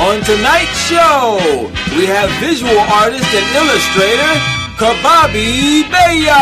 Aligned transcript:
On 0.00 0.20
tonight's 0.22 0.78
show, 0.86 1.38
we 1.96 2.06
have 2.06 2.30
visual 2.38 2.78
artist 2.78 3.34
and 3.34 3.56
illustrator 3.56 4.38
Cbabi 4.78 5.82
Bayoc. 5.90 6.38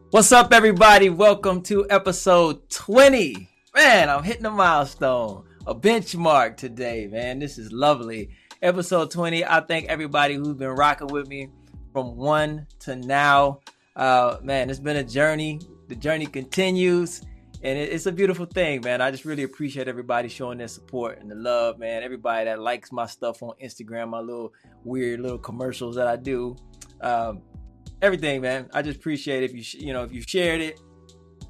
What's 0.09 0.33
up, 0.33 0.51
everybody? 0.51 1.09
Welcome 1.09 1.61
to 1.63 1.87
episode 1.89 2.69
20. 2.69 3.47
Man, 3.73 4.09
I'm 4.09 4.23
hitting 4.23 4.45
a 4.45 4.51
milestone, 4.51 5.45
a 5.65 5.73
benchmark 5.73 6.57
today, 6.57 7.07
man. 7.09 7.39
This 7.39 7.57
is 7.57 7.71
lovely 7.71 8.31
episode 8.63 9.11
20. 9.11 9.45
I 9.45 9.59
thank 9.59 9.87
everybody 9.89 10.35
who's 10.35 10.55
been 10.55 10.69
rocking 10.69 11.07
with 11.07 11.27
me 11.27 11.49
from 11.91 12.15
one 12.15 12.65
to 12.79 12.95
now. 12.95 13.59
Uh, 13.95 14.37
man, 14.41 14.69
it's 14.69 14.79
been 14.79 14.95
a 14.95 15.03
journey. 15.03 15.59
The 15.89 15.95
journey 15.95 16.25
continues, 16.25 17.21
and 17.61 17.77
it, 17.77 17.91
it's 17.91 18.05
a 18.05 18.11
beautiful 18.11 18.45
thing, 18.45 18.81
man. 18.81 19.01
I 19.01 19.11
just 19.11 19.25
really 19.25 19.43
appreciate 19.43 19.87
everybody 19.89 20.29
showing 20.29 20.57
their 20.57 20.69
support 20.69 21.19
and 21.19 21.29
the 21.29 21.35
love, 21.35 21.77
man. 21.77 22.03
Everybody 22.03 22.45
that 22.45 22.59
likes 22.59 22.91
my 22.91 23.05
stuff 23.05 23.43
on 23.43 23.53
Instagram, 23.61 24.09
my 24.09 24.21
little 24.21 24.53
weird 24.85 25.19
little 25.19 25.37
commercials 25.37 25.97
that 25.97 26.07
I 26.07 26.15
do, 26.15 26.55
um, 27.01 27.41
everything, 28.01 28.41
man. 28.41 28.69
I 28.73 28.81
just 28.81 28.97
appreciate 28.97 29.43
if 29.43 29.53
you, 29.53 29.61
sh- 29.61 29.75
you 29.75 29.91
know, 29.91 30.03
if 30.03 30.13
you 30.13 30.21
shared 30.21 30.61
it, 30.61 30.79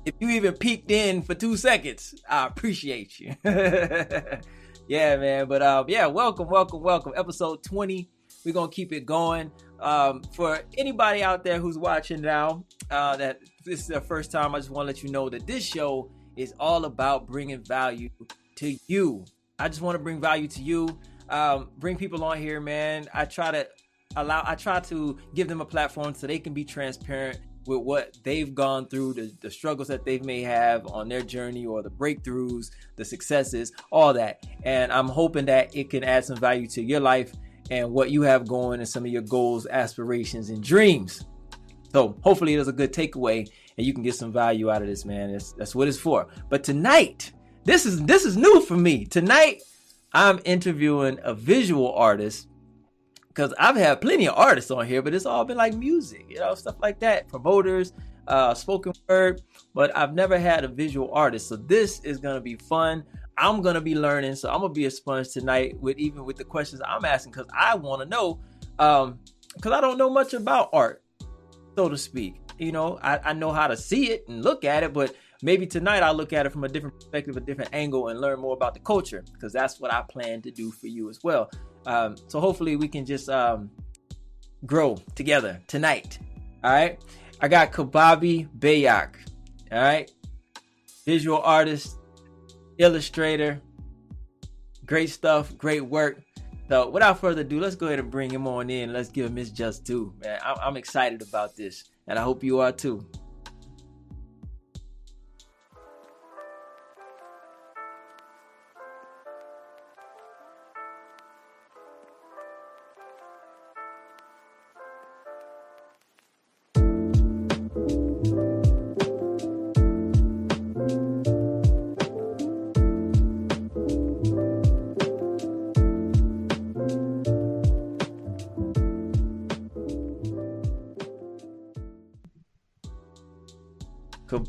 if 0.03 0.15
you 0.19 0.29
even 0.31 0.55
peeked 0.55 0.89
in 0.89 1.21
for 1.21 1.35
two 1.35 1.55
seconds, 1.57 2.15
I 2.27 2.47
appreciate 2.47 3.19
you. 3.19 3.35
yeah, 4.87 5.15
man. 5.15 5.47
But 5.47 5.61
um, 5.61 5.85
yeah, 5.87 6.07
welcome, 6.07 6.47
welcome, 6.47 6.81
welcome. 6.81 7.13
Episode 7.15 7.63
20. 7.63 8.09
We're 8.45 8.53
gonna 8.53 8.69
keep 8.69 8.91
it 8.91 9.05
going. 9.05 9.51
Um, 9.79 10.21
for 10.33 10.61
anybody 10.77 11.23
out 11.23 11.43
there 11.43 11.59
who's 11.59 11.77
watching 11.77 12.21
now, 12.21 12.65
uh, 12.91 13.15
that 13.17 13.39
this 13.65 13.81
is 13.81 13.87
their 13.87 14.01
first 14.01 14.31
time, 14.31 14.55
I 14.55 14.59
just 14.59 14.69
want 14.69 14.87
to 14.87 14.93
let 14.93 15.03
you 15.03 15.11
know 15.11 15.29
that 15.29 15.47
this 15.47 15.63
show 15.63 16.09
is 16.35 16.53
all 16.59 16.85
about 16.85 17.27
bringing 17.27 17.63
value 17.63 18.09
to 18.55 18.77
you. 18.87 19.25
I 19.59 19.69
just 19.69 19.81
want 19.81 19.95
to 19.95 19.99
bring 19.99 20.19
value 20.19 20.47
to 20.47 20.61
you. 20.61 20.97
Um, 21.29 21.69
bring 21.77 21.95
people 21.95 22.23
on 22.23 22.37
here, 22.37 22.59
man. 22.59 23.07
I 23.13 23.25
try 23.25 23.51
to 23.51 23.67
allow, 24.15 24.43
I 24.45 24.55
try 24.55 24.79
to 24.81 25.17
give 25.33 25.47
them 25.47 25.61
a 25.61 25.65
platform 25.65 26.13
so 26.13 26.27
they 26.27 26.39
can 26.39 26.53
be 26.53 26.65
transparent 26.65 27.39
with 27.65 27.79
what 27.79 28.17
they've 28.23 28.53
gone 28.53 28.87
through, 28.87 29.13
the, 29.13 29.33
the 29.41 29.49
struggles 29.49 29.87
that 29.87 30.05
they 30.05 30.19
may 30.19 30.41
have 30.41 30.87
on 30.87 31.09
their 31.09 31.21
journey, 31.21 31.65
or 31.65 31.81
the 31.81 31.89
breakthroughs, 31.89 32.71
the 32.95 33.05
successes, 33.05 33.71
all 33.91 34.13
that. 34.13 34.45
And 34.63 34.91
I'm 34.91 35.07
hoping 35.07 35.45
that 35.45 35.75
it 35.75 35.89
can 35.89 36.03
add 36.03 36.25
some 36.25 36.37
value 36.37 36.67
to 36.67 36.81
your 36.81 36.99
life 36.99 37.33
and 37.69 37.91
what 37.91 38.11
you 38.11 38.21
have 38.23 38.47
going 38.47 38.79
and 38.79 38.87
some 38.87 39.05
of 39.05 39.11
your 39.11 39.21
goals, 39.21 39.65
aspirations, 39.67 40.49
and 40.49 40.61
dreams. 40.61 41.25
So 41.91 42.17
hopefully 42.21 42.55
there's 42.55 42.67
a 42.67 42.73
good 42.73 42.91
takeaway 42.91 43.47
and 43.77 43.85
you 43.85 43.93
can 43.93 44.03
get 44.03 44.15
some 44.15 44.31
value 44.31 44.69
out 44.69 44.81
of 44.81 44.87
this, 44.87 45.05
man. 45.05 45.31
That's, 45.31 45.53
that's 45.53 45.75
what 45.75 45.87
it's 45.87 45.97
for. 45.97 46.27
But 46.49 46.63
tonight, 46.63 47.31
this 47.65 47.85
is 47.85 48.03
this 48.03 48.25
is 48.25 48.35
new 48.35 48.61
for 48.61 48.75
me. 48.75 49.05
Tonight, 49.05 49.61
I'm 50.11 50.39
interviewing 50.43 51.19
a 51.23 51.33
visual 51.33 51.93
artist 51.93 52.47
because 53.33 53.53
I've 53.57 53.75
had 53.75 53.99
plenty 54.01 54.27
of 54.27 54.37
artists 54.37 54.69
on 54.69 54.85
here, 54.85 55.01
but 55.01 55.13
it's 55.13 55.25
all 55.25 55.43
been 55.43 55.57
like 55.57 55.73
music, 55.73 56.25
you 56.29 56.39
know, 56.39 56.53
stuff 56.53 56.75
like 56.81 56.99
that, 56.99 57.27
promoters, 57.27 57.93
uh, 58.27 58.53
spoken 58.53 58.93
word. 59.09 59.41
But 59.73 59.95
I've 59.97 60.13
never 60.13 60.37
had 60.37 60.63
a 60.63 60.67
visual 60.67 61.11
artist, 61.11 61.47
so 61.49 61.55
this 61.55 61.99
is 62.01 62.19
gonna 62.19 62.41
be 62.41 62.55
fun. 62.55 63.03
I'm 63.37 63.61
gonna 63.61 63.81
be 63.81 63.95
learning, 63.95 64.35
so 64.35 64.51
I'm 64.51 64.61
gonna 64.61 64.73
be 64.73 64.85
a 64.85 64.91
sponge 64.91 65.29
tonight 65.31 65.79
with 65.79 65.97
even 65.97 66.25
with 66.25 66.37
the 66.37 66.43
questions 66.43 66.81
I'm 66.87 67.05
asking 67.05 67.31
because 67.31 67.47
I 67.57 67.75
want 67.75 68.03
to 68.03 68.07
know, 68.07 68.39
um, 68.77 69.19
because 69.55 69.71
I 69.71 69.81
don't 69.81 69.97
know 69.97 70.09
much 70.09 70.33
about 70.33 70.69
art, 70.71 71.01
so 71.75 71.89
to 71.89 71.97
speak. 71.97 72.35
You 72.59 72.71
know, 72.71 72.99
I, 73.01 73.19
I 73.23 73.33
know 73.33 73.51
how 73.51 73.65
to 73.65 73.75
see 73.75 74.11
it 74.11 74.27
and 74.27 74.43
look 74.43 74.63
at 74.63 74.83
it, 74.83 74.93
but 74.93 75.15
maybe 75.41 75.65
tonight 75.65 76.03
I'll 76.03 76.13
look 76.13 76.33
at 76.33 76.45
it 76.45 76.51
from 76.51 76.63
a 76.65 76.69
different 76.69 76.95
perspective, 76.95 77.35
a 77.35 77.41
different 77.41 77.71
angle, 77.73 78.09
and 78.09 78.21
learn 78.21 78.39
more 78.39 78.53
about 78.53 78.75
the 78.75 78.79
culture 78.79 79.23
because 79.33 79.51
that's 79.51 79.79
what 79.79 79.91
I 79.91 80.03
plan 80.03 80.43
to 80.43 80.51
do 80.51 80.71
for 80.71 80.85
you 80.85 81.09
as 81.09 81.23
well. 81.23 81.49
Um, 81.85 82.15
so 82.27 82.39
hopefully 82.39 82.75
we 82.75 82.87
can 82.87 83.05
just 83.05 83.29
um, 83.29 83.69
grow 84.65 84.97
together 85.15 85.61
tonight. 85.67 86.19
All 86.63 86.71
right. 86.71 86.99
I 87.41 87.47
got 87.47 87.71
Cbabi 87.71 88.47
Bayoc. 88.57 89.15
All 89.71 89.81
right. 89.81 90.09
Visual 91.05 91.39
artist, 91.41 91.97
illustrator. 92.77 93.61
Great 94.85 95.09
stuff. 95.09 95.57
Great 95.57 95.81
work. 95.81 96.21
So 96.69 96.89
without 96.89 97.19
further 97.19 97.41
ado, 97.41 97.59
let's 97.59 97.75
go 97.75 97.87
ahead 97.87 97.99
and 97.99 98.09
bring 98.09 98.31
him 98.31 98.47
on 98.47 98.69
in. 98.69 98.93
Let's 98.93 99.09
give 99.09 99.25
him 99.25 99.35
his 99.35 99.51
just 99.51 99.83
due, 99.83 100.13
man. 100.23 100.39
I'm, 100.43 100.55
I'm 100.61 100.77
excited 100.77 101.21
about 101.21 101.55
this, 101.55 101.83
and 102.07 102.17
I 102.17 102.23
hope 102.23 102.43
you 102.43 102.61
are 102.61 102.71
too. 102.71 103.05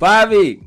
Bobby. 0.05 0.61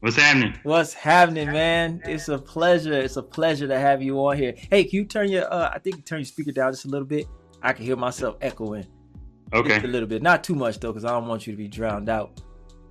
What's 0.00 0.16
happening? 0.16 0.52
What's 0.64 0.92
happening, 0.92 1.46
man? 1.52 2.02
It's 2.04 2.28
a 2.28 2.36
pleasure. 2.36 2.92
It's 2.92 3.16
a 3.16 3.22
pleasure 3.22 3.68
to 3.68 3.78
have 3.78 4.02
you 4.02 4.18
on 4.18 4.36
here. 4.36 4.52
Hey, 4.68 4.82
can 4.82 4.96
you 4.96 5.04
turn 5.04 5.28
your 5.28 5.44
uh 5.54 5.70
I 5.72 5.78
think 5.78 5.94
you 5.94 6.02
turn 6.02 6.18
your 6.18 6.24
speaker 6.24 6.50
down 6.50 6.72
just 6.72 6.84
a 6.84 6.88
little 6.88 7.06
bit? 7.06 7.28
I 7.62 7.72
can 7.72 7.84
hear 7.84 7.94
myself 7.94 8.36
echoing. 8.40 8.84
Okay. 9.52 9.68
Just 9.74 9.84
a 9.84 9.86
little 9.86 10.08
bit. 10.08 10.22
Not 10.22 10.42
too 10.42 10.56
much 10.56 10.80
though, 10.80 10.90
because 10.90 11.04
I 11.04 11.10
don't 11.10 11.28
want 11.28 11.46
you 11.46 11.52
to 11.52 11.56
be 11.56 11.68
drowned 11.68 12.08
out. 12.08 12.40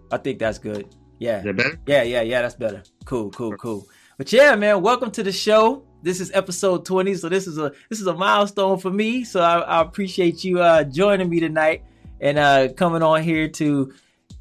I 0.09 0.15
think 0.15 0.39
that's 0.39 0.57
good. 0.57 0.87
Yeah. 1.19 1.39
Is 1.39 1.43
that 1.43 1.57
better? 1.57 1.79
Yeah, 1.85 2.03
yeah, 2.03 2.21
yeah, 2.21 2.43
that's 2.43 2.55
better. 2.55 2.81
Cool, 3.03 3.29
cool, 3.31 3.51
cool. 3.57 3.85
But 4.17 4.31
yeah, 4.31 4.55
man, 4.55 4.81
welcome 4.81 5.11
to 5.11 5.21
the 5.21 5.33
show. 5.33 5.83
This 6.01 6.21
is 6.21 6.31
episode 6.33 6.85
20, 6.85 7.13
so 7.15 7.27
this 7.27 7.45
is 7.45 7.57
a 7.57 7.73
this 7.89 7.99
is 7.99 8.07
a 8.07 8.13
milestone 8.13 8.79
for 8.79 8.89
me. 8.89 9.25
So 9.25 9.41
I, 9.41 9.59
I 9.59 9.81
appreciate 9.81 10.45
you 10.45 10.61
uh 10.61 10.85
joining 10.85 11.29
me 11.29 11.41
tonight 11.41 11.83
and 12.21 12.39
uh 12.39 12.69
coming 12.71 13.03
on 13.03 13.21
here 13.21 13.49
to 13.49 13.93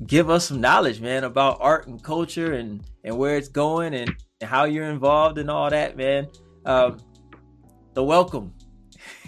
give 0.04 0.28
us 0.28 0.48
some 0.48 0.60
knowledge, 0.60 1.00
man, 1.00 1.24
about 1.24 1.58
art 1.60 1.86
and 1.86 2.02
culture 2.02 2.54
and 2.54 2.82
and 3.04 3.16
where 3.16 3.36
it's 3.36 3.48
going 3.48 3.94
and, 3.94 4.14
and 4.40 4.50
how 4.50 4.64
you're 4.64 4.90
involved 4.90 5.38
and 5.38 5.50
all 5.50 5.70
that, 5.70 5.96
man. 5.96 6.28
Um, 6.64 6.98
the 7.94 8.02
welcome. 8.02 8.52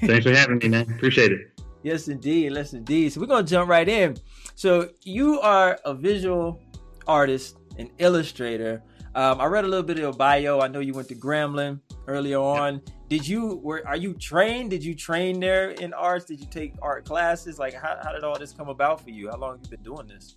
Thanks 0.00 0.26
for 0.26 0.34
having 0.34 0.58
me, 0.58 0.68
man. 0.68 0.92
Appreciate 0.92 1.32
it. 1.32 1.60
Yes, 1.82 2.08
indeed. 2.08 2.52
Yes, 2.52 2.72
indeed. 2.72 3.12
So 3.12 3.20
we're 3.20 3.28
gonna 3.28 3.46
jump 3.46 3.70
right 3.70 3.88
in. 3.88 4.16
So 4.56 4.90
you 5.02 5.40
are 5.40 5.78
a 5.84 5.94
visual 5.94 6.60
artist, 7.06 7.56
an 7.78 7.90
illustrator. 7.98 8.82
Um, 9.14 9.40
I 9.40 9.46
read 9.46 9.64
a 9.64 9.68
little 9.68 9.84
bit 9.84 9.96
of 9.96 10.02
your 10.02 10.12
bio. 10.12 10.60
I 10.60 10.68
know 10.68 10.80
you 10.80 10.92
went 10.92 11.08
to 11.08 11.14
Grambling 11.14 11.80
earlier 12.06 12.38
on. 12.38 12.82
Did 13.08 13.26
you 13.26 13.56
were 13.62 13.82
are 13.86 13.96
you 13.96 14.12
trained? 14.14 14.70
Did 14.70 14.84
you 14.84 14.94
train 14.94 15.40
there 15.40 15.70
in 15.70 15.94
arts? 15.94 16.26
Did 16.26 16.40
you 16.40 16.46
take 16.50 16.74
art 16.82 17.04
classes? 17.06 17.58
Like 17.58 17.74
how, 17.74 17.98
how 18.02 18.12
did 18.12 18.22
all 18.22 18.38
this 18.38 18.52
come 18.52 18.68
about 18.68 19.00
for 19.00 19.10
you? 19.10 19.30
How 19.30 19.38
long 19.38 19.56
have 19.56 19.60
you 19.62 19.70
been 19.70 19.82
doing 19.82 20.06
this? 20.08 20.36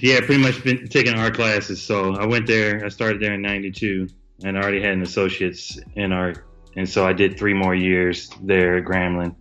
Yeah, 0.00 0.20
pretty 0.20 0.42
much 0.42 0.62
been 0.64 0.88
taking 0.88 1.14
art 1.14 1.34
classes. 1.34 1.82
So 1.82 2.14
I 2.14 2.26
went 2.26 2.46
there. 2.46 2.84
I 2.84 2.88
started 2.88 3.20
there 3.20 3.34
in 3.34 3.42
'92, 3.42 4.08
and 4.42 4.56
I 4.56 4.62
already 4.62 4.80
had 4.80 4.92
an 4.92 5.02
associate's 5.02 5.78
in 5.94 6.12
art, 6.12 6.46
and 6.76 6.88
so 6.88 7.06
I 7.06 7.12
did 7.12 7.38
three 7.38 7.54
more 7.54 7.74
years 7.74 8.30
there 8.42 8.76
at 8.76 8.84
Grambling, 8.84 9.34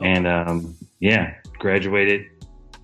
and 0.00 0.26
um, 0.26 0.76
yeah, 1.00 1.34
graduated 1.58 2.26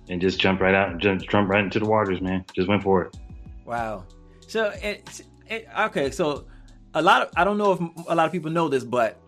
and 0.09 0.21
just 0.21 0.39
jumped 0.39 0.61
right 0.61 0.75
out, 0.75 0.97
jumped, 0.99 1.29
jumped 1.29 1.49
right 1.49 1.63
into 1.63 1.79
the 1.79 1.85
waters, 1.85 2.21
man. 2.21 2.45
Just 2.53 2.67
went 2.67 2.83
for 2.83 3.03
it. 3.03 3.17
Wow. 3.65 4.05
So 4.47 4.69
it, 4.81 5.21
it 5.47 5.67
okay. 5.79 6.11
So 6.11 6.45
a 6.93 7.01
lot 7.01 7.23
of 7.23 7.29
I 7.35 7.43
don't 7.43 7.57
know 7.57 7.73
if 7.73 8.07
a 8.07 8.15
lot 8.15 8.25
of 8.25 8.31
people 8.31 8.51
know 8.51 8.69
this, 8.69 8.83
but 8.83 9.19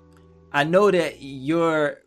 I 0.52 0.64
know 0.64 0.92
that 0.92 1.22
your 1.22 2.02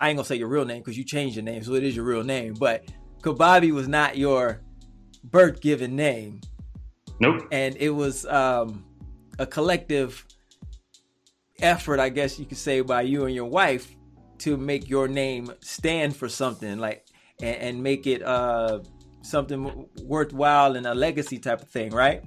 I 0.00 0.08
ain't 0.08 0.16
gonna 0.16 0.24
say 0.24 0.36
your 0.36 0.48
real 0.48 0.64
name 0.64 0.78
because 0.78 0.98
you 0.98 1.04
changed 1.04 1.36
your 1.36 1.44
name, 1.44 1.62
so 1.62 1.74
it 1.74 1.84
is 1.84 1.94
your 1.96 2.04
real 2.04 2.24
name. 2.24 2.54
But 2.54 2.84
Cbabi 3.22 3.72
was 3.72 3.88
not 3.88 4.16
your 4.16 4.60
birth 5.30 5.60
given 5.60 5.96
name. 5.96 6.40
Nope. 7.20 7.46
And 7.50 7.76
it 7.76 7.90
was 7.90 8.26
um, 8.26 8.84
a 9.38 9.46
collective 9.46 10.24
effort, 11.60 12.00
I 12.00 12.08
guess 12.08 12.38
you 12.38 12.44
could 12.44 12.58
say, 12.58 12.80
by 12.80 13.02
you 13.02 13.24
and 13.24 13.34
your 13.34 13.46
wife 13.46 13.94
to 14.38 14.56
make 14.56 14.88
your 14.88 15.08
name 15.08 15.50
stand 15.60 16.14
for 16.14 16.28
something, 16.28 16.78
like 16.78 17.06
and, 17.40 17.56
and 17.56 17.82
make 17.82 18.06
it 18.06 18.22
uh, 18.22 18.80
something 19.22 19.86
worthwhile 20.02 20.76
and 20.76 20.86
a 20.86 20.94
legacy 20.94 21.38
type 21.38 21.62
of 21.62 21.68
thing, 21.68 21.90
right? 21.90 22.22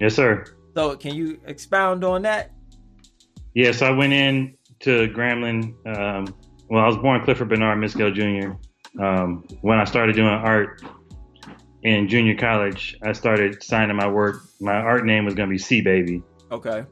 Yes, 0.00 0.14
sir. 0.14 0.44
So, 0.74 0.96
can 0.96 1.14
you 1.14 1.40
expound 1.46 2.02
on 2.02 2.22
that? 2.22 2.50
Yes, 3.54 3.82
I 3.82 3.90
went 3.90 4.12
in 4.12 4.56
to 4.80 5.08
Grambling 5.08 5.74
um, 5.86 6.34
well, 6.72 6.82
I 6.82 6.86
was 6.86 6.96
born 6.96 7.22
Clifford 7.22 7.50
Bernard 7.50 7.78
Miskell 7.78 8.14
Jr. 8.14 8.54
Um, 9.02 9.44
when 9.60 9.78
I 9.78 9.84
started 9.84 10.16
doing 10.16 10.28
art 10.28 10.82
in 11.82 12.08
junior 12.08 12.36
college, 12.36 12.96
I 13.02 13.12
started 13.12 13.62
signing 13.62 13.96
my 13.96 14.08
work. 14.08 14.42
My 14.60 14.74
art 14.74 15.04
name 15.04 15.24
was 15.24 15.34
going 15.34 15.48
to 15.48 15.52
be 15.52 15.58
C 15.58 15.80
Baby. 15.80 16.22
Okay. 16.50 16.84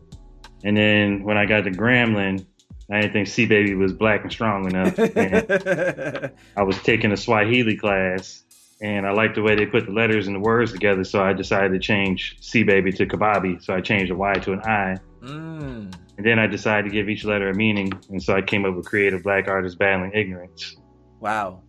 And 0.65 0.77
then 0.77 1.23
when 1.23 1.37
I 1.37 1.47
got 1.47 1.65
to 1.65 1.71
Grambling, 1.71 2.45
I 2.91 3.01
didn't 3.01 3.13
think 3.13 3.29
C 3.29 3.47
Baby 3.47 3.75
was 3.75 3.93
black 3.93 4.23
and 4.23 4.33
strong 4.33 4.67
enough. 4.67 4.99
And 4.99 6.33
I 6.57 6.63
was 6.63 6.77
taking 6.83 7.13
a 7.13 7.17
Swahili 7.17 7.77
class, 7.77 8.43
and 8.83 9.07
I 9.07 9.13
liked 9.13 9.37
the 9.37 9.43
way 9.43 9.55
they 9.55 9.67
put 9.67 9.87
the 9.87 9.93
letters 9.93 10.27
and 10.27 10.35
the 10.35 10.41
words 10.41 10.73
together, 10.73 11.05
so 11.05 11.23
I 11.23 11.33
decided 11.33 11.73
to 11.73 11.79
change 11.79 12.37
C 12.41 12.65
Baby 12.65 12.93
to 12.93 13.07
Cbabi. 13.07 13.63
So 13.63 13.75
I 13.75 13.81
changed 13.81 14.11
the 14.11 14.17
Y 14.17 14.35
to 14.35 14.53
an 14.53 14.61
I. 14.61 14.97
mm. 15.23 15.95
And 16.17 16.27
then 16.27 16.39
I 16.39 16.47
decided 16.47 16.91
to 16.91 16.91
give 16.91 17.09
each 17.09 17.25
letter 17.25 17.49
a 17.49 17.55
meaning, 17.55 17.93
and 18.11 18.23
so 18.23 18.35
I 18.35 18.43
came 18.43 18.67
up 18.67 18.75
with 18.75 18.85
Creative 18.85 19.23
Black 19.23 19.49
Artists 19.49 19.79
Battling 19.79 20.13
Ignorance. 20.15 20.77
Wow. 21.21 21.63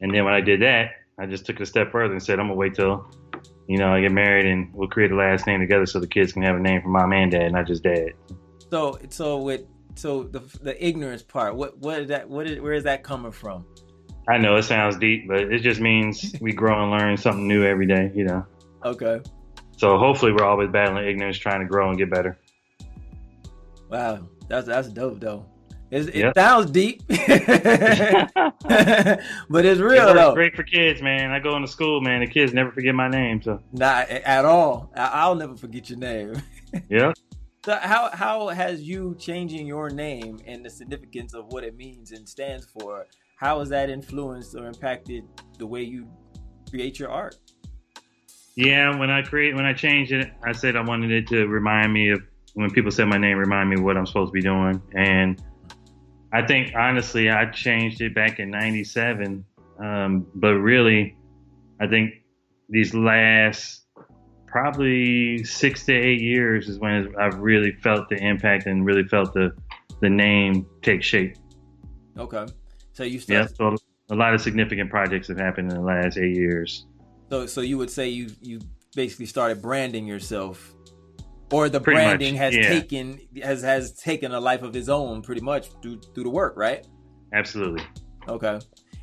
And 0.00 0.14
then 0.14 0.24
when 0.24 0.34
I 0.34 0.42
did 0.42 0.60
that, 0.60 0.90
I 1.18 1.26
just 1.26 1.46
took 1.46 1.56
it 1.56 1.62
a 1.62 1.66
step 1.66 1.92
further 1.92 2.12
and 2.12 2.22
said, 2.22 2.38
I'm 2.38 2.46
gonna 2.46 2.56
wait 2.56 2.74
till, 2.74 3.06
you 3.68 3.78
know, 3.78 3.92
I 3.92 4.00
get 4.00 4.12
married 4.12 4.46
and 4.46 4.72
we'll 4.74 4.88
create 4.88 5.12
a 5.12 5.16
last 5.16 5.46
name 5.46 5.60
together 5.60 5.86
so 5.86 6.00
the 6.00 6.06
kids 6.06 6.32
can 6.32 6.42
have 6.42 6.56
a 6.56 6.60
name 6.60 6.82
for 6.82 6.88
mom 6.88 7.12
and 7.12 7.30
dad, 7.30 7.52
not 7.52 7.66
just 7.66 7.82
dad. 7.82 8.12
So 8.70 8.98
so 9.10 9.38
with 9.38 9.62
so 9.94 10.24
the 10.24 10.40
the 10.62 10.84
ignorance 10.84 11.22
part, 11.22 11.54
what 11.54 11.78
what 11.78 12.00
is 12.02 12.08
that 12.08 12.28
what 12.28 12.46
is 12.46 12.60
where 12.60 12.72
is 12.72 12.84
that 12.84 13.02
coming 13.02 13.32
from? 13.32 13.64
I 14.28 14.38
know 14.38 14.56
it 14.56 14.62
sounds 14.62 14.96
deep, 14.96 15.28
but 15.28 15.52
it 15.52 15.60
just 15.60 15.80
means 15.80 16.34
we 16.40 16.52
grow 16.52 16.82
and 16.82 16.90
learn 16.90 17.16
something 17.16 17.46
new 17.46 17.64
every 17.64 17.86
day, 17.86 18.10
you 18.14 18.24
know. 18.24 18.44
Okay. 18.84 19.20
So 19.76 19.98
hopefully 19.98 20.32
we're 20.32 20.44
always 20.44 20.70
battling 20.70 21.06
ignorance, 21.06 21.36
trying 21.36 21.60
to 21.60 21.66
grow 21.66 21.90
and 21.90 21.98
get 21.98 22.10
better. 22.10 22.38
Wow. 23.90 24.26
That's 24.48 24.66
that's 24.66 24.88
dope 24.88 25.20
though. 25.20 25.46
It 25.90 26.14
Yep. 26.14 26.34
sounds 26.36 26.70
deep, 26.72 27.02
but 27.08 27.18
it's 29.64 29.80
real 29.80 30.06
works 30.06 30.14
though. 30.14 30.34
great 30.34 30.56
for 30.56 30.62
kids, 30.64 31.00
man. 31.02 31.30
I 31.30 31.38
go 31.38 31.54
into 31.56 31.68
school, 31.68 32.00
man. 32.00 32.20
The 32.20 32.26
kids 32.26 32.52
never 32.52 32.72
forget 32.72 32.94
my 32.94 33.08
name. 33.08 33.40
So 33.42 33.60
Not 33.72 34.08
at 34.08 34.44
all. 34.44 34.90
I- 34.96 35.10
I'll 35.12 35.34
never 35.34 35.54
forget 35.56 35.88
your 35.90 35.98
name. 35.98 36.34
yeah. 36.88 37.12
So 37.64 37.76
how 37.80 38.10
how 38.12 38.48
has 38.48 38.82
you 38.82 39.14
changing 39.18 39.66
your 39.66 39.88
name 39.90 40.40
and 40.46 40.64
the 40.64 40.70
significance 40.70 41.32
of 41.34 41.46
what 41.52 41.64
it 41.64 41.76
means 41.76 42.12
and 42.12 42.28
stands 42.28 42.66
for? 42.66 43.06
How 43.36 43.60
has 43.60 43.68
that 43.70 43.88
influenced 43.90 44.54
or 44.56 44.66
impacted 44.66 45.24
the 45.58 45.66
way 45.66 45.82
you 45.82 46.06
create 46.70 46.98
your 46.98 47.10
art? 47.10 47.36
Yeah, 48.56 48.96
when 48.98 49.10
I 49.10 49.22
create 49.22 49.54
when 49.54 49.64
I 49.64 49.72
changed 49.72 50.12
it, 50.12 50.30
I 50.44 50.52
said 50.52 50.76
I 50.76 50.82
wanted 50.82 51.10
it 51.10 51.26
to 51.28 51.46
remind 51.46 51.92
me 51.92 52.10
of 52.10 52.20
when 52.54 52.70
people 52.70 52.90
said 52.90 53.06
my 53.08 53.18
name, 53.18 53.36
remind 53.38 53.68
me 53.70 53.76
what 53.80 53.96
I'm 53.96 54.06
supposed 54.06 54.30
to 54.30 54.32
be 54.32 54.40
doing. 54.42 54.80
And 54.94 55.42
I 56.34 56.44
think 56.44 56.74
honestly, 56.74 57.30
I 57.30 57.46
changed 57.46 58.00
it 58.00 58.14
back 58.14 58.40
in 58.40 58.50
'97. 58.50 59.44
Um, 59.78 60.26
but 60.34 60.54
really, 60.54 61.16
I 61.80 61.86
think 61.86 62.14
these 62.68 62.92
last 62.92 63.82
probably 64.46 65.44
six 65.44 65.84
to 65.86 65.92
eight 65.92 66.20
years 66.20 66.68
is 66.68 66.78
when 66.78 67.14
I've 67.18 67.38
really 67.38 67.72
felt 67.82 68.08
the 68.08 68.16
impact 68.16 68.66
and 68.66 68.84
really 68.84 69.04
felt 69.04 69.32
the 69.32 69.52
the 70.00 70.10
name 70.10 70.66
take 70.82 71.02
shape. 71.02 71.36
Okay. 72.18 72.46
So 72.92 73.04
you 73.04 73.20
Yeah, 73.28 73.46
so 73.46 73.76
a 74.10 74.14
lot 74.14 74.34
of 74.34 74.40
significant 74.40 74.90
projects 74.90 75.28
have 75.28 75.38
happened 75.38 75.70
in 75.70 75.76
the 75.76 75.84
last 75.84 76.18
eight 76.18 76.36
years. 76.36 76.86
so 77.30 77.46
so 77.46 77.60
you 77.60 77.78
would 77.78 77.90
say 77.90 78.08
you 78.08 78.30
you 78.40 78.60
basically 78.94 79.26
started 79.26 79.62
branding 79.62 80.06
yourself 80.06 80.74
or 81.54 81.68
the 81.68 81.80
Pretty 81.80 82.00
much, 82.00 82.06
branding 82.06 82.34
has 82.34 82.56
yeah. 82.56 82.68
taken 82.68 83.20
has 83.40 83.62
has 83.62 83.92
taken 83.92 84.32
a 84.32 84.40
life 84.40 84.62
of 84.62 84.74
its 84.74 84.88
own 84.88 85.22
pretty 85.22 85.40
much 85.40 85.70
through 85.80 86.00
through 86.12 86.24
the 86.24 86.30
work, 86.30 86.54
right? 86.56 86.84
Absolutely. 87.32 87.84
Okay. 88.26 88.58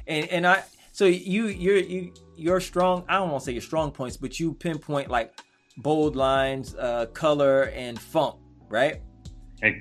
And 0.08 0.28
and 0.28 0.46
I 0.46 0.64
so 0.92 1.06
you 1.06 1.48
you're 1.48 1.78
you 1.78 2.14
you're 2.36 2.60
strong 2.60 3.06
I 3.08 3.20
don't 3.20 3.30
want 3.32 3.44
to 3.44 3.46
say 3.46 3.54
your 3.54 3.62
strong 3.62 3.92
points, 3.92 4.18
but 4.18 4.38
you 4.38 4.54
pinpoint 4.54 5.10
like 5.10 5.40
bold 5.78 6.18
lines, 6.18 6.76
uh 6.76 7.06
color 7.14 7.72
and 7.74 7.98
funk, 7.98 8.36
right? 8.68 9.02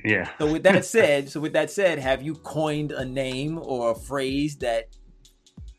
Yeah. 0.05 0.31
So 0.39 0.53
with 0.53 0.63
that 0.63 0.85
said, 0.97 1.29
so 1.29 1.41
with 1.41 1.55
that 1.55 1.71
said, 1.73 1.99
have 1.99 2.23
you 2.23 2.35
coined 2.37 2.93
a 2.93 3.05
name 3.05 3.59
or 3.61 3.91
a 3.91 3.95
phrase 3.97 4.57
that 4.59 4.97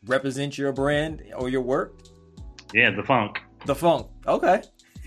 represents 0.04 0.58
your 0.58 0.72
brand 0.72 1.22
or 1.38 1.48
your 1.48 1.62
work? 1.62 2.02
Yeah, 2.74 2.90
the 2.90 3.02
funk. 3.02 3.38
The 3.64 3.74
funk. 3.74 4.08
Okay. 4.26 4.62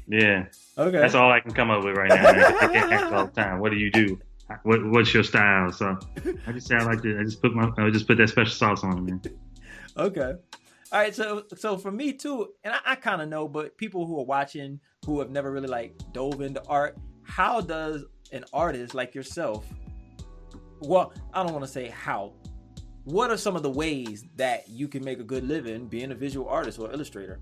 Yeah. 0.07 0.45
Okay. 0.77 0.99
That's 0.99 1.15
all 1.15 1.31
I 1.31 1.39
can 1.39 1.51
come 1.51 1.71
up 1.71 1.83
with 1.83 1.95
right 1.95 2.09
now. 2.09 2.21
Man. 2.21 2.35
I 2.35 2.73
get 2.73 2.91
asked 2.91 3.13
all 3.13 3.25
the 3.25 3.31
time. 3.31 3.59
What 3.59 3.71
do 3.71 3.77
you 3.77 3.89
do? 3.91 4.19
What, 4.63 4.85
what's 4.91 5.13
your 5.13 5.23
style? 5.23 5.71
So 5.71 5.97
I 6.45 6.51
just 6.51 6.67
say 6.67 6.75
I 6.75 6.83
like 6.83 7.01
to. 7.01 7.19
I 7.19 7.23
just 7.23 7.41
put 7.41 7.53
my. 7.53 7.71
I 7.77 7.89
just 7.89 8.07
put 8.07 8.17
that 8.17 8.29
special 8.29 8.53
sauce 8.53 8.83
on 8.83 8.97
it, 8.97 9.01
man. 9.01 9.21
Okay. 9.97 10.33
All 10.91 10.99
right. 10.99 11.15
So 11.15 11.45
so 11.55 11.77
for 11.77 11.91
me 11.91 12.13
too, 12.13 12.49
and 12.63 12.73
I, 12.73 12.79
I 12.85 12.95
kind 12.95 13.21
of 13.21 13.29
know, 13.29 13.47
but 13.47 13.77
people 13.77 14.05
who 14.05 14.19
are 14.19 14.25
watching 14.25 14.79
who 15.05 15.19
have 15.19 15.31
never 15.31 15.51
really 15.51 15.67
like 15.67 15.95
dove 16.11 16.41
into 16.41 16.61
art, 16.67 16.97
how 17.23 17.61
does 17.61 18.03
an 18.31 18.43
artist 18.53 18.93
like 18.93 19.15
yourself? 19.15 19.65
Well, 20.81 21.13
I 21.33 21.41
don't 21.43 21.53
want 21.53 21.65
to 21.65 21.71
say 21.71 21.87
how. 21.87 22.33
What 23.05 23.29
are 23.29 23.37
some 23.37 23.55
of 23.55 23.61
the 23.61 23.69
ways 23.69 24.25
that 24.35 24.67
you 24.67 24.87
can 24.87 25.03
make 25.03 25.19
a 25.19 25.23
good 25.23 25.47
living 25.47 25.87
being 25.87 26.11
a 26.11 26.15
visual 26.15 26.49
artist 26.49 26.79
or 26.79 26.91
illustrator? 26.91 27.39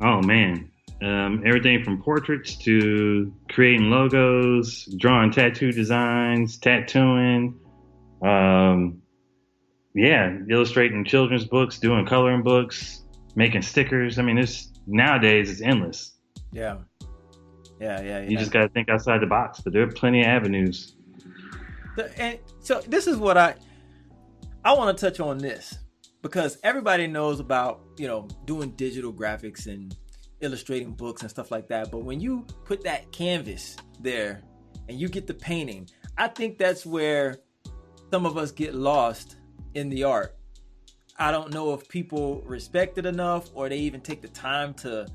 Oh 0.00 0.22
man, 0.22 0.70
um, 1.02 1.42
everything 1.44 1.84
from 1.84 2.02
portraits 2.02 2.56
to 2.64 3.32
creating 3.50 3.90
logos, 3.90 4.86
drawing 4.98 5.30
tattoo 5.30 5.72
designs, 5.72 6.58
tattooing. 6.58 7.58
Um, 8.22 9.02
yeah, 9.94 10.38
illustrating 10.50 11.04
children's 11.04 11.44
books, 11.44 11.78
doing 11.78 12.06
coloring 12.06 12.42
books, 12.42 13.04
making 13.34 13.62
stickers. 13.62 14.18
I 14.18 14.22
mean, 14.22 14.38
it's 14.38 14.72
nowadays 14.86 15.50
it's 15.50 15.60
endless. 15.60 16.12
Yeah. 16.52 16.78
Yeah, 17.80 18.00
yeah, 18.00 18.20
yeah. 18.22 18.28
You 18.28 18.38
just 18.38 18.52
got 18.52 18.62
to 18.62 18.68
think 18.68 18.88
outside 18.88 19.20
the 19.20 19.26
box. 19.26 19.60
But 19.60 19.72
there 19.72 19.82
are 19.82 19.92
plenty 19.92 20.20
of 20.20 20.26
avenues. 20.26 20.96
The- 21.96 22.18
and 22.20 22.38
so 22.60 22.80
this 22.88 23.06
is 23.06 23.16
what 23.16 23.36
I 23.36 23.54
I 24.64 24.72
want 24.72 24.96
to 24.96 25.06
touch 25.10 25.20
on 25.20 25.38
this 25.38 25.78
because 26.22 26.58
everybody 26.62 27.06
knows 27.06 27.38
about 27.40 27.82
you 27.98 28.06
know 28.06 28.28
doing 28.46 28.70
digital 28.70 29.12
graphics 29.12 29.66
and 29.66 29.94
illustrating 30.40 30.92
books 30.92 31.22
and 31.22 31.30
stuff 31.30 31.50
like 31.50 31.68
that. 31.68 31.90
But 31.90 32.04
when 32.04 32.20
you 32.20 32.46
put 32.64 32.82
that 32.84 33.10
canvas 33.12 33.76
there 34.00 34.42
and 34.88 34.98
you 34.98 35.08
get 35.08 35.26
the 35.26 35.34
painting, 35.34 35.88
I 36.18 36.28
think 36.28 36.58
that's 36.58 36.84
where 36.86 37.38
some 38.10 38.26
of 38.26 38.36
us 38.36 38.50
get 38.50 38.74
lost 38.74 39.36
in 39.74 39.88
the 39.88 40.04
art. 40.04 40.36
I 41.18 41.30
don't 41.30 41.52
know 41.52 41.72
if 41.72 41.88
people 41.88 42.42
respect 42.42 42.98
it 42.98 43.06
enough 43.06 43.50
or 43.54 43.68
they 43.68 43.78
even 43.78 44.00
take 44.00 44.20
the 44.20 44.28
time 44.28 44.74
to 44.74 45.06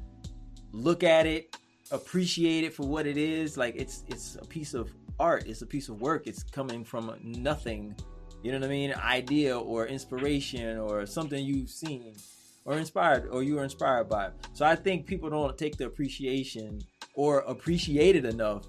look 0.72 1.04
at 1.04 1.28
it, 1.28 1.56
appreciate 1.92 2.64
it 2.64 2.74
for 2.74 2.88
what 2.88 3.06
it 3.06 3.18
is. 3.18 3.58
Like 3.58 3.76
it's 3.76 4.04
it's 4.08 4.36
a 4.36 4.46
piece 4.46 4.74
of 4.74 4.92
art, 5.20 5.46
it's 5.48 5.62
a 5.62 5.66
piece 5.66 5.90
of 5.90 6.02
work. 6.02 6.26
It's 6.26 6.44
coming 6.44 6.84
from 6.84 7.16
nothing. 7.24 7.96
You 8.44 8.52
know 8.52 8.60
what 8.60 8.66
I 8.66 8.70
mean? 8.70 8.94
Idea 8.96 9.58
or 9.58 9.86
inspiration 9.86 10.80
or 10.80 11.06
something 11.06 11.46
you've 11.46 11.70
seen 11.70 12.16
or 12.66 12.78
inspired 12.78 13.28
or 13.30 13.44
you 13.44 13.56
were 13.56 13.64
inspired 13.64 14.10
by. 14.10 14.30
So 14.54 14.66
I 14.66 14.76
think 14.76 15.06
people 15.06 15.30
don't 15.30 15.58
take 15.58 15.78
the 15.78 15.86
appreciation 15.86 16.80
or 17.16 17.40
appreciate 17.40 18.16
it 18.16 18.26
enough 18.26 18.66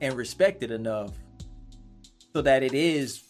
and 0.00 0.14
respect 0.14 0.62
it 0.62 0.70
enough 0.70 1.12
so 2.32 2.42
that 2.42 2.62
it 2.62 2.74
is 2.74 3.22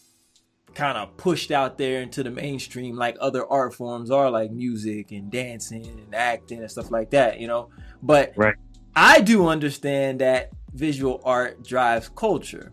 kind 0.75 0.97
of 0.97 1.15
pushed 1.17 1.51
out 1.51 1.77
there 1.77 2.01
into 2.01 2.23
the 2.23 2.31
mainstream 2.31 2.97
like 2.97 3.17
other 3.21 3.47
art 3.47 3.75
forms 3.75 4.11
are 4.11 4.31
like 4.31 4.51
music 4.51 5.13
and 5.13 5.31
dancing 5.31 5.85
and 5.87 6.15
acting 6.15 6.61
and 6.61 6.71
stuff 6.71 6.91
like 6.91 7.11
that, 7.11 7.41
you 7.41 7.47
know. 7.47 7.69
But 8.03 8.33
Right. 8.37 8.55
I 8.97 9.21
do 9.21 9.49
understand 9.49 10.21
that 10.21 10.51
visual 10.73 11.21
art 11.25 11.63
drives 11.65 12.09
culture 12.09 12.73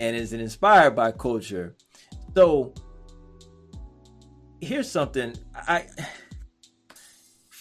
and 0.00 0.16
is 0.16 0.32
inspired 0.32 0.94
by 0.94 1.12
culture. 1.12 1.74
So 2.34 2.74
here's 4.60 4.90
something 4.90 5.34
I 5.54 5.86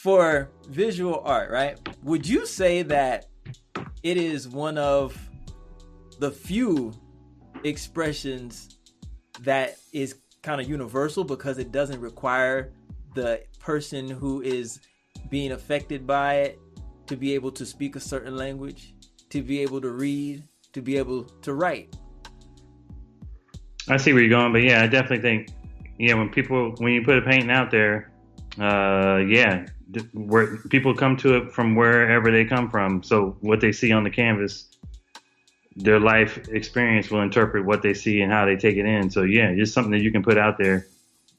for 0.02 0.50
visual 0.68 1.22
art, 1.24 1.52
right? 1.52 1.78
Would 2.02 2.28
you 2.28 2.48
say 2.48 2.82
that 2.82 3.28
it 4.02 4.18
is 4.18 4.50
one 4.50 4.80
of 4.80 5.16
the 6.18 6.32
few 6.32 6.92
expressions 7.64 8.80
that 9.42 9.78
is 9.94 10.16
kind 10.42 10.60
of 10.60 10.68
universal 10.68 11.24
because 11.24 11.60
it 11.60 11.72
doesn't 11.72 12.02
require 12.02 12.74
the 13.14 13.44
person 13.60 14.10
who 14.10 14.42
is 14.42 14.80
being 15.30 15.52
affected 15.52 16.08
by 16.08 16.34
it 16.38 16.60
to 17.06 17.16
be 17.16 17.36
able 17.36 17.52
to 17.52 17.64
speak 17.64 17.96
a 17.96 18.00
certain 18.00 18.36
language, 18.36 18.96
to 19.30 19.44
be 19.44 19.60
able 19.60 19.80
to 19.82 19.92
read, 19.92 20.42
to 20.74 20.82
be 20.82 20.98
able 20.98 21.26
to 21.26 21.54
write. 21.54 21.96
I 23.88 23.98
see 23.98 24.14
where 24.14 24.24
you're 24.24 24.32
going, 24.32 24.52
but 24.52 24.64
yeah, 24.64 24.82
I 24.82 24.88
definitely 24.88 25.22
think, 25.22 25.50
yeah, 26.00 26.16
when 26.16 26.30
people 26.30 26.74
when 26.80 26.92
you 26.92 27.04
put 27.04 27.20
a 27.20 27.22
painting 27.22 27.52
out 27.52 27.70
there, 27.70 28.12
uh, 28.60 29.18
yeah, 29.18 29.68
where 30.14 30.58
people 30.70 30.96
come 30.96 31.18
to 31.18 31.36
it 31.36 31.52
from 31.52 31.76
wherever 31.76 32.32
they 32.32 32.46
come 32.46 32.70
from. 32.70 33.04
So 33.04 33.38
what 33.42 33.62
they 33.62 33.72
see 33.72 33.92
on 33.92 34.04
the 34.04 34.10
canvas 34.10 34.72
their 35.76 36.00
life 36.00 36.50
experience 36.50 37.10
will 37.10 37.22
interpret 37.22 37.66
what 37.66 37.82
they 37.82 37.94
see 37.94 38.22
and 38.22 38.32
how 38.32 38.46
they 38.46 38.56
take 38.56 38.78
it 38.78 38.86
in. 38.86 39.10
So 39.10 39.24
yeah, 39.24 39.54
just 39.56 39.74
something 39.74 39.92
that 39.92 40.02
you 40.02 40.12
can 40.12 40.24
put 40.24 40.38
out 40.38 40.58
there, 40.58 40.88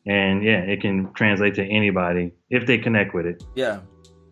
and 0.07 0.43
yeah, 0.43 0.61
it 0.61 0.81
can 0.81 1.13
translate 1.13 1.55
to 1.57 1.65
anybody 1.65 2.33
if 2.51 2.67
they 2.67 2.79
connect 2.79 3.15
with 3.15 3.27
it. 3.27 3.45
Yeah. 3.55 3.81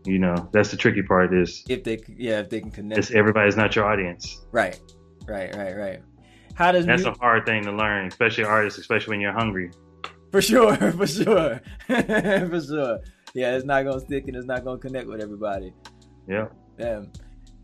You 0.05 0.19
know, 0.19 0.49
that's 0.53 0.71
the 0.71 0.79
tricky 0.79 1.03
part 1.03 1.35
is 1.35 1.63
if 1.69 1.85
they 1.85 2.01
yeah 2.09 2.41
if 2.41 2.49
they 2.49 2.61
can 2.61 2.71
connect. 2.71 2.97
Just 2.97 3.13
everybody's 3.13 3.57
not 3.57 3.77
your 3.77 3.85
audience. 3.85 4.45
Right. 4.51 4.81
Right. 5.27 5.55
Right. 5.55 5.77
Right. 5.77 6.03
How 6.55 6.73
does 6.73 6.87
that's 6.87 7.05
a 7.05 7.13
hard 7.13 7.45
thing 7.45 7.65
to 7.65 7.73
learn, 7.73 8.07
especially 8.07 8.45
artists, 8.45 8.79
especially 8.79 9.13
when 9.13 9.21
you're 9.21 9.33
hungry. 9.33 9.71
For 10.33 10.41
sure. 10.41 10.77
For 10.93 11.07
sure. 11.07 11.61
for 11.87 12.61
sure. 12.61 13.01
Yeah, 13.35 13.55
it's 13.57 13.65
not 13.65 13.85
gonna 13.85 14.01
stick 14.01 14.27
and 14.29 14.37
it's 14.37 14.47
not 14.47 14.65
gonna 14.65 14.79
connect 14.79 15.07
with 15.07 15.21
everybody. 15.21 15.73
Yeah. 16.29 16.49
Yeah 16.79 17.03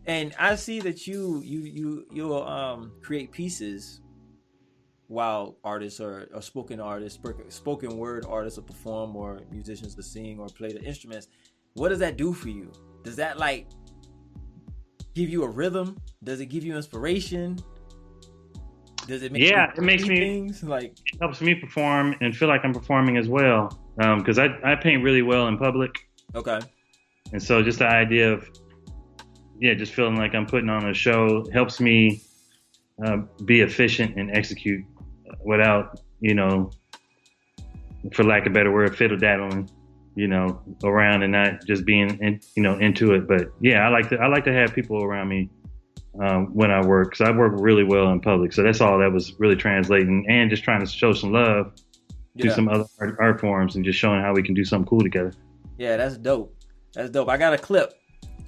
and 0.07 0.33
I 0.39 0.55
see 0.55 0.79
that 0.79 1.05
you 1.05 1.41
you 1.43 1.59
you 1.59 2.05
you 2.11 2.35
um 2.35 2.93
create 3.01 3.31
pieces 3.31 4.01
while 5.09 5.57
artists 5.63 6.01
or, 6.01 6.27
or 6.33 6.41
spoken 6.41 6.81
artists, 6.81 7.19
spoken 7.49 7.97
word 7.97 8.25
artists 8.27 8.57
will 8.57 8.65
perform 8.65 9.15
or 9.15 9.39
musicians 9.51 9.95
to 9.95 10.03
sing 10.03 10.37
or 10.37 10.47
play 10.47 10.73
the 10.73 10.81
instruments. 10.83 11.29
What 11.75 11.89
does 11.89 11.99
that 11.99 12.17
do 12.17 12.33
for 12.33 12.49
you? 12.49 12.73
Does 13.03 13.15
that 13.15 13.37
like 13.37 13.67
give 15.13 15.29
you 15.29 15.43
a 15.43 15.47
rhythm? 15.47 15.97
Does 16.23 16.41
it 16.41 16.47
give 16.47 16.65
you 16.65 16.75
inspiration? 16.75 17.57
Does 19.07 19.23
it 19.23 19.31
make 19.31 19.43
yeah? 19.43 19.71
It 19.75 19.81
makes 19.81 20.05
me 20.05 20.17
things 20.17 20.63
like 20.63 20.91
it 21.13 21.19
helps 21.19 21.41
me 21.41 21.55
perform 21.55 22.15
and 22.21 22.35
feel 22.35 22.49
like 22.49 22.61
I'm 22.63 22.73
performing 22.73 23.17
as 23.17 23.29
well. 23.29 23.79
Because 23.97 24.37
um, 24.37 24.57
I 24.63 24.73
I 24.73 24.75
paint 24.75 25.03
really 25.03 25.21
well 25.21 25.47
in 25.47 25.57
public. 25.57 26.07
Okay. 26.35 26.59
And 27.31 27.41
so 27.41 27.63
just 27.63 27.79
the 27.79 27.87
idea 27.87 28.33
of 28.33 28.49
yeah, 29.59 29.73
just 29.73 29.93
feeling 29.93 30.15
like 30.15 30.35
I'm 30.35 30.45
putting 30.45 30.69
on 30.69 30.89
a 30.89 30.93
show 30.93 31.45
helps 31.51 31.79
me 31.79 32.21
uh, 33.03 33.17
be 33.45 33.61
efficient 33.61 34.17
and 34.17 34.35
execute 34.35 34.85
without, 35.43 35.99
you 36.19 36.33
know, 36.33 36.71
for 38.13 38.23
lack 38.23 38.45
of 38.45 38.51
a 38.51 38.53
better 38.53 38.71
word, 38.71 38.95
fiddle 38.95 39.17
daddling, 39.17 39.69
you 40.15 40.27
know, 40.27 40.61
around 40.83 41.23
and 41.23 41.31
not 41.31 41.65
just 41.65 41.85
being, 41.85 42.17
in, 42.21 42.39
you 42.55 42.63
know, 42.63 42.77
into 42.77 43.13
it. 43.13 43.27
But 43.27 43.51
yeah, 43.61 43.85
I 43.85 43.89
like 43.89 44.09
to 44.09 44.17
I 44.17 44.27
like 44.27 44.45
to 44.45 44.53
have 44.53 44.73
people 44.73 45.03
around 45.03 45.29
me 45.29 45.49
um, 46.19 46.47
when 46.53 46.71
I 46.71 46.85
work 46.85 47.11
because 47.11 47.27
I 47.27 47.31
work 47.31 47.53
really 47.55 47.83
well 47.83 48.09
in 48.11 48.19
public. 48.19 48.53
So 48.53 48.63
that's 48.63 48.81
all 48.81 48.99
that 48.99 49.11
was 49.11 49.37
really 49.39 49.55
translating 49.55 50.25
and 50.29 50.49
just 50.49 50.63
trying 50.63 50.79
to 50.79 50.87
show 50.87 51.13
some 51.13 51.31
love 51.31 51.73
yeah. 52.33 52.45
to 52.45 52.55
some 52.55 52.69
other 52.69 52.85
art, 52.99 53.17
art 53.19 53.41
forms 53.41 53.75
and 53.75 53.85
just 53.85 53.99
showing 53.99 54.21
how 54.21 54.33
we 54.33 54.43
can 54.43 54.55
do 54.55 54.63
something 54.63 54.87
cool 54.87 55.01
together. 55.01 55.33
Yeah, 55.77 55.97
that's 55.97 56.17
dope. 56.17 56.55
That's 56.93 57.09
dope. 57.09 57.29
I 57.29 57.37
got 57.37 57.53
a 57.53 57.57
clip 57.57 57.93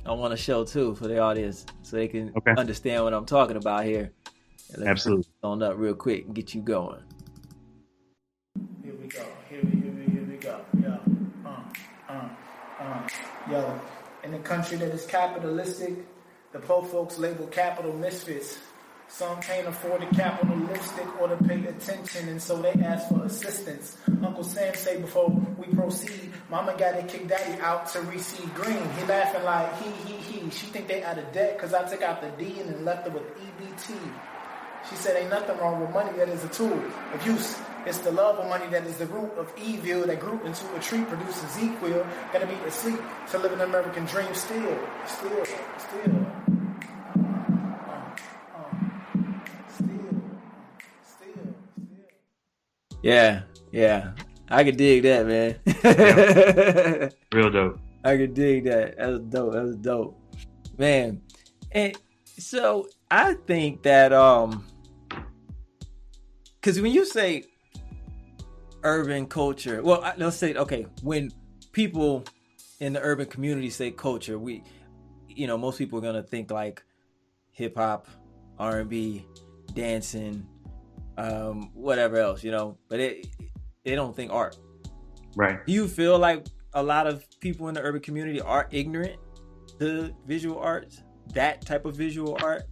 I 0.05 0.13
want 0.13 0.31
to 0.31 0.37
show 0.37 0.63
too 0.63 0.95
for 0.95 1.07
the 1.07 1.19
audience 1.19 1.65
so 1.83 1.97
they 1.97 2.07
can 2.07 2.31
okay. 2.37 2.53
understand 2.57 3.03
what 3.03 3.13
I'm 3.13 3.25
talking 3.25 3.57
about 3.57 3.85
here. 3.85 4.11
Absolutely. 4.83 5.25
On 5.43 5.61
up 5.61 5.77
real 5.77 5.93
quick 5.93 6.25
and 6.25 6.33
get 6.33 6.53
you 6.53 6.61
going. 6.61 7.01
Here 8.83 8.93
we 8.95 9.07
go. 9.07 9.23
Here 9.49 9.61
we, 9.63 9.69
here 9.69 9.91
we, 9.91 10.11
here 10.11 10.27
we 10.29 10.37
go. 10.37 10.61
Yo, 10.81 10.99
uh, 11.45 11.61
uh, 12.09 12.29
uh. 12.79 13.07
Yo, 13.49 13.81
in 14.23 14.33
a 14.33 14.39
country 14.39 14.77
that 14.77 14.89
is 14.89 15.05
capitalistic, 15.05 15.93
the 16.51 16.59
poor 16.59 16.83
folks 16.83 17.17
label 17.19 17.45
capital 17.47 17.93
misfits. 17.93 18.57
Some 19.07 19.41
can't 19.41 19.67
afford 19.67 20.01
the 20.01 20.15
capital 20.15 20.55
lipstick 20.55 21.19
or 21.19 21.29
to 21.29 21.37
pay 21.43 21.65
attention, 21.65 22.29
and 22.29 22.41
so 22.41 22.61
they 22.61 22.73
ask 22.73 23.07
for 23.09 23.25
assistance. 23.25 23.97
Uncle 24.23 24.43
Sam 24.43 24.75
say 24.75 25.01
before 25.01 25.29
we 25.57 25.65
proceed, 25.73 26.31
Mama 26.49 26.75
got 26.77 26.91
to 26.91 27.03
kick 27.03 27.27
Daddy 27.27 27.59
out 27.61 27.87
to 27.93 28.01
receive 28.01 28.53
green. 28.53 28.87
He 28.97 29.05
laughing 29.05 29.43
like 29.43 29.81
he 29.81 29.89
he 30.11 30.13
he. 30.17 30.49
She 30.51 30.67
think 30.67 30.87
they 30.87 31.03
out 31.03 31.17
of 31.17 31.31
debt 31.31 31.57
cause 31.57 31.73
I 31.73 31.89
took 31.89 32.03
out 32.03 32.21
the 32.21 32.29
D 32.43 32.59
and 32.59 32.85
left 32.85 33.07
her 33.07 33.13
with 33.13 33.23
EBT. 33.23 33.97
She 34.89 34.95
said 34.95 35.17
ain't 35.17 35.29
nothing 35.29 35.57
wrong 35.57 35.81
with 35.81 35.89
money 35.91 36.15
that 36.17 36.29
is 36.29 36.43
a 36.43 36.49
tool 36.49 36.81
of 37.13 37.25
use. 37.25 37.59
It's 37.85 37.99
the 37.99 38.11
love 38.11 38.37
of 38.37 38.47
money 38.47 38.67
that 38.67 38.85
is 38.85 38.97
the 38.97 39.05
root 39.07 39.31
of 39.37 39.51
evil 39.57 40.05
that 40.07 40.19
grew 40.19 40.39
into 40.43 40.75
a 40.75 40.79
tree 40.79 41.03
produces 41.03 41.43
Ezekiel. 41.45 42.05
Gotta 42.33 42.45
be 42.45 42.53
asleep 42.67 42.99
to 43.31 43.37
live 43.37 43.53
an 43.53 43.61
American 43.61 44.05
dream 44.05 44.33
still, 44.33 44.77
still, 45.07 45.45
still. 45.45 46.25
Still, 49.77 50.15
still. 51.07 51.45
Yeah, 53.01 53.41
yeah. 53.71 54.11
I 54.49 54.63
could 54.63 54.77
dig 54.77 55.03
that, 55.03 55.25
man. 55.25 55.55
yeah. 55.83 57.09
Real 57.31 57.49
dope. 57.49 57.79
I 58.03 58.17
could 58.17 58.33
dig 58.33 58.65
that. 58.65 58.97
That's 58.97 59.19
dope. 59.19 59.53
That's 59.53 59.75
dope. 59.75 60.19
Man. 60.77 61.21
And 61.71 61.95
so 62.37 62.87
I 63.11 63.35
think 63.45 63.83
that 63.83 64.11
um 64.11 64.65
cuz 66.61 66.81
when 66.81 66.91
you 66.91 67.05
say 67.05 67.43
urban 68.83 69.25
culture, 69.25 69.81
well, 69.83 70.13
let's 70.17 70.37
say 70.37 70.55
okay, 70.55 70.85
when 71.01 71.31
people 71.71 72.23
in 72.79 72.93
the 72.93 73.01
urban 73.01 73.25
community 73.27 73.69
say 73.69 73.91
culture, 73.91 74.39
we 74.39 74.63
you 75.27 75.47
know, 75.47 75.57
most 75.57 75.77
people 75.77 75.99
are 75.99 76.01
going 76.01 76.15
to 76.15 76.23
think 76.23 76.51
like 76.51 76.83
hip 77.51 77.77
hop, 77.77 78.07
R&B, 78.57 79.25
dancing, 79.73 80.45
um, 81.17 81.71
whatever 81.73 82.17
else, 82.17 82.43
you 82.43 82.51
know. 82.51 82.77
But 82.89 82.99
it 82.99 83.27
they 83.83 83.95
don't 83.95 84.15
think 84.15 84.31
art. 84.31 84.57
Right. 85.35 85.65
Do 85.65 85.71
you 85.71 85.87
feel 85.87 86.17
like 86.17 86.47
a 86.73 86.83
lot 86.83 87.07
of 87.07 87.25
people 87.39 87.67
in 87.69 87.73
the 87.73 87.81
urban 87.81 88.01
community 88.01 88.41
are 88.41 88.67
ignorant 88.71 89.19
to 89.79 90.13
visual 90.27 90.59
arts, 90.59 91.01
that 91.33 91.65
type 91.65 91.85
of 91.85 91.95
visual 91.95 92.37
art? 92.41 92.63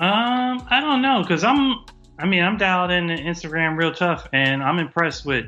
Um, 0.00 0.66
I 0.70 0.80
don't 0.80 1.02
know, 1.02 1.24
cause 1.26 1.42
I'm, 1.42 1.84
I 2.18 2.26
mean, 2.26 2.42
I'm 2.42 2.56
dialed 2.56 2.90
in 2.90 3.08
Instagram 3.08 3.76
real 3.76 3.92
tough, 3.92 4.28
and 4.32 4.62
I'm 4.62 4.78
impressed 4.78 5.24
with 5.24 5.46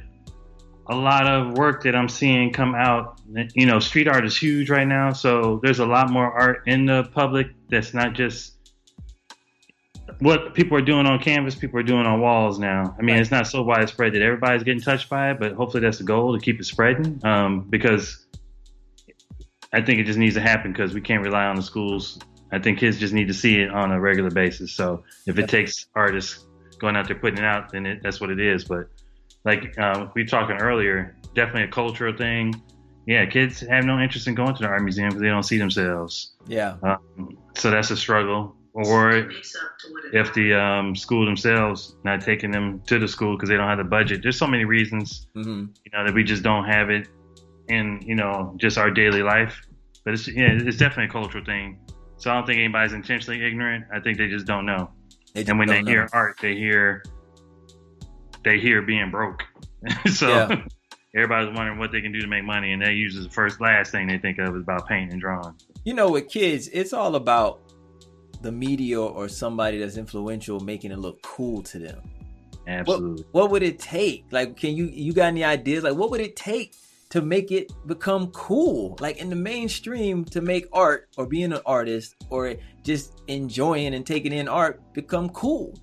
a 0.86 0.94
lot 0.94 1.26
of 1.26 1.56
work 1.56 1.82
that 1.84 1.96
I'm 1.96 2.08
seeing 2.08 2.52
come 2.52 2.74
out. 2.74 3.20
You 3.54 3.66
know, 3.66 3.80
street 3.80 4.08
art 4.08 4.24
is 4.24 4.36
huge 4.36 4.70
right 4.70 4.86
now, 4.86 5.12
so 5.12 5.60
there's 5.62 5.80
a 5.80 5.86
lot 5.86 6.10
more 6.10 6.30
art 6.32 6.62
in 6.66 6.86
the 6.86 7.04
public 7.12 7.48
that's 7.68 7.92
not 7.92 8.14
just 8.14 8.56
what 10.20 10.54
people 10.54 10.76
are 10.76 10.82
doing 10.82 11.06
on 11.06 11.18
canvas, 11.18 11.54
people 11.54 11.78
are 11.78 11.84
doing 11.84 12.06
on 12.06 12.20
walls 12.20 12.58
now. 12.58 12.94
I 12.98 13.02
mean, 13.02 13.14
right. 13.14 13.20
it's 13.20 13.30
not 13.30 13.46
so 13.46 13.62
widespread 13.62 14.14
that 14.14 14.22
everybody's 14.22 14.62
getting 14.62 14.82
touched 14.82 15.08
by 15.08 15.30
it, 15.30 15.40
but 15.40 15.52
hopefully 15.52 15.82
that's 15.82 15.98
the 15.98 16.04
goal 16.04 16.38
to 16.38 16.44
keep 16.44 16.60
it 16.60 16.64
spreading. 16.64 17.20
Um, 17.24 17.66
because 17.70 18.26
I 19.72 19.80
think 19.80 20.00
it 20.00 20.04
just 20.04 20.18
needs 20.18 20.34
to 20.34 20.40
happen 20.40 20.72
because 20.72 20.92
we 20.92 21.00
can't 21.00 21.22
rely 21.22 21.44
on 21.44 21.56
the 21.56 21.62
schools. 21.62 22.18
I 22.52 22.58
think 22.58 22.80
kids 22.80 22.98
just 22.98 23.14
need 23.14 23.28
to 23.28 23.34
see 23.34 23.60
it 23.60 23.70
on 23.70 23.92
a 23.92 24.00
regular 24.00 24.30
basis. 24.30 24.72
So 24.72 25.04
if 25.26 25.38
it 25.38 25.48
takes 25.48 25.86
artists 25.94 26.44
going 26.80 26.96
out 26.96 27.06
there 27.06 27.16
putting 27.16 27.38
it 27.38 27.44
out, 27.44 27.72
then 27.72 27.86
it, 27.86 28.02
that's 28.02 28.20
what 28.20 28.30
it 28.30 28.40
is. 28.40 28.64
But 28.64 28.88
like 29.44 29.78
um, 29.78 30.10
we 30.14 30.22
were 30.22 30.28
talking 30.28 30.56
earlier, 30.56 31.16
definitely 31.34 31.64
a 31.64 31.68
cultural 31.68 32.16
thing. 32.16 32.60
Yeah, 33.06 33.26
kids 33.26 33.60
have 33.60 33.84
no 33.84 33.98
interest 33.98 34.26
in 34.28 34.34
going 34.34 34.54
to 34.54 34.62
the 34.62 34.68
art 34.68 34.82
museum 34.82 35.08
because 35.08 35.22
they 35.22 35.28
don't 35.28 35.42
see 35.42 35.58
themselves. 35.58 36.32
Yeah. 36.46 36.76
Um, 36.82 37.38
so 37.54 37.70
that's 37.70 37.90
a 37.90 37.96
struggle 37.96 38.54
or 38.72 39.30
if 40.12 40.32
the 40.34 40.54
um, 40.54 40.94
school 40.94 41.24
themselves 41.24 41.96
not 42.04 42.20
taking 42.20 42.50
them 42.50 42.80
to 42.86 42.98
the 42.98 43.08
school 43.08 43.36
because 43.36 43.48
they 43.48 43.56
don't 43.56 43.68
have 43.68 43.78
the 43.78 43.84
budget. 43.84 44.22
There's 44.22 44.38
so 44.38 44.46
many 44.46 44.64
reasons, 44.64 45.26
mm-hmm. 45.34 45.66
you 45.84 45.90
know, 45.92 46.04
that 46.04 46.14
we 46.14 46.22
just 46.22 46.42
don't 46.42 46.64
have 46.64 46.90
it 46.90 47.08
in, 47.68 48.00
you 48.04 48.14
know, 48.14 48.54
just 48.56 48.78
our 48.78 48.90
daily 48.90 49.22
life. 49.22 49.60
But 50.04 50.14
it's 50.14 50.28
yeah, 50.28 50.50
it's 50.52 50.76
definitely 50.76 51.06
a 51.06 51.08
cultural 51.08 51.44
thing. 51.44 51.78
So 52.16 52.30
I 52.30 52.34
don't 52.34 52.46
think 52.46 52.58
anybody's 52.58 52.92
intentionally 52.92 53.44
ignorant. 53.44 53.86
I 53.92 54.00
think 54.00 54.18
they 54.18 54.28
just 54.28 54.46
don't 54.46 54.66
know. 54.66 54.90
And 55.34 55.58
when 55.58 55.68
they 55.68 55.82
know. 55.82 55.90
hear 55.90 56.08
art, 56.12 56.38
they 56.40 56.54
hear 56.54 57.02
they 58.44 58.58
hear 58.58 58.82
being 58.82 59.10
broke. 59.10 59.42
so 60.12 60.28
yeah. 60.28 60.62
everybody's 61.14 61.54
wondering 61.56 61.78
what 61.78 61.92
they 61.92 62.00
can 62.00 62.12
do 62.12 62.20
to 62.20 62.26
make 62.26 62.44
money, 62.44 62.72
and 62.72 62.82
that 62.82 62.92
usually 62.92 63.24
the 63.24 63.32
first 63.32 63.60
last 63.60 63.92
thing 63.92 64.06
they 64.06 64.18
think 64.18 64.38
of 64.38 64.54
is 64.56 64.62
about 64.62 64.88
painting 64.88 65.12
and 65.12 65.20
drawing. 65.20 65.54
You 65.84 65.94
know, 65.94 66.10
with 66.10 66.28
kids, 66.28 66.68
it's 66.72 66.92
all 66.92 67.16
about 67.16 67.60
the 68.42 68.52
media 68.52 69.00
or 69.00 69.28
somebody 69.28 69.78
that's 69.78 69.96
influential 69.96 70.60
making 70.60 70.92
it 70.92 70.98
look 70.98 71.20
cool 71.22 71.62
to 71.62 71.78
them. 71.78 72.02
Absolutely. 72.66 73.24
What, 73.24 73.42
what 73.42 73.50
would 73.50 73.62
it 73.62 73.78
take? 73.78 74.26
Like, 74.30 74.56
can 74.56 74.74
you 74.74 74.86
you 74.86 75.12
got 75.12 75.26
any 75.26 75.44
ideas? 75.44 75.84
Like, 75.84 75.94
what 75.94 76.10
would 76.10 76.20
it 76.20 76.36
take 76.36 76.74
to 77.10 77.20
make 77.20 77.50
it 77.50 77.72
become 77.86 78.28
cool? 78.28 78.96
Like 79.00 79.18
in 79.18 79.30
the 79.30 79.36
mainstream, 79.36 80.24
to 80.26 80.40
make 80.40 80.66
art 80.72 81.08
or 81.16 81.26
being 81.26 81.52
an 81.52 81.60
artist 81.66 82.14
or 82.30 82.54
just 82.82 83.22
enjoying 83.28 83.94
and 83.94 84.06
taking 84.06 84.32
in 84.32 84.48
art 84.48 84.80
become 84.92 85.28
cool. 85.30 85.78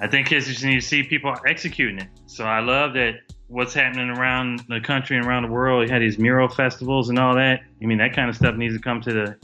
I 0.00 0.06
think 0.06 0.28
kids 0.28 0.46
just 0.46 0.64
need 0.64 0.80
to 0.80 0.86
see 0.86 1.02
people 1.02 1.34
executing 1.46 1.98
it. 1.98 2.08
So 2.26 2.44
I 2.44 2.60
love 2.60 2.94
that 2.94 3.16
what's 3.48 3.74
happening 3.74 4.08
around 4.08 4.62
the 4.68 4.80
country 4.80 5.16
and 5.16 5.26
around 5.26 5.42
the 5.42 5.50
world. 5.50 5.86
You 5.86 5.92
had 5.92 6.00
these 6.00 6.18
mural 6.18 6.48
festivals 6.48 7.10
and 7.10 7.18
all 7.18 7.34
that. 7.34 7.60
I 7.82 7.86
mean, 7.86 7.98
that 7.98 8.14
kind 8.14 8.30
of 8.30 8.36
stuff 8.36 8.54
needs 8.56 8.74
to 8.74 8.80
come 8.80 9.00
to 9.02 9.12
the 9.12 9.36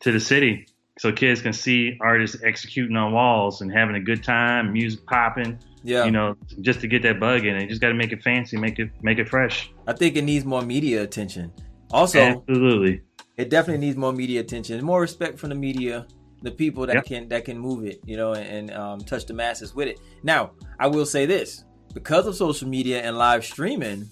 to 0.00 0.12
the 0.12 0.20
city 0.20 0.66
so 0.98 1.12
kids 1.12 1.42
can 1.42 1.52
see 1.52 1.96
artists 2.00 2.42
executing 2.42 2.96
on 2.96 3.12
walls 3.12 3.60
and 3.60 3.72
having 3.72 3.96
a 3.96 4.00
good 4.00 4.22
time, 4.22 4.72
music 4.72 5.06
popping. 5.06 5.58
Yeah, 5.82 6.04
you 6.04 6.10
know, 6.10 6.36
just 6.60 6.80
to 6.80 6.88
get 6.88 7.02
that 7.02 7.20
bug 7.20 7.46
in. 7.46 7.60
You 7.60 7.68
just 7.68 7.80
got 7.80 7.88
to 7.88 7.94
make 7.94 8.12
it 8.12 8.22
fancy, 8.22 8.56
make 8.56 8.78
it 8.78 8.90
make 9.02 9.18
it 9.18 9.28
fresh. 9.28 9.70
I 9.86 9.92
think 9.92 10.16
it 10.16 10.22
needs 10.22 10.44
more 10.44 10.62
media 10.62 11.02
attention. 11.02 11.52
Also, 11.92 12.18
absolutely, 12.18 13.02
it 13.36 13.50
definitely 13.50 13.84
needs 13.86 13.96
more 13.96 14.12
media 14.12 14.40
attention, 14.40 14.82
more 14.84 15.00
respect 15.00 15.38
from 15.38 15.50
the 15.50 15.54
media. 15.56 16.06
the 16.42 16.50
people 16.50 16.86
that 16.86 16.94
Yep. 16.96 17.04
can 17.06 17.28
that 17.30 17.44
can 17.46 17.58
move 17.58 17.84
it, 17.86 17.98
you 18.04 18.16
know, 18.16 18.34
and, 18.34 18.46
and 18.70 18.78
um, 18.78 19.00
touch 19.00 19.24
the 19.26 19.32
masses 19.34 19.74
with 19.74 19.88
it. 19.88 19.98
Now, 20.22 20.50
I 20.78 20.86
will 20.86 21.06
say 21.06 21.24
this: 21.26 21.64
because 21.94 22.26
of 22.26 22.36
social 22.36 22.68
media 22.68 23.00
and 23.02 23.16
live 23.16 23.42
streaming, 23.44 24.08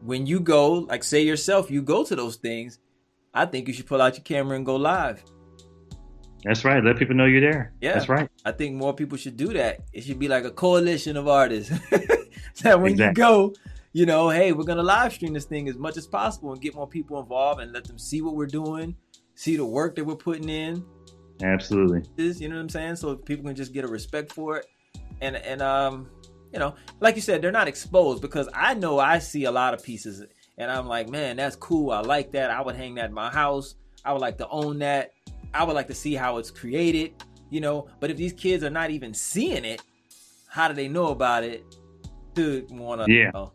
when 0.00 0.26
you 0.26 0.38
go, 0.40 0.72
like 0.90 1.02
say 1.04 1.22
yourself, 1.22 1.70
you 1.70 1.82
go 1.82 2.04
to 2.04 2.14
those 2.16 2.36
things, 2.36 2.78
I 3.34 3.46
think 3.46 3.66
you 3.68 3.74
should 3.74 3.86
pull 3.86 4.00
out 4.00 4.14
your 4.16 4.22
camera 4.24 4.56
and 4.56 4.64
go 4.64 4.76
live. 4.76 5.22
That's 6.44 6.64
right. 6.64 6.82
Let 6.84 6.98
people 6.98 7.16
know 7.16 7.24
you're 7.24 7.40
there. 7.40 7.72
Yeah. 7.80 7.94
That's 7.94 8.08
right. 8.08 8.28
I 8.44 8.52
think 8.52 8.76
more 8.76 8.94
people 8.94 9.16
should 9.18 9.36
do 9.36 9.52
that. 9.54 9.80
It 9.92 10.04
should 10.04 10.18
be 10.18 10.28
like 10.28 10.44
a 10.44 10.50
coalition 10.50 11.16
of 11.16 11.26
artists. 11.26 11.70
that 12.62 12.80
when 12.80 12.92
Exactly. 12.92 13.06
you 13.06 13.12
go, 13.14 13.54
you 13.94 14.04
know, 14.04 14.28
hey, 14.28 14.52
we're 14.52 14.64
gonna 14.64 14.82
live 14.82 15.12
stream 15.12 15.32
this 15.32 15.44
thing 15.44 15.68
as 15.68 15.76
much 15.76 15.96
as 15.96 16.06
possible 16.06 16.52
and 16.52 16.60
get 16.60 16.74
more 16.74 16.86
people 16.86 17.18
involved 17.20 17.60
and 17.60 17.72
let 17.72 17.84
them 17.84 17.96
see 17.96 18.20
what 18.20 18.34
we're 18.34 18.46
doing, 18.46 18.94
see 19.36 19.56
the 19.56 19.64
work 19.64 19.94
that 19.94 20.04
we're 20.04 20.16
putting 20.16 20.48
in. 20.48 20.84
Absolutely. 21.42 22.02
You 22.16 22.48
know 22.48 22.56
what 22.56 22.62
I'm 22.62 22.68
saying? 22.68 22.96
So 22.96 23.14
people 23.14 23.44
can 23.44 23.54
just 23.54 23.72
get 23.72 23.84
a 23.84 23.88
respect 23.88 24.32
for 24.32 24.58
it. 24.58 24.66
And 25.20 25.36
and 25.36 25.62
um, 25.62 26.10
you 26.52 26.58
know, 26.58 26.74
like 27.00 27.14
you 27.14 27.22
said, 27.22 27.40
they're 27.40 27.52
not 27.52 27.68
exposed 27.68 28.20
because 28.20 28.48
I 28.52 28.74
know 28.74 28.98
I 28.98 29.20
see 29.20 29.44
a 29.44 29.52
lot 29.52 29.74
of 29.74 29.82
pieces 29.82 30.24
and 30.58 30.70
I'm 30.70 30.86
like, 30.86 31.08
man, 31.08 31.36
that's 31.36 31.56
cool. 31.56 31.92
I 31.92 32.00
like 32.00 32.32
that. 32.32 32.50
I 32.50 32.60
would 32.60 32.74
hang 32.74 32.96
that 32.96 33.06
in 33.06 33.14
my 33.14 33.30
house. 33.30 33.76
I 34.04 34.12
would 34.12 34.20
like 34.20 34.38
to 34.38 34.48
own 34.48 34.80
that. 34.80 35.12
I 35.54 35.62
would 35.62 35.74
like 35.74 35.86
to 35.88 35.94
see 35.94 36.14
how 36.14 36.38
it's 36.38 36.50
created, 36.50 37.14
you 37.48 37.60
know. 37.60 37.86
But 38.00 38.10
if 38.10 38.16
these 38.16 38.32
kids 38.32 38.64
are 38.64 38.70
not 38.70 38.90
even 38.90 39.14
seeing 39.14 39.64
it, 39.64 39.82
how 40.48 40.66
do 40.66 40.74
they 40.74 40.88
know 40.88 41.08
about 41.08 41.44
it? 41.44 41.64
To 42.34 42.66
want 42.70 43.04
to, 43.04 43.12
Yeah. 43.12 43.30
know? 43.32 43.52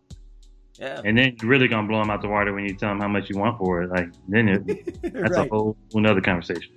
Yeah, 0.80 1.02
And 1.04 1.18
then 1.18 1.36
you're 1.42 1.50
really 1.50 1.68
gonna 1.68 1.88
blow 1.88 2.00
them 2.00 2.10
out 2.10 2.22
the 2.22 2.30
water 2.30 2.54
when 2.54 2.64
you 2.64 2.74
tell 2.74 2.90
them 2.90 3.02
how 3.02 3.08
much 3.08 3.30
you 3.30 3.38
want 3.38 3.58
for 3.58 3.84
it. 3.84 3.90
Like 3.90 4.10
then 4.28 4.48
it, 4.48 5.02
that's 5.14 5.38
right. 5.38 5.46
a 5.46 5.50
whole 5.50 5.76
another 5.94 6.22
conversation. 6.22 6.72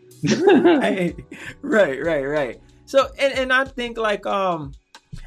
right, 0.47 1.15
right, 1.63 2.03
right, 2.05 2.25
right. 2.25 2.61
So, 2.85 3.09
and 3.19 3.33
and 3.35 3.53
I 3.53 3.65
think 3.65 3.99
like 3.99 4.27
um, 4.27 4.73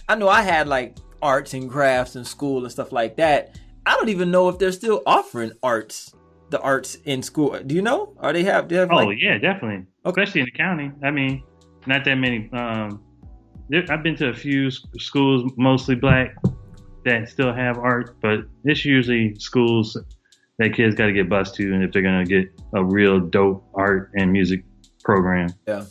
I 0.09 0.15
know 0.15 0.27
I 0.27 0.41
had 0.41 0.67
like 0.67 0.97
arts 1.21 1.53
and 1.53 1.69
crafts 1.69 2.15
in 2.15 2.25
school 2.25 2.63
and 2.63 2.71
stuff 2.71 2.91
like 2.91 3.15
that. 3.17 3.57
I 3.85 3.95
don't 3.95 4.09
even 4.09 4.29
know 4.29 4.49
if 4.49 4.59
they're 4.59 4.71
still 4.71 5.01
offering 5.05 5.51
arts, 5.63 6.13
the 6.49 6.59
arts 6.59 6.95
in 7.05 7.21
school. 7.23 7.57
Do 7.65 7.75
you 7.75 7.81
know? 7.81 8.13
Are 8.19 8.33
they 8.33 8.43
have? 8.43 8.67
They 8.67 8.75
have 8.75 8.91
Oh 8.91 8.95
like, 8.97 9.17
yeah, 9.21 9.37
definitely. 9.37 9.85
Okay. 10.05 10.21
Especially 10.23 10.41
in 10.41 10.45
the 10.45 10.57
county. 10.57 10.91
I 11.01 11.11
mean, 11.11 11.43
not 11.87 12.03
that 12.05 12.15
many. 12.15 12.49
Um, 12.51 13.01
there, 13.69 13.85
I've 13.89 14.03
been 14.03 14.15
to 14.17 14.29
a 14.29 14.33
few 14.33 14.69
schools, 14.69 15.51
mostly 15.57 15.95
black, 15.95 16.35
that 17.05 17.29
still 17.29 17.53
have 17.53 17.77
art, 17.77 18.17
but 18.21 18.39
it's 18.63 18.83
usually 18.83 19.35
schools 19.35 19.97
that 20.57 20.73
kids 20.73 20.95
got 20.95 21.05
to 21.07 21.13
get 21.13 21.29
bused 21.29 21.55
to, 21.55 21.73
and 21.73 21.83
if 21.83 21.91
they're 21.91 22.01
gonna 22.01 22.25
get 22.25 22.47
a 22.73 22.83
real 22.83 23.19
dope 23.19 23.63
art 23.73 24.11
and 24.15 24.31
music 24.31 24.63
program. 25.03 25.49
Yeah. 25.67 25.85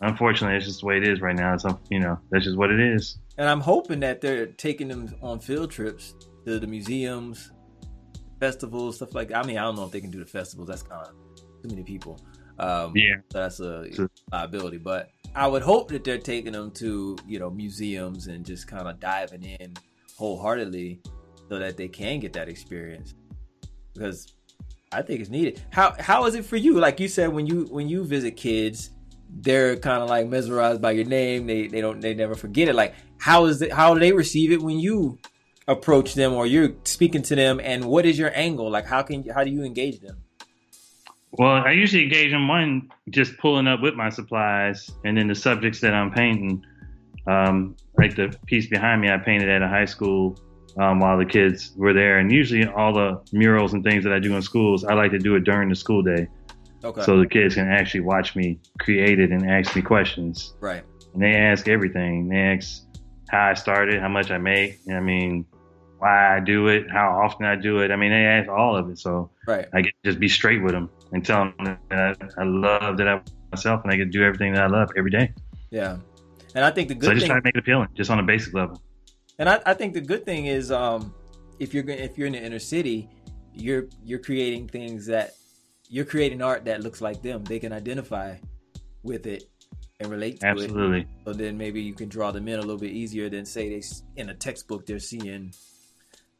Unfortunately, 0.00 0.56
it's 0.56 0.66
just 0.66 0.80
the 0.80 0.86
way 0.86 0.98
it 0.98 1.08
is 1.08 1.20
right 1.20 1.34
now. 1.36 1.56
So 1.56 1.80
you 1.90 2.00
know, 2.00 2.18
that's 2.30 2.44
just 2.44 2.56
what 2.56 2.70
it 2.70 2.80
is. 2.80 3.18
and 3.36 3.48
I'm 3.48 3.60
hoping 3.60 4.00
that 4.00 4.20
they're 4.20 4.46
taking 4.46 4.88
them 4.88 5.14
on 5.22 5.40
field 5.40 5.70
trips 5.70 6.14
to 6.46 6.58
the 6.58 6.66
museums, 6.66 7.50
festivals, 8.40 8.96
stuff 8.96 9.14
like 9.14 9.28
that. 9.28 9.44
I 9.44 9.46
mean, 9.46 9.58
I 9.58 9.62
don't 9.62 9.76
know 9.76 9.84
if 9.84 9.90
they 9.90 10.00
can 10.00 10.10
do 10.10 10.18
the 10.20 10.26
festivals. 10.26 10.68
That's 10.68 10.82
kind 10.82 11.06
of 11.06 11.14
too 11.62 11.68
many 11.68 11.82
people. 11.82 12.20
Um, 12.58 12.92
Yeah. 12.96 13.14
So 13.32 13.38
that's 13.40 13.60
a 13.60 14.08
liability. 14.32 14.78
But 14.78 15.10
I 15.34 15.46
would 15.46 15.62
hope 15.62 15.88
that 15.90 16.04
they're 16.04 16.18
taking 16.18 16.52
them 16.52 16.70
to 16.72 17.16
you 17.26 17.38
know 17.38 17.50
museums 17.50 18.26
and 18.26 18.44
just 18.44 18.66
kind 18.66 18.88
of 18.88 18.98
diving 19.00 19.42
in 19.44 19.74
wholeheartedly 20.18 21.00
so 21.48 21.58
that 21.58 21.76
they 21.76 21.88
can 21.88 22.18
get 22.20 22.32
that 22.32 22.48
experience 22.48 23.14
because 23.94 24.34
I 24.92 25.02
think 25.02 25.20
it's 25.20 25.30
needed. 25.30 25.62
How 25.70 25.94
how 25.98 26.26
is 26.26 26.34
it 26.34 26.44
for 26.44 26.56
you? 26.56 26.78
Like 26.78 27.00
you 27.00 27.08
said, 27.08 27.32
when 27.32 27.46
you 27.46 27.66
when 27.70 27.88
you 27.88 28.04
visit 28.04 28.32
kids, 28.32 28.90
they're 29.30 29.76
kind 29.76 30.02
of 30.02 30.08
like 30.08 30.28
mesmerized 30.28 30.82
by 30.82 30.92
your 30.92 31.04
name. 31.04 31.46
They 31.46 31.68
they 31.68 31.80
don't 31.80 32.00
they 32.00 32.14
never 32.14 32.34
forget 32.34 32.68
it. 32.68 32.74
Like 32.74 32.94
how 33.18 33.44
is 33.46 33.62
it? 33.62 33.72
How 33.72 33.94
do 33.94 34.00
they 34.00 34.12
receive 34.12 34.50
it 34.52 34.60
when 34.60 34.78
you 34.78 35.18
approach 35.66 36.14
them 36.14 36.32
or 36.32 36.46
you're 36.46 36.72
speaking 36.84 37.22
to 37.22 37.36
them? 37.36 37.60
And 37.62 37.84
what 37.84 38.06
is 38.06 38.18
your 38.18 38.32
angle? 38.34 38.70
Like 38.70 38.86
how 38.86 39.02
can 39.02 39.28
how 39.28 39.44
do 39.44 39.50
you 39.50 39.62
engage 39.62 40.00
them? 40.00 40.16
Well, 41.32 41.62
I 41.64 41.72
usually 41.72 42.04
engage 42.04 42.30
them 42.32 42.48
one 42.48 42.90
just 43.10 43.36
pulling 43.36 43.68
up 43.68 43.82
with 43.82 43.94
my 43.94 44.08
supplies, 44.08 44.90
and 45.04 45.16
then 45.16 45.28
the 45.28 45.34
subjects 45.34 45.80
that 45.80 45.94
I'm 45.94 46.10
painting. 46.10 46.64
Um, 47.28 47.76
like 47.96 48.14
the 48.16 48.34
piece 48.46 48.66
behind 48.68 49.00
me, 49.00 49.10
I 49.10 49.18
painted 49.18 49.48
at 49.48 49.60
a 49.62 49.68
high 49.68 49.84
school 49.84 50.38
um, 50.78 51.00
while 51.00 51.18
the 51.18 51.24
kids 51.26 51.72
were 51.76 51.92
there, 51.92 52.18
and 52.18 52.30
usually 52.32 52.64
all 52.66 52.92
the 52.92 53.20
murals 53.32 53.74
and 53.74 53.82
things 53.84 54.04
that 54.04 54.12
I 54.12 54.18
do 54.18 54.34
in 54.36 54.42
schools, 54.42 54.84
I 54.84 54.94
like 54.94 55.10
to 55.10 55.18
do 55.18 55.34
it 55.34 55.44
during 55.44 55.68
the 55.68 55.74
school 55.74 56.02
day, 56.02 56.28
Okay. 56.84 57.02
so 57.02 57.18
the 57.18 57.26
kids 57.26 57.56
can 57.56 57.68
actually 57.68 58.00
watch 58.00 58.36
me 58.36 58.58
create 58.78 59.18
it 59.18 59.30
and 59.30 59.50
ask 59.50 59.74
me 59.76 59.82
questions. 59.82 60.54
right. 60.60 60.84
And 61.14 61.22
they 61.22 61.34
ask 61.34 61.66
everything. 61.68 62.28
They 62.28 62.36
ask 62.38 62.82
how 63.30 63.46
I 63.50 63.54
started, 63.54 64.00
how 64.00 64.08
much 64.08 64.30
I 64.30 64.38
make. 64.38 64.78
I 64.90 65.00
mean, 65.00 65.46
why 65.98 66.36
I 66.36 66.40
do 66.40 66.68
it, 66.68 66.88
how 66.90 67.20
often 67.24 67.44
I 67.46 67.56
do 67.56 67.78
it. 67.80 67.90
I 67.90 67.96
mean, 67.96 68.10
they 68.10 68.24
ask 68.24 68.48
all 68.48 68.76
of 68.76 68.88
it. 68.90 68.98
So 68.98 69.30
Right. 69.46 69.66
I 69.74 69.80
get 69.80 69.92
just 70.04 70.20
be 70.20 70.28
straight 70.28 70.62
with 70.62 70.72
them 70.72 70.90
and 71.12 71.24
tell 71.24 71.50
them 71.56 71.78
that 71.90 72.16
I, 72.38 72.42
I 72.42 72.44
love 72.44 72.98
that 72.98 73.08
I 73.08 73.20
myself 73.52 73.82
and 73.82 73.92
I 73.92 73.96
get 73.96 74.04
to 74.04 74.10
do 74.10 74.22
everything 74.22 74.52
that 74.52 74.62
I 74.62 74.66
love 74.68 74.90
every 74.96 75.10
day. 75.10 75.32
Yeah. 75.70 75.96
And 76.58 76.64
I 76.64 76.72
think 76.72 76.88
the 76.88 76.94
so 76.94 76.98
I 76.98 77.14
good 77.14 77.14
just 77.14 77.20
thing 77.20 77.28
try 77.30 77.38
to 77.38 77.44
make 77.44 77.54
it 77.54 77.60
appealing, 77.60 77.86
just 77.94 78.10
on 78.10 78.18
a 78.18 78.22
basic 78.24 78.52
level. 78.52 78.82
And 79.38 79.48
I, 79.48 79.60
I 79.64 79.74
think 79.74 79.94
the 79.94 80.00
good 80.00 80.24
thing 80.24 80.46
is, 80.46 80.72
um, 80.72 81.14
if 81.60 81.72
you're 81.72 81.88
if 81.88 82.18
you're 82.18 82.26
in 82.26 82.32
the 82.32 82.44
inner 82.44 82.58
city, 82.58 83.08
you're 83.54 83.84
you're 84.02 84.18
creating 84.18 84.66
things 84.66 85.06
that 85.06 85.34
you're 85.88 86.04
creating 86.04 86.42
art 86.42 86.64
that 86.64 86.82
looks 86.82 87.00
like 87.00 87.22
them. 87.22 87.44
They 87.44 87.60
can 87.60 87.72
identify 87.72 88.34
with 89.04 89.28
it 89.28 89.44
and 90.00 90.10
relate 90.10 90.40
to 90.40 90.48
it. 90.48 90.50
Absolutely. 90.50 91.06
So 91.24 91.32
then 91.32 91.56
maybe 91.56 91.80
you 91.80 91.94
can 91.94 92.08
draw 92.08 92.32
them 92.32 92.48
in 92.48 92.58
a 92.58 92.60
little 92.60 92.76
bit 92.76 92.90
easier 92.90 93.28
than 93.28 93.44
say 93.44 93.68
they 93.68 93.82
in 94.16 94.30
a 94.30 94.34
textbook 94.34 94.84
they're 94.84 94.98
seeing 94.98 95.54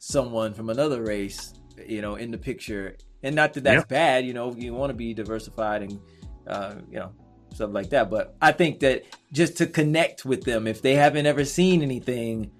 someone 0.00 0.52
from 0.52 0.68
another 0.68 1.00
race, 1.04 1.54
you 1.87 2.02
know, 2.02 2.16
in 2.16 2.33
the 2.33 2.38
picture. 2.38 2.96
And 3.22 3.37
not 3.37 3.52
that 3.52 3.62
that's 3.62 3.83
Yep. 3.83 3.88
bad, 3.88 4.26
you 4.26 4.33
know, 4.33 4.52
you 4.57 4.74
want 4.74 4.90
to 4.90 4.94
be 4.94 5.14
diversified 5.14 5.83
and 5.83 6.00
uh, 6.48 6.74
you 6.90 6.98
know 6.98 7.12
stuff 7.59 7.71
like 7.73 7.90
that. 7.90 8.11
But 8.11 8.37
I 8.40 8.53
think 8.53 8.81
that 8.81 9.05
just 9.33 9.57
to 9.59 9.66
connect 9.66 10.25
with 10.25 10.44
them, 10.44 10.66
if 10.66 10.81
they 10.83 10.94
haven't 10.94 11.27
ever 11.27 11.44
seen 11.44 11.83
anything, 11.83 12.51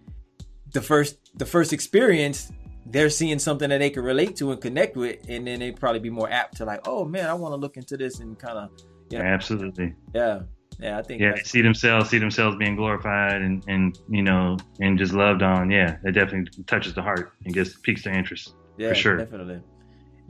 the 0.73 0.83
first 0.83 1.17
the 1.39 1.47
first 1.47 1.73
experience, 1.73 2.53
they're 2.87 3.11
seeing 3.11 3.39
something 3.39 3.71
that 3.71 3.79
they 3.79 3.91
can 3.91 4.03
relate 4.03 4.37
to 4.37 4.51
and 4.53 4.61
connect 4.61 4.97
with, 4.97 5.17
and 5.29 5.47
then 5.47 5.61
they 5.61 5.73
probably 5.73 6.01
be 6.01 6.11
more 6.11 6.31
apt 6.31 6.57
to 6.59 6.65
like, 6.65 6.87
oh 6.87 7.05
man, 7.05 7.27
I 7.29 7.35
want 7.35 7.53
to 7.53 7.57
look 7.57 7.77
into 7.77 7.97
this 7.97 8.21
and 8.21 8.39
kind 8.39 8.59
of 8.59 8.71
Yeah. 9.11 9.21
Absolutely. 9.21 9.95
yeah, 10.15 10.41
yeah. 10.81 10.99
I 10.99 11.03
think 11.03 11.21
Yeah, 11.23 11.35
see 11.45 11.63
themselves, 11.63 12.11
see 12.11 12.19
themselves 12.19 12.57
being 12.57 12.77
glorified 12.77 13.41
and, 13.41 13.63
and 13.69 13.97
you 14.09 14.23
know, 14.23 14.57
and 14.81 14.99
just 14.99 15.13
loved 15.15 15.43
on. 15.43 15.71
Yeah, 15.71 15.97
it 16.05 16.13
definitely 16.13 16.65
touches 16.65 16.95
the 16.95 17.03
heart 17.03 17.33
and 17.45 17.55
gets 17.55 17.75
piques 17.77 18.03
their 18.05 18.15
interest. 18.15 18.55
yeah, 18.77 18.93
sure. 18.95 19.17
definitely. 19.17 19.61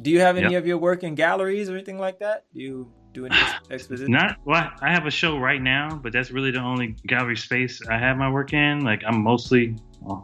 Do 0.00 0.11
you 0.12 0.20
have 0.20 0.37
any 0.37 0.52
Yep. 0.52 0.62
of 0.62 0.66
your 0.68 0.78
work 0.78 1.02
in 1.02 1.16
galleries 1.16 1.68
or 1.68 1.74
anything 1.74 1.98
like 1.98 2.20
that? 2.20 2.44
Do 2.54 2.61
you 2.61 2.92
do 3.18 3.26
any 3.26 3.37
exposition? 3.70 4.12
Not 4.12 4.37
well. 4.44 4.70
I 4.81 4.90
have 4.92 5.07
a 5.07 5.11
show 5.11 5.38
right 5.38 5.61
now, 5.62 5.98
but 6.02 6.12
that's 6.12 6.31
really 6.31 6.50
the 6.50 6.61
only 6.61 6.96
gallery 7.07 7.37
space 7.37 7.81
I 7.88 7.98
have 7.98 8.16
my 8.16 8.31
work 8.31 8.52
in. 8.52 8.81
Like 8.85 9.02
I'm 9.07 9.22
mostly 9.22 9.76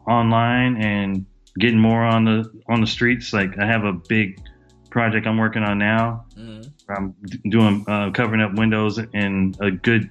online 0.09 0.77
and 0.83 1.27
getting 1.59 1.79
more 1.79 2.03
on 2.03 2.25
the 2.25 2.51
on 2.69 2.81
the 2.81 2.87
streets. 2.87 3.33
Like 3.33 3.59
I 3.59 3.67
have 3.67 3.85
a 3.85 3.93
big 3.93 4.41
project 4.91 5.27
I'm 5.27 5.39
working 5.39 5.63
on 5.63 5.79
now. 5.79 6.25
Mhm. 6.37 6.71
I'm 6.89 7.15
doing 7.51 7.85
uh, 7.89 8.11
covering 8.13 8.41
up 8.41 8.55
windows 8.55 8.99
in 9.13 9.55
a 9.61 9.71
good 9.71 10.09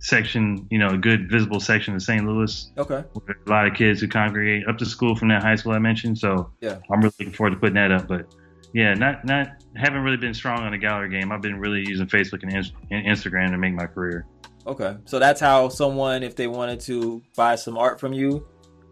section, 0.00 0.66
you 0.70 0.78
know, 0.78 0.88
a 0.90 0.98
good 0.98 1.30
visible 1.30 1.60
section 1.60 1.94
of 1.94 2.02
St. 2.02 2.26
Louis. 2.26 2.70
Okay. 2.76 3.02
A 3.46 3.50
lot 3.50 3.66
of 3.66 3.72
kids 3.72 4.02
who 4.02 4.08
congregate 4.08 4.68
up 4.68 4.76
to 4.78 4.84
school 4.84 5.16
from 5.16 5.28
that 5.28 5.42
high 5.42 5.54
school 5.56 5.72
I 5.72 5.78
mentioned. 5.78 6.18
So 6.18 6.50
Yeah. 6.60 6.76
I'm 6.90 7.00
really 7.00 7.12
looking 7.18 7.32
forward 7.32 7.50
to 7.52 7.56
putting 7.56 7.76
that 7.76 7.90
up. 7.90 8.06
But 8.08 8.26
yeah, 8.74 8.92
not 8.92 9.24
not 9.24 9.48
haven't 9.76 10.02
really 10.02 10.16
been 10.16 10.34
strong 10.34 10.58
on 10.60 10.72
the 10.72 10.78
gallery 10.78 11.08
game. 11.08 11.32
I've 11.32 11.40
been 11.40 11.58
really 11.58 11.84
using 11.86 12.06
Facebook 12.06 12.42
and, 12.42 12.52
and 12.52 13.06
Instagram 13.06 13.50
to 13.50 13.56
make 13.56 13.72
my 13.72 13.86
career. 13.86 14.26
Okay. 14.66 14.96
So 15.04 15.18
that's 15.18 15.40
how 15.40 15.68
someone, 15.68 16.22
if 16.22 16.36
they 16.36 16.48
wanted 16.48 16.80
to 16.80 17.22
buy 17.36 17.54
some 17.54 17.78
art 17.78 18.00
from 18.00 18.12
you, 18.12 18.46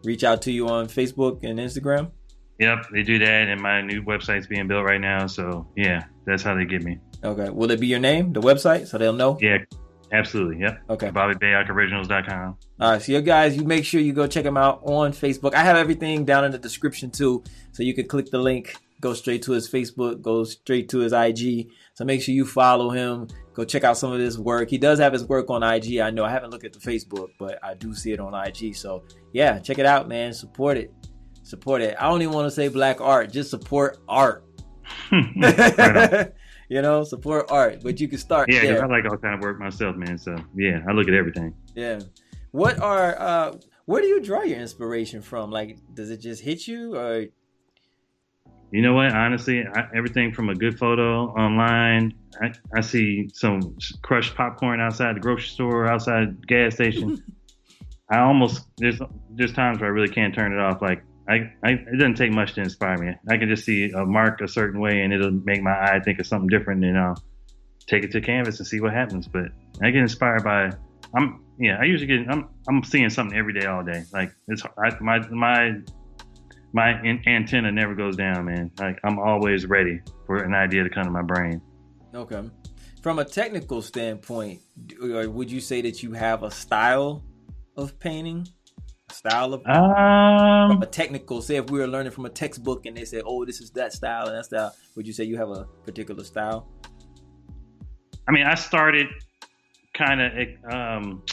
reach 0.04 0.22
out 0.22 0.42
to 0.42 0.52
you 0.52 0.68
on 0.68 0.86
Facebook 0.86 1.42
and 1.42 1.58
Instagram. 1.58 2.12
Yep, 2.58 2.86
they 2.92 3.02
do 3.02 3.18
that, 3.18 3.48
and 3.48 3.60
my 3.60 3.80
new 3.80 4.02
website's 4.02 4.46
being 4.46 4.68
built 4.68 4.84
right 4.84 5.00
now. 5.00 5.26
So 5.26 5.66
yeah, 5.76 6.04
that's 6.26 6.44
how 6.44 6.54
they 6.54 6.64
get 6.64 6.84
me. 6.84 6.98
Okay. 7.24 7.50
Will 7.50 7.70
it 7.70 7.80
be 7.80 7.88
your 7.88 7.98
name, 7.98 8.32
the 8.32 8.40
website, 8.40 8.86
so 8.86 8.98
they'll 8.98 9.12
know? 9.12 9.36
Yeah, 9.40 9.58
absolutely. 10.12 10.60
Yep. 10.60 10.82
Okay. 10.90 11.08
BobbyBayOckOriginals.com. 11.08 12.56
All 12.80 12.90
right, 12.92 13.02
so 13.02 13.12
you 13.12 13.20
guys, 13.20 13.56
you 13.56 13.64
make 13.64 13.84
sure 13.84 14.00
you 14.00 14.12
go 14.12 14.28
check 14.28 14.44
them 14.44 14.56
out 14.56 14.82
on 14.84 15.12
Facebook. 15.12 15.54
I 15.54 15.64
have 15.64 15.76
everything 15.76 16.24
down 16.24 16.44
in 16.44 16.52
the 16.52 16.58
description 16.58 17.10
too, 17.10 17.42
so 17.72 17.82
you 17.82 17.94
can 17.94 18.06
click 18.06 18.30
the 18.30 18.38
link, 18.38 18.76
go 19.02 19.12
straight 19.12 19.42
to 19.42 19.52
his 19.52 19.68
Facebook, 19.68 20.22
go 20.22 20.44
straight 20.44 20.88
to 20.88 21.00
his 21.00 21.12
IG. 21.12 21.70
So 21.94 22.04
make 22.06 22.22
sure 22.22 22.34
you 22.34 22.46
follow 22.46 22.88
him. 22.88 23.28
Go 23.52 23.64
check 23.64 23.84
out 23.84 23.98
some 23.98 24.12
of 24.12 24.20
his 24.20 24.38
work. 24.38 24.70
He 24.70 24.78
does 24.78 24.98
have 24.98 25.12
his 25.12 25.24
work 25.24 25.50
on 25.50 25.62
IG. 25.62 25.98
I 25.98 26.10
know 26.10 26.24
I 26.24 26.30
haven't 26.30 26.50
looked 26.50 26.64
at 26.64 26.72
the 26.72 26.78
Facebook, 26.78 27.28
but 27.38 27.58
I 27.62 27.74
do 27.74 27.92
see 27.94 28.12
it 28.12 28.20
on 28.20 28.32
IG. 28.34 28.74
So 28.74 29.02
yeah, 29.32 29.58
check 29.58 29.78
it 29.78 29.84
out, 29.84 30.08
man. 30.08 30.32
Support 30.32 30.78
it. 30.78 30.94
Support 31.42 31.82
it. 31.82 31.96
I 32.00 32.08
don't 32.08 32.22
even 32.22 32.32
want 32.32 32.46
to 32.46 32.50
say 32.50 32.68
black 32.68 33.02
art. 33.02 33.30
Just 33.30 33.50
support 33.50 33.98
art. 34.08 34.44
Right 35.12 36.32
you 36.68 36.80
know, 36.80 37.04
support 37.04 37.50
art, 37.50 37.80
but 37.82 38.00
you 38.00 38.08
can 38.08 38.18
start. 38.18 38.50
Yeah, 38.50 38.62
there. 38.62 38.84
I 38.84 38.86
like 38.86 39.04
all 39.04 39.18
kind 39.18 39.34
of 39.34 39.40
work 39.40 39.58
myself, 39.58 39.94
man. 39.96 40.16
So 40.16 40.34
yeah, 40.54 40.80
I 40.88 40.92
look 40.92 41.08
at 41.08 41.14
everything. 41.14 41.54
Yeah. 41.74 42.00
What 42.52 42.78
are 42.80 43.20
uh 43.20 43.56
where 43.84 44.00
do 44.00 44.08
you 44.08 44.22
draw 44.22 44.42
your 44.42 44.58
inspiration 44.58 45.22
from? 45.22 45.50
Like 45.50 45.78
does 45.94 46.10
it 46.10 46.18
just 46.18 46.42
hit 46.42 46.66
you 46.66 46.94
or 46.96 47.26
You 48.72 48.80
know 48.80 48.94
what? 48.94 49.12
Honestly, 49.12 49.64
I, 49.66 49.84
everything 49.94 50.32
from 50.32 50.48
a 50.48 50.54
good 50.54 50.78
photo 50.78 51.26
online. 51.26 52.14
I, 52.40 52.52
I 52.74 52.80
see 52.80 53.28
some 53.34 53.76
crushed 54.00 54.34
popcorn 54.34 54.80
outside 54.80 55.14
the 55.14 55.20
grocery 55.20 55.48
store, 55.48 55.86
outside 55.86 56.46
gas 56.46 56.74
station. 56.74 57.22
I 58.10 58.20
almost 58.20 58.66
there's 58.78 58.98
there's 59.30 59.52
times 59.52 59.80
where 59.80 59.90
I 59.90 59.92
really 59.92 60.12
can't 60.12 60.34
turn 60.34 60.52
it 60.54 60.58
off. 60.58 60.80
Like 60.80 61.04
I, 61.28 61.52
I 61.62 61.72
it 61.72 61.98
doesn't 61.98 62.14
take 62.14 62.32
much 62.32 62.54
to 62.54 62.62
inspire 62.62 62.96
me. 62.96 63.14
I 63.28 63.36
can 63.36 63.48
just 63.48 63.64
see 63.66 63.90
a 63.90 64.06
mark 64.06 64.40
a 64.40 64.48
certain 64.48 64.80
way 64.80 65.02
and 65.02 65.12
it'll 65.12 65.30
make 65.30 65.62
my 65.62 65.72
eye 65.72 66.00
think 66.02 66.18
of 66.18 66.26
something 66.26 66.48
different, 66.48 66.82
and 66.82 66.98
I'll 66.98 67.22
take 67.86 68.04
it 68.04 68.12
to 68.12 68.22
canvas 68.22 68.58
and 68.58 68.66
see 68.66 68.80
what 68.80 68.94
happens. 68.94 69.28
But 69.28 69.46
I 69.82 69.90
get 69.90 70.00
inspired 70.00 70.44
by 70.44 70.70
I'm 71.14 71.44
yeah 71.58 71.76
I 71.78 71.84
usually 71.84 72.06
get 72.06 72.30
I'm 72.30 72.48
I'm 72.68 72.82
seeing 72.84 73.10
something 73.10 73.36
every 73.36 73.52
day 73.52 73.66
all 73.66 73.84
day. 73.84 74.04
Like 74.14 74.32
it's 74.48 74.62
I, 74.64 74.98
my 75.00 75.18
my 75.28 75.74
my 76.72 76.90
an- 76.90 77.22
antenna 77.26 77.70
never 77.72 77.94
goes 77.94 78.16
down, 78.16 78.46
man. 78.46 78.70
Like 78.78 78.98
I'm 79.04 79.18
always 79.18 79.66
ready 79.66 80.00
for 80.26 80.42
an 80.42 80.54
idea 80.54 80.82
to 80.84 80.90
come 80.90 81.04
to 81.04 81.10
my 81.10 81.22
brain. 81.22 81.60
okay. 82.14 82.42
From 83.02 83.18
a 83.18 83.24
technical 83.24 83.82
standpoint, 83.82 84.60
would 85.00 85.50
you 85.50 85.60
say 85.60 85.80
that 85.82 86.04
you 86.04 86.12
have 86.12 86.44
a 86.44 86.50
style 86.52 87.24
of 87.76 87.98
painting? 87.98 88.46
A 89.10 89.12
style 89.12 89.54
of 89.54 89.66
Um, 89.66 90.70
from 90.70 90.82
a 90.82 90.86
technical 90.86 91.42
say 91.42 91.56
if 91.56 91.68
we 91.68 91.80
were 91.80 91.88
learning 91.88 92.12
from 92.12 92.26
a 92.26 92.30
textbook 92.30 92.86
and 92.86 92.96
they 92.96 93.04
said, 93.04 93.22
"Oh, 93.26 93.44
this 93.44 93.60
is 93.60 93.70
that 93.72 93.92
style 93.92 94.28
and 94.28 94.36
that 94.36 94.44
style," 94.44 94.72
would 94.94 95.06
you 95.06 95.12
say 95.12 95.24
you 95.24 95.36
have 95.36 95.50
a 95.50 95.64
particular 95.84 96.22
style? 96.22 96.68
I 98.28 98.30
mean, 98.32 98.46
I 98.46 98.54
started 98.54 99.08
kind 99.94 100.20
of. 100.20 100.32
Um, 100.72 101.24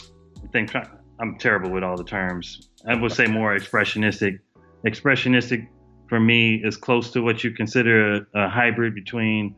I 0.42 0.48
think 0.48 0.72
I'm 1.20 1.38
terrible 1.38 1.70
with 1.70 1.84
all 1.84 1.96
the 1.96 2.04
terms. 2.04 2.68
I 2.84 2.96
would 3.00 3.12
say 3.12 3.26
more 3.26 3.56
expressionistic. 3.56 4.40
Expressionistic 4.86 5.68
for 6.08 6.18
me 6.20 6.56
is 6.64 6.76
close 6.76 7.10
to 7.12 7.22
what 7.22 7.44
you 7.44 7.52
consider 7.52 8.14
a, 8.14 8.26
a 8.34 8.48
hybrid 8.48 8.94
between 8.94 9.54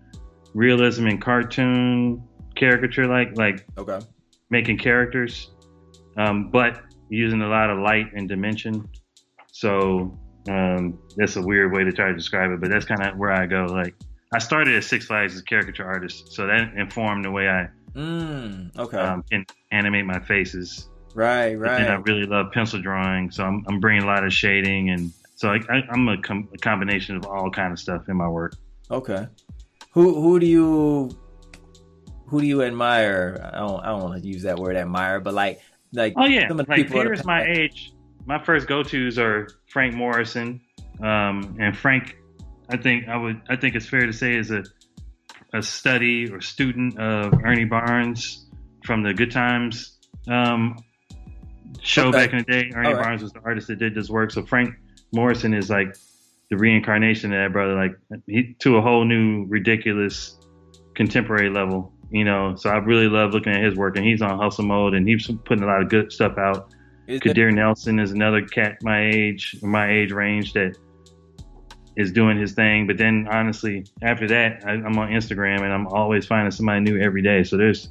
realism 0.55 1.07
and 1.07 1.21
cartoon 1.23 2.23
caricature, 2.57 3.07
like 3.07 3.37
like 3.37 3.67
Okay. 3.79 4.01
making 4.51 4.79
characters, 4.79 5.51
um, 6.17 6.51
but 6.51 6.83
using 7.09 7.43
a 7.43 7.49
lot 7.49 7.71
of 7.71 7.79
light 7.79 8.07
and 8.15 8.29
dimension. 8.29 8.89
So 9.53 10.19
um, 10.49 10.99
that's 11.17 11.37
a 11.37 11.43
weird 11.43 11.73
way 11.73 11.85
to 11.85 11.93
try 11.93 12.09
to 12.09 12.15
describe 12.15 12.51
it, 12.51 12.61
but 12.61 12.71
that's 12.71 12.85
kind 12.85 13.03
of 13.03 13.17
where 13.17 13.33
I 13.33 13.47
go. 13.47 13.67
Like 13.67 13.95
I 14.35 14.39
started 14.39 14.75
at 14.77 14.85
Six 14.85 15.07
Flags 15.07 15.35
as 15.35 15.41
a 15.41 15.45
caricature 15.45 15.85
artist, 15.85 16.33
so 16.33 16.47
that 16.47 16.75
informed 16.77 17.25
the 17.25 17.31
way 17.31 17.49
I 17.49 17.69
Mm, 17.95 18.75
okay. 18.79 18.97
um, 18.97 19.23
can 19.31 19.45
animate 19.71 20.07
my 20.07 20.19
faces. 20.21 20.89
Right, 21.15 21.57
But 21.59 21.79
then 21.79 21.89
I 21.89 21.95
really 21.95 22.27
love 22.27 22.53
pencil 22.53 22.81
drawing, 22.81 23.31
so 23.31 23.45
I'm, 23.45 23.65
I'm 23.69 23.81
bringing 23.81 24.03
a 24.03 24.07
lot 24.07 24.25
of 24.25 24.33
shading, 24.33 24.91
and 24.91 25.13
so 25.37 25.49
I, 25.51 25.57
I, 25.69 25.83
I'm 25.91 26.09
a, 26.09 26.21
com- 26.21 26.49
a 26.55 26.59
combination 26.59 27.17
of 27.17 27.27
all 27.27 27.51
kind 27.51 27.73
of 27.73 27.79
stuff 27.79 28.09
in 28.09 28.17
my 28.17 28.29
work. 28.29 28.55
Okay. 28.91 29.27
Who 29.93 30.21
who 30.23 30.41
do 30.41 30.47
you 30.47 31.11
who 32.27 32.41
do 32.41 32.47
you 32.47 32.63
admire? 32.63 33.51
I 33.53 33.59
don't 33.59 33.81
I 33.85 33.89
don't 33.89 34.03
want 34.03 34.23
to 34.23 34.29
use 34.29 34.43
that 34.43 34.59
word 34.59 34.77
admire, 34.77 35.21
but 35.21 35.35
like 35.35 35.61
like 35.93 36.15
Oh 36.17 36.25
yeah, 36.25 36.49
some 36.49 36.61
of 36.61 36.67
the 36.67 36.73
like 36.73 36.91
peers 36.91 37.25
my 37.25 37.45
age, 37.45 37.93
my 38.25 38.43
first 38.43 38.67
go-tos 38.67 39.19
are 39.19 39.49
Frank 39.69 39.95
Morrison, 39.95 40.61
um, 41.03 41.57
and 41.61 41.77
Frank. 41.77 42.17
I 42.71 42.79
think 42.79 43.09
I 43.09 43.17
would. 43.17 43.43
I 43.51 43.57
think 43.57 43.75
it's 43.75 43.87
fair 43.87 44.07
to 44.07 44.13
say 44.13 44.35
is 44.35 44.51
a 44.51 44.65
a 45.53 45.63
study 45.63 46.31
or 46.31 46.41
student 46.41 46.99
of 46.99 47.35
Ernie 47.45 47.67
Barnes 47.67 48.47
from 48.85 49.03
the 49.03 49.13
Good 49.13 49.31
Times 49.31 49.99
um, 50.29 50.77
show 51.81 52.09
Okay. 52.09 52.27
back 52.27 52.33
in 52.33 52.39
the 52.39 52.45
day. 52.45 52.71
Ernie 52.75 52.95
right. 52.95 53.03
Barnes 53.03 53.23
was 53.23 53.33
the 53.33 53.41
artist 53.45 53.69
that 53.69 53.79
did 53.79 53.95
this 53.95 54.09
work. 54.09 54.31
So 54.31 54.45
Frank 54.45 54.75
Morrison 55.13 55.55
is 55.55 55.71
like 55.71 55.97
the 56.51 56.57
reincarnation 56.57 57.33
of 57.33 57.39
that 57.39 57.53
brother, 57.53 57.75
like 57.75 57.97
he 58.27 58.55
to 58.61 58.77
a 58.77 58.83
whole 58.83 59.05
new 59.05 59.47
ridiculous 59.49 60.37
contemporary 60.95 61.51
level. 61.51 61.93
You 62.11 62.25
know, 62.25 62.55
so 62.57 62.69
I 62.69 62.77
really 62.77 63.09
love 63.09 63.33
looking 63.33 63.55
at 63.55 63.65
his 63.65 63.75
work, 63.75 63.97
and 63.97 64.05
he's 64.05 64.21
on 64.21 64.39
hustle 64.39 64.67
mode, 64.67 64.95
and 64.95 65.09
he's 65.09 65.31
putting 65.47 65.65
a 65.65 65.67
lot 65.67 65.81
of 65.81 65.89
good 65.89 66.13
stuff 66.13 66.37
out. 66.37 66.75
is 67.07 67.21
Kadir 67.21 67.51
Nelson 67.51 67.99
is 67.99 68.13
another 68.13 68.43
cat 68.43 68.77
my 68.83 69.07
age, 69.07 69.57
my 69.63 69.91
age 69.91 70.13
range 70.13 70.53
that 70.53 70.77
is 71.97 72.13
doing 72.13 72.39
his 72.39 72.53
thing. 72.53 72.87
But 72.87 72.99
then, 72.99 73.29
honestly, 73.31 73.87
after 74.03 74.29
that, 74.29 74.63
I, 74.67 74.73
I'm 74.73 74.99
on 74.99 75.09
Instagram, 75.09 75.63
and 75.63 75.73
I'm 75.73 75.87
always 75.87 76.27
finding 76.27 76.51
somebody 76.51 76.81
new 76.81 77.01
every 77.01 77.23
day. 77.23 77.45
So 77.45 77.57
there's 77.57 77.89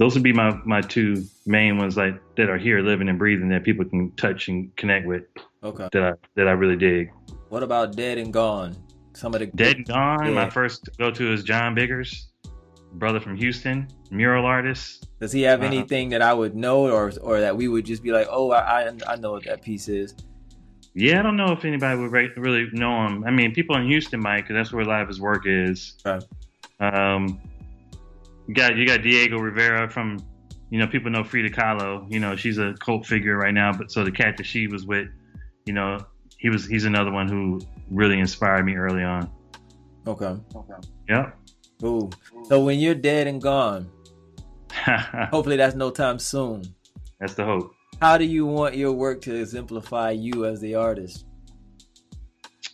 those 0.00 0.14
would 0.14 0.22
be 0.24 0.32
my 0.32 0.50
my 0.64 0.80
two 0.80 1.22
main 1.46 1.76
ones, 1.78 1.96
like 1.96 2.14
that 2.36 2.48
are 2.48 2.58
here, 2.58 2.80
living 2.80 3.08
and 3.10 3.18
breathing, 3.18 3.48
that 3.50 3.62
people 3.64 3.84
can 3.84 4.10
touch 4.12 4.48
and 4.48 4.74
connect 4.76 5.06
with. 5.06 5.24
okay. 5.62 5.88
That 5.92 6.02
I 6.02 6.12
that 6.36 6.48
I 6.48 6.52
really 6.52 6.76
dig. 6.76 7.12
What 7.50 7.62
about 7.62 7.94
Dead 7.94 8.16
and 8.18 8.32
Gone? 8.32 8.74
Some 9.12 9.34
of 9.34 9.40
the 9.40 9.46
Dead 9.46 9.76
and 9.76 9.86
Gone. 9.86 10.24
Yeah. 10.26 10.32
My 10.32 10.48
first 10.50 10.88
go 10.98 11.10
to 11.10 11.32
is 11.34 11.42
John 11.44 11.74
Biggers, 11.74 12.28
brother 12.94 13.20
from 13.20 13.36
Houston, 13.36 13.88
mural 14.10 14.46
artist. 14.46 15.06
Does 15.20 15.32
he 15.32 15.42
have 15.42 15.60
Uh-huh. 15.60 15.72
anything 15.72 16.08
that 16.10 16.22
I 16.22 16.32
would 16.32 16.54
know, 16.56 16.90
or 16.90 17.12
or 17.20 17.40
that 17.40 17.54
we 17.56 17.68
would 17.68 17.84
just 17.84 18.02
be 18.02 18.10
like, 18.10 18.26
oh, 18.30 18.52
I 18.52 18.88
I, 18.88 18.92
I 19.06 19.16
know 19.16 19.32
what 19.32 19.44
that 19.44 19.60
piece 19.62 19.88
is? 19.88 20.14
Yeah, 20.94 21.20
I 21.20 21.22
don't 21.22 21.36
know 21.36 21.52
if 21.52 21.64
anybody 21.64 22.00
would 22.00 22.10
re- 22.10 22.32
really 22.36 22.68
know 22.72 23.06
him. 23.06 23.22
I 23.24 23.30
mean, 23.30 23.52
people 23.52 23.76
in 23.76 23.86
Houston 23.86 24.18
might, 24.20 24.40
because 24.40 24.54
that's 24.54 24.72
where 24.72 24.82
a 24.82 24.88
lot 24.88 25.02
of 25.02 25.08
his 25.08 25.20
work 25.20 25.44
is. 25.46 25.94
Right. 26.04 26.24
Um, 26.80 27.38
you 28.50 28.54
got 28.56 28.76
you 28.76 28.84
got 28.84 29.02
Diego 29.02 29.38
Rivera 29.38 29.88
from, 29.88 30.18
you 30.70 30.80
know, 30.80 30.88
people 30.88 31.08
know 31.08 31.22
Frida 31.22 31.50
Kahlo. 31.50 32.12
You 32.12 32.18
know, 32.18 32.34
she's 32.34 32.58
a 32.58 32.74
cult 32.80 33.06
figure 33.06 33.36
right 33.36 33.54
now. 33.54 33.72
But 33.72 33.92
so 33.92 34.02
the 34.02 34.10
cat 34.10 34.36
that 34.38 34.44
she 34.44 34.66
was 34.66 34.84
with, 34.84 35.06
you 35.66 35.72
know, 35.72 36.04
he 36.36 36.50
was 36.50 36.66
he's 36.66 36.84
another 36.84 37.12
one 37.12 37.28
who 37.28 37.60
really 37.92 38.18
inspired 38.18 38.66
me 38.66 38.74
early 38.74 39.04
on. 39.04 39.30
Okay. 40.04 40.36
Okay. 40.56 40.88
Yep. 41.08 41.38
Ooh. 41.84 42.10
So 42.48 42.64
when 42.64 42.80
you're 42.80 42.96
dead 42.96 43.28
and 43.28 43.40
gone, 43.40 43.88
hopefully 45.30 45.56
that's 45.56 45.76
no 45.76 45.92
time 45.92 46.18
soon. 46.18 46.64
that's 47.20 47.34
the 47.34 47.44
hope. 47.44 47.72
How 48.02 48.18
do 48.18 48.24
you 48.24 48.46
want 48.46 48.76
your 48.76 48.92
work 48.92 49.20
to 49.22 49.34
exemplify 49.36 50.10
you 50.10 50.44
as 50.44 50.60
the 50.60 50.74
artist? 50.74 51.26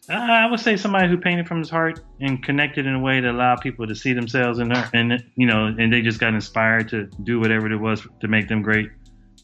Uh, 0.09 0.15
I 0.15 0.47
would 0.49 0.61
say 0.61 0.77
somebody 0.77 1.09
who 1.09 1.19
painted 1.19 1.49
from 1.49 1.59
his 1.59 1.69
heart 1.69 2.01
and 2.21 2.43
connected 2.43 2.87
in 2.87 2.95
a 2.95 3.01
way 3.01 3.21
that 3.21 3.31
allowed 3.31 3.61
people 3.61 3.87
to 3.87 3.95
see 3.95 4.13
themselves 4.13 4.61
in 4.61 4.69
there, 4.69 4.89
and 4.93 5.25
you 5.35 5.47
know, 5.47 5.67
and 5.67 5.93
they 5.93 6.01
just 6.01 6.21
got 6.21 6.33
inspired 6.33 6.89
to 6.91 7.07
do 7.25 7.41
whatever 7.41 7.71
it 7.71 7.77
was 7.77 8.07
to 8.21 8.29
make 8.29 8.47
them 8.47 8.63
great 8.63 8.89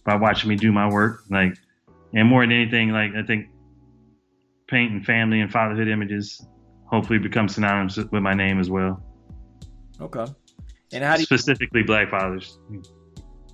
by 0.05 0.15
watching 0.15 0.49
me 0.49 0.57
do 0.57 0.71
my 0.71 0.89
work. 0.89 1.25
Like, 1.31 1.57
and 2.15 2.29
more 2.29 2.43
than 2.43 2.53
anything, 2.53 2.91
like 2.91 3.15
I 3.15 3.23
think 3.23 3.49
painting 4.69 5.03
family 5.03 5.41
and 5.41 5.51
fatherhood 5.51 5.89
images 5.89 6.47
hopefully 6.87 7.19
become 7.19 7.49
synonymous 7.49 7.97
with 7.97 8.13
my 8.13 8.35
name 8.35 8.61
as 8.61 8.71
well. 8.71 9.03
Okay. 10.01 10.27
And 10.93 11.03
how 11.03 11.15
do 11.15 11.23
you? 11.23 11.27
Specifically, 11.27 11.83
black 11.83 12.11
fathers. 12.11 12.59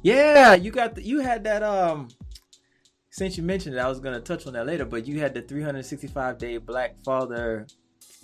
Yeah, 0.03 0.55
you 0.55 0.71
got 0.71 0.95
the, 0.95 1.03
you 1.03 1.21
had 1.21 1.45
that 1.45 1.63
um. 1.63 2.09
Since 3.11 3.37
you 3.37 3.43
mentioned 3.43 3.75
it, 3.75 3.79
I 3.79 3.89
was 3.89 4.01
gonna 4.01 4.21
touch 4.21 4.47
on 4.47 4.53
that 4.53 4.67
later, 4.67 4.85
but 4.85 5.07
you 5.07 5.19
had 5.21 5.35
the 5.35 5.43
365 5.43 6.39
day 6.39 6.59
Black 6.59 6.97
Father. 7.05 7.67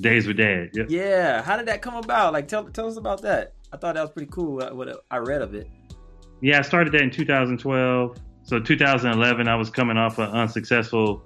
Days 0.01 0.27
with 0.27 0.37
Dad. 0.39 0.71
Yep. 0.75 0.87
Yeah, 0.91 1.43
how 1.43 1.57
did 1.57 1.67
that 1.67 1.81
come 1.81 1.95
about? 1.95 2.33
Like, 2.33 2.49
tell 2.49 2.65
tell 2.65 2.87
us 2.89 2.97
about 2.97 3.23
that. 3.23 3.53
I 3.73 3.77
thought 3.77 3.95
that 3.95 4.03
was 4.03 4.11
pretty 4.11 4.31
cool. 4.31 4.63
uh, 4.63 4.75
What 4.75 5.05
I 5.11 5.19
read 5.19 5.41
of 5.43 5.55
it. 5.55 5.69
Yeah, 6.41 6.59
I 6.59 6.63
started 6.63 6.93
that 6.95 7.03
in 7.03 7.11
2012. 7.11 8.17
So 8.43 8.61
2011, 8.61 9.49
I 9.49 9.55
was 9.55 9.71
coming 9.71 9.97
off 9.97 10.19
an 10.19 10.29
unsuccessful 10.31 11.25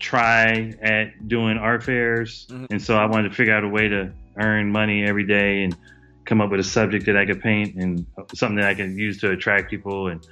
try 0.00 0.72
at 0.82 1.28
doing 1.28 1.58
art 1.58 1.82
fairs, 1.82 2.46
Mhm. 2.50 2.66
and 2.70 2.82
so 2.82 2.96
I 2.96 3.04
wanted 3.06 3.28
to 3.30 3.34
figure 3.34 3.54
out 3.54 3.64
a 3.64 3.68
way 3.68 3.88
to 3.88 4.12
earn 4.40 4.70
money 4.72 5.04
every 5.04 5.26
day 5.26 5.62
and 5.64 5.76
come 6.24 6.40
up 6.40 6.50
with 6.50 6.60
a 6.60 6.64
subject 6.64 7.04
that 7.06 7.16
I 7.16 7.26
could 7.26 7.40
paint 7.42 7.74
and 7.76 8.06
something 8.34 8.56
that 8.56 8.66
I 8.68 8.74
could 8.74 8.92
use 8.92 9.20
to 9.20 9.30
attract 9.30 9.70
people. 9.70 10.08
And 10.08 10.26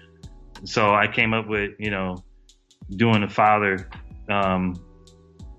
so 0.64 0.94
I 0.94 1.06
came 1.06 1.34
up 1.34 1.46
with, 1.48 1.72
you 1.78 1.90
know, 1.90 2.22
doing 2.96 3.22
a 3.22 3.28
father 3.28 3.88
um, 4.28 4.74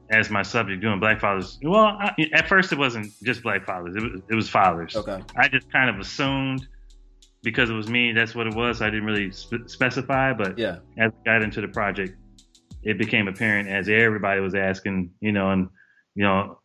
as 0.09 0.29
my 0.29 0.41
subject, 0.43 0.81
doing 0.81 0.99
black 0.99 1.19
fathers. 1.19 1.59
Well, 1.63 1.85
I, 1.99 2.13
at 2.33 2.47
first 2.47 2.71
it 2.71 2.77
wasn't 2.77 3.11
just 3.23 3.43
black 3.43 3.65
fathers; 3.65 3.95
it 3.95 4.01
was, 4.03 4.21
it 4.29 4.35
was 4.35 4.49
fathers. 4.49 4.95
Okay. 4.95 5.21
I 5.35 5.47
just 5.47 5.71
kind 5.71 5.89
of 5.89 5.99
assumed 5.99 6.67
because 7.43 7.69
it 7.69 7.73
was 7.73 7.89
me, 7.89 8.13
that's 8.13 8.33
what 8.33 8.47
it 8.47 8.55
was. 8.55 8.81
I 8.81 8.89
didn't 8.89 9.05
really 9.05 9.31
spe- 9.31 9.67
specify, 9.67 10.33
but 10.33 10.57
Yeah. 10.57 10.77
as 10.97 11.11
I 11.11 11.25
got 11.25 11.41
into 11.41 11.59
the 11.61 11.67
project, 11.67 12.15
it 12.83 12.97
became 12.97 13.27
apparent 13.27 13.67
as 13.69 13.89
everybody 13.89 14.39
was 14.39 14.55
asking, 14.55 15.11
you 15.19 15.31
know, 15.33 15.51
and 15.51 15.67
you 16.15 16.23
know, 16.23 16.59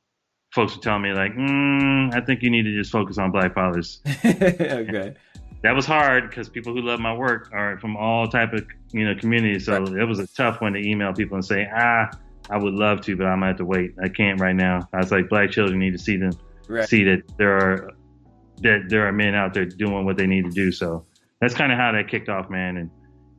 folks 0.55 0.77
were 0.77 0.83
telling 0.83 1.03
me 1.03 1.13
like, 1.13 1.33
mm, 1.33 2.15
I 2.15 2.21
think 2.25 2.43
you 2.43 2.51
need 2.51 2.63
to 2.63 2.77
just 2.77 2.93
focus 2.93 3.19
on 3.19 3.31
black 3.33 3.55
fathers. 3.55 4.01
okay. 4.25 5.15
That 5.63 5.75
was 5.75 5.87
hard 5.87 6.29
because 6.31 6.49
people 6.49 6.73
who 6.73 6.83
love 6.83 7.01
my 7.01 7.13
work 7.13 7.51
are 7.53 7.79
from 7.79 7.97
all 7.97 8.29
type 8.29 8.53
of 8.53 8.65
you 8.93 9.05
know 9.05 9.15
communities, 9.19 9.67
so 9.67 9.81
Right. 9.83 10.03
it 10.03 10.05
was 10.05 10.19
a 10.19 10.27
tough 10.29 10.61
one 10.61 10.73
to 10.75 10.79
email 10.81 11.13
people 11.13 11.35
and 11.35 11.45
say, 11.45 11.69
ah, 11.75 12.09
I 12.51 12.57
would 12.57 12.75
love 12.75 13.01
to, 13.03 13.17
but 13.17 13.27
I'm 13.27 13.41
gonna 13.41 13.49
have 13.49 13.57
to 13.59 13.65
wait. 13.65 13.95
I 14.03 14.09
can't 14.09 14.41
right 14.41 14.55
now. 14.57 14.89
I 14.93 14.99
was 14.99 15.11
like, 15.11 15.29
black 15.29 15.51
children 15.51 15.79
need 15.79 15.93
to 15.93 15.99
see 15.99 16.17
them 16.17 16.33
Right. 16.69 16.89
see 16.89 17.03
that 17.05 17.23
there 17.39 17.57
are 17.57 17.91
that 18.63 18.87
there 18.89 19.07
are 19.07 19.13
men 19.13 19.35
out 19.35 19.55
there 19.55 19.65
doing 19.65 20.05
what 20.05 20.17
they 20.17 20.27
need 20.27 20.45
to 20.45 20.51
do. 20.51 20.71
So 20.73 21.05
that's 21.41 21.55
kind 21.55 21.73
of 21.73 21.79
how 21.79 21.93
that 21.93 22.09
kicked 22.09 22.29
off, 22.29 22.51
man. 22.51 22.77
And 22.77 22.91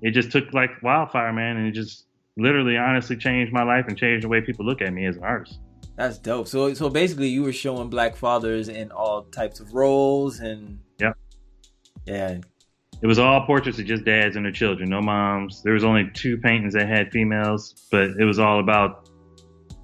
it 0.02 0.12
just 0.12 0.32
took 0.32 0.54
like 0.54 0.72
wildfire, 0.82 1.34
man, 1.34 1.58
and 1.58 1.68
it 1.68 1.72
just 1.72 2.06
literally, 2.38 2.78
honestly 2.78 3.18
changed 3.18 3.52
my 3.52 3.64
life 3.64 3.86
and 3.88 3.98
changed 3.98 4.24
the 4.24 4.30
way 4.30 4.40
people 4.42 4.66
look 4.66 4.82
at 4.82 4.94
me 4.94 5.06
as 5.06 5.18
an 5.18 5.24
artist. 5.24 5.60
That's 5.98 6.18
dope. 6.18 6.48
So 6.48 6.74
so 6.74 6.90
basically, 6.90 7.28
you 7.28 7.44
were 7.44 7.52
showing 7.54 7.90
black 7.90 8.16
fathers 8.16 8.70
in 8.70 8.92
all 8.92 9.24
types 9.24 9.60
of 9.60 9.74
roles, 9.74 10.40
and 10.40 10.80
yeah, 12.06 12.32
yeah. 12.32 12.38
It 13.02 13.08
was 13.08 13.18
all 13.18 13.46
portraits 13.46 13.80
of 13.80 13.86
just 13.86 14.04
dads 14.04 14.36
and 14.36 14.44
their 14.44 14.52
children, 14.52 14.90
no 14.90 15.02
moms. 15.02 15.64
There 15.64 15.74
was 15.74 15.86
only 15.86 16.10
two 16.14 16.38
paintings 16.38 16.74
that 16.74 16.88
had 16.88 17.12
females, 17.12 17.88
but 17.92 18.10
it 18.20 18.26
was 18.26 18.40
all 18.40 18.60
about 18.60 19.10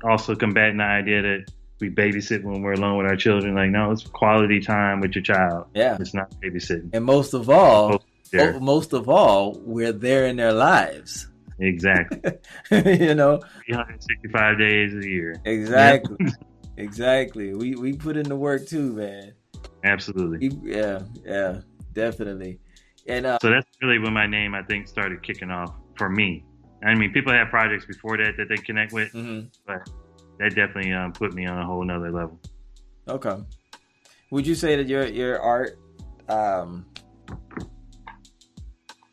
also 0.03 0.35
combating 0.35 0.77
the 0.77 0.83
idea 0.83 1.21
that 1.21 1.45
we 1.79 1.89
babysit 1.89 2.43
when 2.43 2.61
we're 2.61 2.73
alone 2.73 2.97
with 2.97 3.07
our 3.07 3.15
children. 3.15 3.55
Like, 3.55 3.69
no, 3.69 3.91
it's 3.91 4.03
quality 4.03 4.59
time 4.59 4.99
with 4.99 5.15
your 5.15 5.23
child. 5.23 5.67
Yeah, 5.73 5.97
it's 5.99 6.13
not 6.13 6.29
babysitting. 6.41 6.89
And 6.93 7.05
most 7.05 7.33
of 7.33 7.49
all, 7.49 8.03
most, 8.33 8.61
most 8.61 8.93
of 8.93 9.07
all, 9.07 9.59
we're 9.61 9.93
there 9.93 10.25
in 10.25 10.35
their 10.35 10.53
lives. 10.53 11.27
Exactly. 11.59 12.19
you 12.71 13.15
know, 13.15 13.39
365 13.65 14.57
days 14.57 14.93
a 14.93 15.07
year. 15.07 15.41
Exactly. 15.45 16.17
exactly. 16.77 17.53
We 17.53 17.75
we 17.75 17.93
put 17.93 18.17
in 18.17 18.27
the 18.27 18.35
work 18.35 18.67
too, 18.67 18.91
man. 18.93 19.33
Absolutely. 19.83 20.51
Yeah, 20.63 21.03
yeah, 21.23 21.61
definitely. 21.95 22.59
And 23.07 23.25
uh, 23.25 23.39
so 23.41 23.49
that's 23.49 23.67
really 23.81 23.99
when 23.99 24.13
my 24.13 24.27
name, 24.27 24.53
I 24.53 24.61
think, 24.63 24.87
started 24.87 25.23
kicking 25.23 25.49
off 25.49 25.73
for 25.97 26.09
me. 26.09 26.45
I 26.83 26.93
mean, 26.93 27.11
people 27.11 27.33
have 27.33 27.49
projects 27.49 27.85
before 27.85 28.17
that 28.17 28.37
that 28.37 28.49
they 28.49 28.57
connect 28.57 28.93
with, 28.93 29.11
mm-hmm. 29.13 29.47
but 29.65 29.89
that 30.39 30.55
definitely 30.55 30.91
um, 30.93 31.13
put 31.13 31.33
me 31.33 31.45
on 31.45 31.57
a 31.57 31.65
whole 31.65 31.83
nother 31.83 32.11
level. 32.11 32.39
Okay. 33.07 33.37
Would 34.31 34.45
you 34.45 34.55
say 34.55 34.75
that 34.75 34.87
your 34.87 35.05
your 35.05 35.39
art, 35.39 35.79
um, 36.27 36.85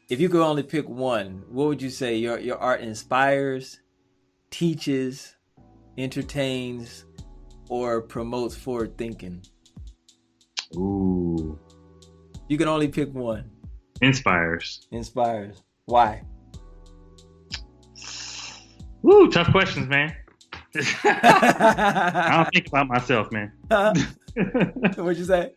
if 0.08 0.20
you 0.20 0.28
could 0.28 0.42
only 0.42 0.62
pick 0.62 0.88
one, 0.88 1.44
what 1.48 1.68
would 1.68 1.82
you 1.82 1.90
say 1.90 2.16
your 2.16 2.38
your 2.38 2.58
art 2.58 2.80
inspires, 2.80 3.80
teaches, 4.50 5.36
entertains, 5.98 7.04
or 7.68 8.00
promotes 8.02 8.56
forward 8.56 8.96
thinking? 8.98 9.42
Ooh. 10.76 11.58
You 12.52 12.58
can 12.58 12.68
only 12.68 12.88
pick 12.88 13.14
one. 13.14 13.50
Inspires. 14.02 14.86
Inspires. 14.90 15.62
Why? 15.86 16.22
Woo, 19.00 19.30
tough 19.30 19.50
questions, 19.50 19.88
man. 19.88 20.14
I 21.02 22.28
don't 22.30 22.52
think 22.52 22.66
about 22.66 22.88
myself, 22.88 23.32
man. 23.32 23.54
What'd 23.70 25.16
you 25.16 25.24
say? 25.24 25.54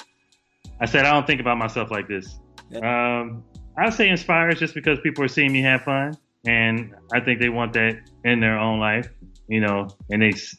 I 0.80 0.86
said 0.86 1.06
I 1.06 1.12
don't 1.12 1.28
think 1.28 1.42
about 1.42 1.58
myself 1.58 1.92
like 1.92 2.08
this. 2.08 2.40
Yeah. 2.70 3.20
Um, 3.20 3.44
I 3.78 3.90
say 3.90 4.08
inspires 4.08 4.58
just 4.58 4.74
because 4.74 4.98
people 5.02 5.22
are 5.26 5.28
seeing 5.28 5.52
me 5.52 5.62
have 5.64 5.82
fun, 5.82 6.16
and 6.48 6.96
I 7.12 7.20
think 7.20 7.42
they 7.42 7.50
want 7.50 7.74
that 7.74 8.10
in 8.24 8.40
their 8.40 8.58
own 8.58 8.80
life, 8.80 9.10
you 9.50 9.60
know. 9.60 9.90
And 10.12 10.24
it's 10.24 10.56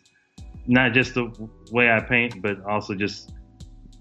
not 0.66 0.92
just 0.92 1.14
the 1.14 1.32
way 1.72 1.90
I 1.90 2.00
paint, 2.00 2.42
but 2.42 2.62
also 2.66 2.94
just 2.94 3.32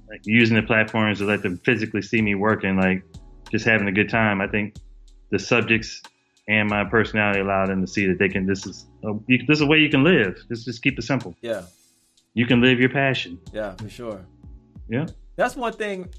like 0.10 0.22
using 0.26 0.56
the 0.56 0.64
platforms 0.64 1.20
to 1.20 1.26
let 1.26 1.42
them 1.42 1.58
physically 1.66 2.02
see 2.02 2.22
me 2.22 2.36
working, 2.36 2.78
like 2.78 3.04
just 3.52 3.66
having 3.66 3.88
a 3.88 3.92
good 3.92 4.10
time. 4.10 4.42
I 4.42 4.48
think 4.48 4.76
the 5.32 5.40
subjects 5.40 6.02
and 6.48 6.70
my 6.70 6.84
personality 6.84 7.40
allow 7.40 7.66
them 7.66 7.82
to 7.82 7.88
see 7.88 8.06
that 8.08 8.20
they 8.20 8.30
can. 8.30 8.46
This 8.46 8.66
is 8.66 8.88
a, 9.04 9.14
you, 9.28 9.40
this 9.48 9.58
is 9.58 9.62
a 9.62 9.66
way 9.66 9.80
you 9.80 9.90
can 9.90 10.04
live. 10.04 10.38
Just 10.50 10.66
just 10.66 10.82
keep 10.82 10.98
it 10.98 11.02
simple. 11.04 11.36
Yeah, 11.42 11.64
you 12.34 12.46
can 12.46 12.62
live 12.62 12.80
your 12.80 12.90
passion. 12.90 13.40
Yeah, 13.54 13.74
for 13.76 13.90
sure. 13.90 14.26
Yeah, 14.88 15.08
that's 15.36 15.56
one 15.56 15.74
thing. 15.74 16.10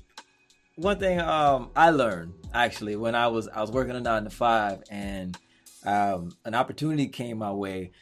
One 0.76 0.98
thing 0.98 1.20
um, 1.20 1.70
I 1.74 1.90
learned 1.90 2.34
actually 2.52 2.96
when 2.96 3.14
I 3.14 3.28
was 3.28 3.48
I 3.48 3.60
was 3.60 3.70
working 3.70 3.94
a 3.96 4.00
nine 4.00 4.24
to 4.24 4.30
five 4.30 4.82
and 4.90 5.38
um, 5.84 6.30
an 6.44 6.54
opportunity 6.54 7.08
came 7.08 7.38
my 7.38 7.52
way 7.52 7.92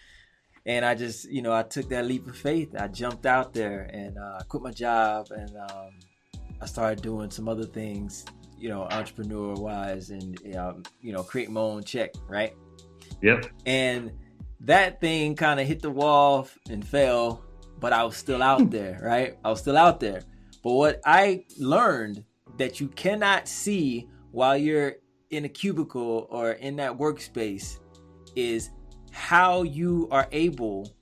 and 0.66 0.84
I 0.84 0.94
just 0.94 1.30
you 1.30 1.42
know 1.42 1.52
I 1.52 1.62
took 1.62 1.88
that 1.90 2.06
leap 2.06 2.26
of 2.26 2.36
faith. 2.36 2.74
I 2.78 2.88
jumped 2.88 3.26
out 3.26 3.52
there 3.52 3.88
and 3.92 4.18
uh, 4.18 4.40
quit 4.48 4.62
my 4.62 4.70
job 4.70 5.28
and 5.30 5.56
um, 5.56 5.90
I 6.60 6.66
started 6.66 7.02
doing 7.02 7.30
some 7.30 7.48
other 7.48 7.66
things 7.66 8.24
you 8.64 8.70
know, 8.70 8.84
entrepreneur 8.90 9.52
wise 9.54 10.08
and, 10.08 10.56
um, 10.56 10.82
you 11.02 11.12
know, 11.12 11.22
create 11.22 11.50
my 11.50 11.60
own 11.60 11.84
check, 11.84 12.14
right? 12.26 12.54
Yep. 13.20 13.46
And 13.66 14.10
that 14.60 15.02
thing 15.02 15.36
kind 15.36 15.60
of 15.60 15.66
hit 15.66 15.82
the 15.82 15.90
wall 15.90 16.48
and 16.70 16.82
fell, 16.82 17.44
but 17.78 17.92
I 17.92 18.04
was 18.04 18.16
still 18.16 18.42
out 18.42 18.70
there, 18.70 19.00
right? 19.02 19.36
I 19.44 19.50
was 19.50 19.60
still 19.60 19.76
out 19.76 20.00
there. 20.00 20.22
But 20.62 20.72
what 20.72 21.00
I 21.04 21.44
learned 21.58 22.24
that 22.56 22.80
you 22.80 22.88
cannot 22.88 23.48
see 23.48 24.08
while 24.30 24.56
you're 24.56 24.94
in 25.28 25.44
a 25.44 25.48
cubicle 25.48 26.26
or 26.30 26.52
in 26.52 26.76
that 26.76 26.96
workspace 26.96 27.80
is 28.34 28.70
how 29.14 29.62
you 29.62 30.08
are 30.10 30.28
able 30.32 30.92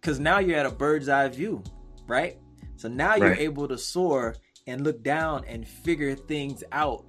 because 0.00 0.18
now 0.18 0.38
you're 0.38 0.58
at 0.58 0.66
a 0.66 0.70
bird's 0.70 1.08
eye 1.08 1.28
view, 1.28 1.62
right? 2.06 2.38
So 2.76 2.88
now 2.88 3.14
you're 3.14 3.34
able 3.34 3.68
to 3.68 3.78
soar 3.78 4.34
and 4.66 4.82
look 4.82 5.02
down 5.02 5.44
and 5.46 5.68
figure 5.68 6.14
things 6.14 6.64
out 6.72 7.04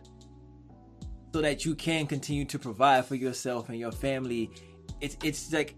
so 1.34 1.42
that 1.42 1.66
you 1.66 1.76
can 1.76 2.08
continue 2.08 2.46
to 2.46 2.60
provide 2.60 3.06
for 3.06 3.16
yourself 3.16 3.70
and 3.70 3.80
your 3.80 3.92
family. 3.92 4.52
It's 5.02 5.18
it's 5.24 5.52
like 5.52 5.76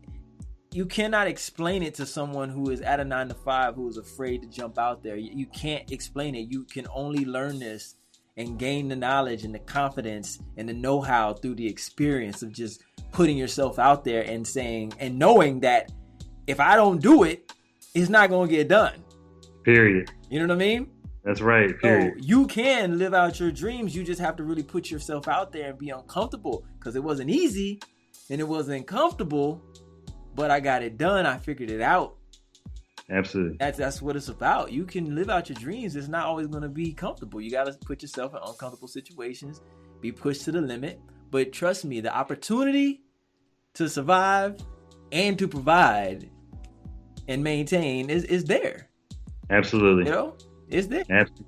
you 0.71 0.85
cannot 0.85 1.27
explain 1.27 1.83
it 1.83 1.93
to 1.95 2.05
someone 2.05 2.49
who 2.49 2.69
is 2.71 2.81
at 2.81 2.99
a 2.99 3.05
9 3.05 3.29
to 3.29 3.33
5 3.35 3.75
who 3.75 3.87
is 3.87 3.97
afraid 3.97 4.41
to 4.41 4.47
jump 4.47 4.77
out 4.77 5.01
there. 5.03 5.15
You, 5.15 5.31
you 5.33 5.45
can't 5.45 5.91
explain 5.91 6.35
it. 6.35 6.51
You 6.51 6.65
can 6.65 6.87
only 6.93 7.23
learn 7.25 7.59
this 7.59 7.95
and 8.35 8.59
gain 8.59 8.87
the 8.87 8.95
knowledge 8.95 9.43
and 9.43 9.55
the 9.55 9.59
confidence 9.59 10.39
and 10.57 10.69
the 10.69 10.73
know-how 10.73 11.33
through 11.33 11.55
the 11.55 11.67
experience 11.67 12.43
of 12.43 12.51
just 12.51 12.83
putting 13.11 13.37
yourself 13.37 13.79
out 13.79 14.03
there 14.03 14.23
and 14.23 14.45
saying 14.45 14.93
and 14.99 15.17
knowing 15.17 15.61
that 15.61 15.91
if 16.45 16.59
I 16.59 16.75
don't 16.75 17.01
do 17.01 17.23
it, 17.23 17.51
it's 17.93 18.09
not 18.09 18.29
going 18.29 18.49
to 18.49 18.55
get 18.55 18.67
done. 18.67 19.03
Period. 19.63 20.11
You 20.29 20.39
know 20.39 20.45
what 20.45 20.55
I 20.55 20.65
mean? 20.65 20.91
That's 21.23 21.41
right. 21.41 21.77
Period. 21.79 22.13
So 22.19 22.25
you 22.25 22.47
can 22.47 22.97
live 22.97 23.13
out 23.13 23.39
your 23.39 23.51
dreams. 23.51 23.95
You 23.95 24.03
just 24.03 24.21
have 24.21 24.37
to 24.37 24.43
really 24.43 24.63
put 24.63 24.89
yourself 24.89 25.27
out 25.27 25.51
there 25.51 25.71
and 25.71 25.77
be 25.77 25.89
uncomfortable 25.89 26.63
because 26.79 26.95
it 26.95 27.03
wasn't 27.03 27.29
easy 27.29 27.81
and 28.29 28.39
it 28.39 28.47
wasn't 28.47 28.87
comfortable, 28.87 29.61
but 30.35 30.51
I 30.51 30.59
got 30.61 30.83
it 30.83 30.97
done. 30.97 31.25
I 31.25 31.37
figured 31.37 31.69
it 31.69 31.81
out. 31.81 32.15
Absolutely. 33.09 33.57
That's 33.57 33.77
that's 33.77 34.01
what 34.01 34.15
it's 34.15 34.27
about. 34.27 34.71
You 34.71 34.85
can 34.85 35.15
live 35.15 35.29
out 35.29 35.49
your 35.49 35.57
dreams. 35.57 35.95
It's 35.95 36.07
not 36.07 36.25
always 36.25 36.47
going 36.47 36.63
to 36.63 36.69
be 36.69 36.93
comfortable. 36.93 37.39
You 37.39 37.51
got 37.51 37.65
to 37.65 37.73
put 37.85 38.01
yourself 38.01 38.33
in 38.33 38.39
uncomfortable 38.45 38.87
situations, 38.87 39.61
be 40.01 40.11
pushed 40.11 40.43
to 40.45 40.51
the 40.51 40.61
limit. 40.61 40.99
But 41.29 41.51
trust 41.51 41.85
me, 41.85 41.99
the 41.99 42.15
opportunity 42.15 43.01
to 43.73 43.89
survive 43.89 44.57
and 45.11 45.37
to 45.39 45.47
provide 45.47 46.29
and 47.27 47.43
maintain 47.43 48.09
is 48.09 48.23
is 48.23 48.45
there. 48.45 48.89
Absolutely. 49.49 50.05
You 50.05 50.11
know? 50.11 50.35
Is 50.69 50.87
there? 50.87 51.03
Absolutely. 51.09 51.45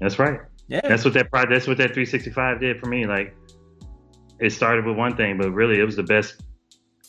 That's 0.00 0.18
right. 0.18 0.40
Yeah. 0.68 0.80
That's 0.84 1.04
what 1.04 1.14
that 1.14 1.28
that's 1.32 1.66
what 1.66 1.78
that 1.78 1.94
365 1.94 2.60
did 2.60 2.80
for 2.80 2.86
me. 2.86 3.06
Like 3.06 3.36
it 4.38 4.50
started 4.50 4.86
with 4.86 4.96
one 4.96 5.16
thing, 5.16 5.36
but 5.38 5.50
really 5.50 5.78
it 5.78 5.84
was 5.84 5.96
the 5.96 6.02
best 6.02 6.42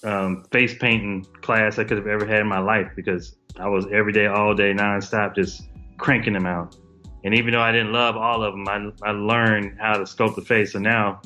um, 0.04 0.44
face 0.52 0.76
painting 0.78 1.26
class 1.42 1.80
I 1.80 1.84
could 1.84 1.98
have 1.98 2.08
ever 2.08 2.26
had 2.26 2.40
in 2.40 2.48
my 2.48 2.60
life 2.60 2.92
because 2.96 3.36
I 3.58 3.68
was 3.68 3.86
every 3.92 4.12
day, 4.14 4.26
all 4.26 4.54
day, 4.56 4.74
nonstop, 4.74 5.36
just 5.36 5.70
cranking 5.98 6.34
them 6.34 6.46
out. 6.46 6.76
And 7.24 7.36
even 7.36 7.54
though 7.54 7.62
I 7.62 7.72
didn't 7.72 7.94
love 7.94 8.18
all 8.18 8.44
of 8.44 8.54
them, 8.54 8.68
I, 8.68 9.10
I 9.10 9.12
learned 9.12 9.78
how 9.80 9.94
to 9.94 10.04
sculpt 10.04 10.36
the 10.36 10.42
face. 10.42 10.74
So 10.74 10.80
now 10.80 11.22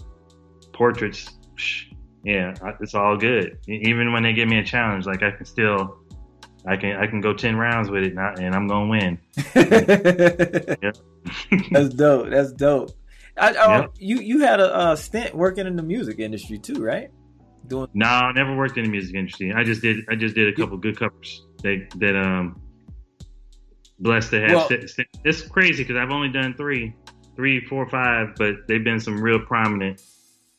portraits, 0.75 1.29
yeah, 2.23 2.53
it's 2.79 2.93
all 2.93 3.17
good. 3.17 3.57
Even 3.67 4.11
when 4.11 4.23
they 4.23 4.33
give 4.33 4.47
me 4.47 4.59
a 4.59 4.63
challenge, 4.63 5.05
like 5.05 5.23
I 5.23 5.31
can 5.31 5.45
still 5.45 5.97
I 6.67 6.75
can 6.75 6.97
I 6.97 7.07
can 7.07 7.21
go 7.21 7.33
ten 7.33 7.55
rounds 7.55 7.89
with 7.89 8.03
it, 8.03 8.13
and 8.17 8.55
I'm 8.55 8.67
gonna 8.67 8.88
win. 8.88 9.19
That's 11.71 11.89
dope. 11.93 12.29
That's 12.29 12.51
dope. 12.53 12.91
I, 13.38 13.53
I, 13.53 13.79
yep. 13.79 13.91
You 13.97 14.19
you 14.19 14.39
had 14.39 14.59
a, 14.59 14.91
a, 14.91 14.97
stint 14.97 15.35
working 15.35 15.67
in 15.67 15.75
the 15.75 15.83
music 15.83 16.19
industry 16.19 16.57
too, 16.57 16.83
right? 16.83 17.11
Doing 17.67 17.89
no, 17.93 18.07
I 18.07 18.31
never 18.31 18.55
worked 18.55 18.77
in 18.77 18.85
the 18.85 18.89
music 18.89 19.15
industry. 19.15 19.53
I 19.53 19.63
just 19.63 19.81
did 19.81 20.05
I 20.09 20.15
just 20.15 20.35
did 20.35 20.47
a 20.51 20.55
couple 20.55 20.77
good 20.77 20.97
covers 20.97 21.45
that 21.61 21.88
that 21.97 22.15
um 22.15 22.61
blessed 23.99 24.31
to 24.31 24.41
have. 24.41 24.51
Well, 24.51 24.67
st- 24.67 24.89
st- 24.89 25.07
it's 25.23 25.41
crazy 25.41 25.83
because 25.83 25.97
I've 25.97 26.11
only 26.11 26.29
done 26.29 26.55
three, 26.55 26.95
three, 27.35 27.63
four, 27.65 27.88
five, 27.89 28.35
but 28.38 28.67
they've 28.67 28.83
been 28.83 28.99
some 28.99 29.21
real 29.21 29.39
prominent 29.39 30.01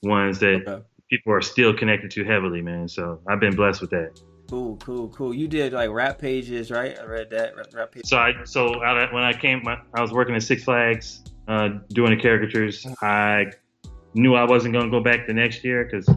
ones 0.06 0.38
that 0.40 0.62
okay. 0.66 0.82
people 1.10 1.32
are 1.32 1.42
still 1.42 1.74
connected 1.74 2.10
to 2.12 2.24
heavily, 2.24 2.62
man. 2.62 2.88
So 2.88 3.20
I've 3.28 3.40
been 3.40 3.54
blessed 3.54 3.80
with 3.80 3.90
that. 3.90 4.20
Cool, 4.48 4.76
cool, 4.76 5.08
cool. 5.08 5.34
You 5.34 5.48
did 5.48 5.72
like 5.72 5.90
rap 5.90 6.18
pages, 6.18 6.70
right? 6.70 6.96
I 6.98 7.04
read 7.04 7.30
that 7.30 7.56
rap, 7.56 7.66
rap 7.74 7.92
pages. 7.92 8.08
So 8.08 8.16
I 8.16 8.32
so 8.44 8.74
I, 8.80 9.12
when 9.12 9.24
I 9.24 9.32
came, 9.32 9.66
I 9.66 10.00
was 10.00 10.12
working 10.12 10.36
at 10.36 10.42
Six 10.42 10.64
Flags, 10.64 11.24
uh, 11.48 11.70
doing 11.88 12.16
the 12.16 12.22
caricatures. 12.22 12.86
I 13.02 13.46
knew 14.14 14.34
I 14.34 14.44
wasn't 14.44 14.72
going 14.72 14.86
to 14.86 14.90
go 14.90 15.02
back 15.02 15.26
the 15.26 15.34
next 15.34 15.64
year 15.64 15.84
because 15.84 16.08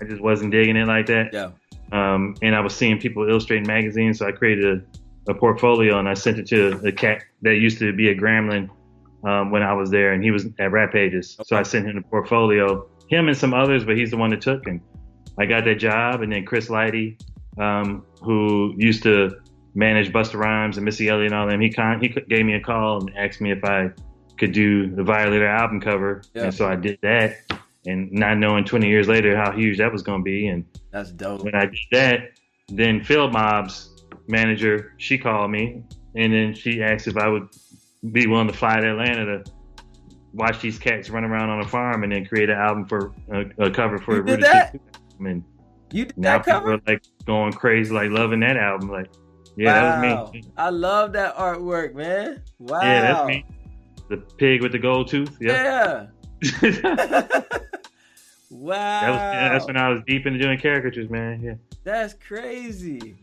I 0.00 0.04
just 0.04 0.22
wasn't 0.22 0.52
digging 0.52 0.76
it 0.76 0.86
like 0.86 1.06
that. 1.06 1.32
Yeah. 1.32 1.50
Um, 1.92 2.36
and 2.40 2.54
I 2.54 2.60
was 2.60 2.74
seeing 2.74 2.98
people 2.98 3.28
illustrating 3.28 3.66
magazines, 3.66 4.20
so 4.20 4.26
I 4.26 4.32
created 4.32 4.82
a, 5.28 5.32
a 5.32 5.34
portfolio 5.34 5.98
and 5.98 6.08
I 6.08 6.14
sent 6.14 6.38
it 6.38 6.46
to 6.48 6.80
a 6.86 6.92
cat 6.92 7.22
that 7.42 7.56
used 7.56 7.78
to 7.80 7.92
be 7.92 8.08
a 8.08 8.14
gremlin 8.14 8.70
um, 9.24 9.50
when 9.50 9.62
I 9.62 9.72
was 9.74 9.90
there, 9.90 10.12
and 10.12 10.22
he 10.22 10.30
was 10.30 10.46
at 10.58 10.72
Rap 10.72 10.92
Pages. 10.92 11.36
So 11.44 11.56
I 11.56 11.62
sent 11.62 11.86
him 11.86 11.96
the 11.96 12.02
portfolio, 12.02 12.88
him 13.08 13.28
and 13.28 13.36
some 13.36 13.54
others, 13.54 13.84
but 13.84 13.96
he's 13.96 14.10
the 14.10 14.16
one 14.16 14.30
that 14.30 14.40
took, 14.40 14.66
and 14.66 14.80
I 15.38 15.46
got 15.46 15.64
that 15.64 15.76
job. 15.76 16.22
And 16.22 16.32
then 16.32 16.44
Chris 16.44 16.68
Lighty, 16.68 17.20
um, 17.58 18.04
who 18.22 18.74
used 18.76 19.02
to 19.04 19.30
manage 19.74 20.12
Busta 20.12 20.34
Rhymes 20.34 20.76
and 20.76 20.84
Missy 20.84 21.08
Elliott 21.08 21.32
and 21.32 21.34
all 21.40 21.46
them, 21.48 21.60
he 21.60 21.70
con- 21.70 22.00
he 22.00 22.08
gave 22.08 22.44
me 22.44 22.54
a 22.54 22.60
call 22.60 23.00
and 23.00 23.16
asked 23.16 23.40
me 23.40 23.50
if 23.52 23.64
I 23.64 23.90
could 24.38 24.52
do 24.52 24.94
the 24.94 25.02
Violator 25.02 25.46
album 25.46 25.80
cover, 25.80 26.22
Yeah. 26.34 26.44
and 26.44 26.54
so 26.54 26.66
I 26.68 26.76
did 26.76 26.98
that. 27.02 27.36
And 27.86 28.12
not 28.12 28.38
knowing 28.38 28.64
20 28.64 28.86
years 28.88 29.08
later 29.08 29.36
how 29.36 29.50
huge 29.52 29.78
that 29.78 29.90
was 29.92 30.02
going 30.02 30.20
to 30.20 30.24
be, 30.24 30.46
and 30.46 30.64
That's 30.92 31.10
dope. 31.10 31.42
when 31.44 31.54
I 31.54 31.66
did 31.66 31.78
that, 31.90 32.20
then 32.68 33.02
Field 33.02 33.32
Mob's 33.32 33.88
manager, 34.28 34.92
she 34.98 35.18
called 35.18 35.50
me 35.50 35.82
and 36.14 36.32
then 36.32 36.54
she 36.54 36.80
asked 36.82 37.08
if 37.08 37.16
I 37.16 37.26
would 37.28 37.48
be 38.12 38.26
willing 38.26 38.46
to 38.46 38.52
fly 38.52 38.78
to 38.80 38.90
Atlanta 38.90 39.24
to 39.24 39.44
watch 40.34 40.60
these 40.60 40.78
cats 40.78 41.10
run 41.10 41.24
around 41.24 41.50
on 41.50 41.60
a 41.60 41.68
farm 41.68 42.02
and 42.02 42.12
then 42.12 42.24
create 42.24 42.50
an 42.50 42.58
album 42.58 42.86
for 42.86 43.12
a, 43.30 43.66
a 43.66 43.70
cover 43.70 43.98
for 43.98 44.16
You 44.16 44.22
did 44.22 44.30
Rudy 44.30 44.42
that? 44.42 44.80
And 45.20 45.44
You 45.92 46.06
did 46.06 46.18
now 46.18 46.38
that 46.38 46.44
people 46.44 46.72
are 46.72 46.80
like 46.86 47.02
going 47.26 47.52
crazy, 47.52 47.92
like 47.92 48.10
loving 48.10 48.40
that 48.40 48.56
album. 48.56 48.90
Like, 48.90 49.08
yeah, 49.56 49.98
that 49.98 50.24
was 50.24 50.32
me. 50.32 50.44
I 50.56 50.70
love 50.70 51.12
that 51.12 51.36
artwork, 51.36 51.94
man. 51.94 52.42
Wow. 52.58 52.80
Yeah, 52.82 53.00
that's 53.02 53.26
me. 53.26 53.44
The 54.08 54.16
pig 54.16 54.62
with 54.62 54.72
the 54.72 54.78
gold 54.78 55.08
tooth. 55.08 55.36
Yeah. 55.40 56.06
Yeah. 56.42 56.60
that 56.60 57.68
wow. 58.50 59.10
was 59.10 59.16
yeah, 59.16 59.48
that's 59.52 59.66
when 59.66 59.76
I 59.76 59.90
was 59.90 60.00
deep 60.06 60.26
into 60.26 60.38
doing 60.38 60.58
caricatures, 60.58 61.10
man. 61.10 61.42
Yeah. 61.42 61.54
That's 61.84 62.14
crazy. 62.14 63.16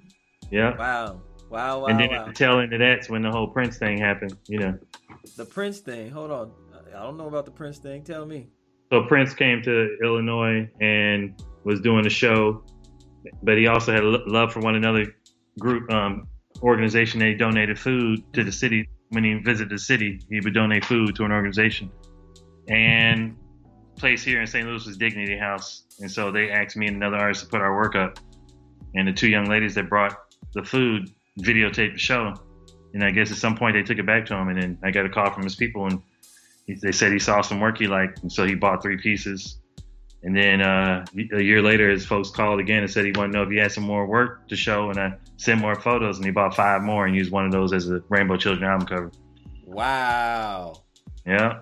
Yeah. 0.51 0.77
Wow. 0.77 1.21
Wow, 1.49 1.79
wow, 1.79 1.85
and 1.87 1.99
then 1.99 2.11
wow. 2.11 2.19
at 2.19 2.27
the 2.27 2.33
tail 2.33 2.59
end 2.59 2.73
of 2.73 2.79
that's 2.79 3.09
when 3.09 3.23
the 3.23 3.31
whole 3.31 3.47
Prince 3.47 3.77
thing 3.77 3.97
happened, 3.97 4.37
you 4.47 4.59
know. 4.59 4.77
The 5.35 5.45
Prince 5.45 5.79
thing. 5.79 6.11
Hold 6.11 6.29
on. 6.29 6.51
I 6.95 7.03
don't 7.03 7.17
know 7.17 7.27
about 7.27 7.45
the 7.45 7.51
Prince 7.51 7.77
thing. 7.77 8.03
Tell 8.03 8.25
me. 8.25 8.47
So 8.91 9.03
Prince 9.03 9.33
came 9.33 9.61
to 9.63 9.97
Illinois 10.03 10.69
and 10.81 11.41
was 11.63 11.81
doing 11.81 12.05
a 12.05 12.09
show, 12.09 12.63
but 13.43 13.57
he 13.57 13.67
also 13.67 13.91
had 13.91 14.03
a 14.03 14.07
love 14.07 14.51
for 14.51 14.61
one 14.61 14.75
another 14.75 15.15
group 15.59 15.91
um, 15.91 16.27
organization. 16.61 17.19
They 17.19 17.33
donated 17.35 17.77
food 17.77 18.21
to 18.33 18.43
the 18.43 18.51
city 18.51 18.89
when 19.09 19.23
he 19.23 19.35
visited 19.35 19.69
the 19.69 19.79
city. 19.79 20.19
He 20.29 20.39
would 20.39 20.53
donate 20.53 20.85
food 20.85 21.15
to 21.15 21.25
an 21.25 21.31
organization, 21.31 21.91
and 22.67 23.37
place 23.97 24.23
here 24.23 24.41
in 24.41 24.47
St. 24.47 24.67
Louis 24.67 24.85
was 24.85 24.97
Dignity 24.97 25.37
House, 25.37 25.83
and 25.99 26.09
so 26.09 26.31
they 26.31 26.49
asked 26.49 26.77
me 26.77 26.87
and 26.87 26.95
another 26.95 27.17
artist 27.17 27.43
to 27.43 27.49
put 27.49 27.61
our 27.61 27.75
work 27.75 27.95
up, 27.95 28.17
and 28.95 29.07
the 29.07 29.13
two 29.13 29.29
young 29.29 29.45
ladies 29.45 29.75
that 29.75 29.89
brought 29.89 30.17
the 30.53 30.63
food 30.63 31.11
videotaped 31.39 31.93
the 31.93 31.99
show, 31.99 32.33
and 32.93 33.03
I 33.03 33.11
guess 33.11 33.31
at 33.31 33.37
some 33.37 33.55
point 33.55 33.75
they 33.75 33.83
took 33.83 33.99
it 33.99 34.05
back 34.05 34.25
to 34.27 34.35
him, 34.35 34.47
and 34.47 34.59
then 34.59 34.79
I 34.83 34.89
got 34.89 35.05
a 35.05 35.09
call 35.09 35.29
from 35.31 35.43
his 35.43 35.55
people 35.55 35.85
and 35.85 36.01
they 36.75 36.91
said 36.91 37.11
he 37.11 37.19
saw 37.19 37.41
some 37.41 37.59
work 37.59 37.77
he 37.77 37.87
liked, 37.87 38.21
and 38.21 38.31
so 38.31 38.45
he 38.45 38.55
bought 38.55 38.81
three 38.81 38.97
pieces. 38.97 39.59
And 40.21 40.35
then 40.35 40.61
uh, 40.61 41.05
a 41.33 41.41
year 41.41 41.61
later, 41.61 41.89
his 41.89 42.05
folks 42.05 42.29
called 42.29 42.59
again 42.59 42.83
and 42.83 42.91
said 42.91 43.05
he 43.05 43.11
wanted 43.11 43.31
to 43.31 43.37
know 43.37 43.43
if 43.43 43.49
he 43.49 43.57
had 43.57 43.71
some 43.71 43.85
more 43.85 44.05
work 44.05 44.47
to 44.49 44.55
show, 44.55 44.89
and 44.89 44.99
I 44.99 45.13
sent 45.37 45.61
more 45.61 45.75
photos, 45.75 46.17
and 46.17 46.25
he 46.25 46.31
bought 46.31 46.55
five 46.55 46.81
more 46.81 47.05
and 47.05 47.15
used 47.15 47.31
one 47.31 47.45
of 47.45 47.51
those 47.51 47.71
as 47.71 47.89
a 47.89 48.03
Rainbow 48.09 48.35
Children 48.37 48.69
album 48.69 48.87
cover. 48.87 49.11
Wow. 49.65 50.83
Yeah, 51.25 51.59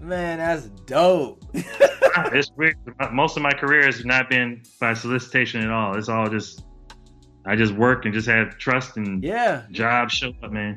Man, 0.00 0.38
that's 0.38 0.66
dope. 0.86 1.44
it's 1.54 2.50
weird. 2.56 2.76
Most 3.12 3.36
of 3.36 3.42
my 3.42 3.52
career 3.52 3.84
has 3.84 4.04
not 4.04 4.28
been 4.28 4.62
by 4.78 4.94
solicitation 4.94 5.62
at 5.62 5.70
all. 5.70 5.96
It's 5.96 6.08
all 6.08 6.28
just 6.28 6.64
I 7.46 7.56
just 7.56 7.72
work 7.74 8.04
and 8.04 8.12
just 8.12 8.28
have 8.28 8.58
trust 8.58 8.96
and 8.96 9.22
yeah. 9.22 9.62
jobs 9.70 10.14
show 10.14 10.32
up, 10.42 10.52
man. 10.52 10.76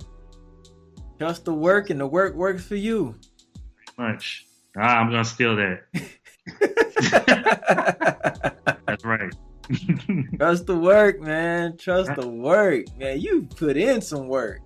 Trust 1.18 1.46
the 1.46 1.54
work 1.54 1.90
and 1.90 2.00
the 2.00 2.08
work 2.08 2.36
works 2.36 2.64
for 2.66 2.76
you. 2.76 3.16
Much. 4.00 4.46
Ah, 4.78 5.00
I'm 5.00 5.10
gonna 5.12 5.26
steal 5.26 5.56
that. 5.58 5.82
That's 8.88 9.06
right. 9.06 9.34
Trust 10.38 10.66
the 10.66 10.78
work, 10.78 11.22
man. 11.22 11.78
Trust 11.78 12.16
the 12.16 12.28
work. 12.28 12.86
Man, 12.98 13.20
you 13.20 13.44
put 13.44 13.78
in 13.78 14.02
some 14.02 14.28
work. 14.28 14.60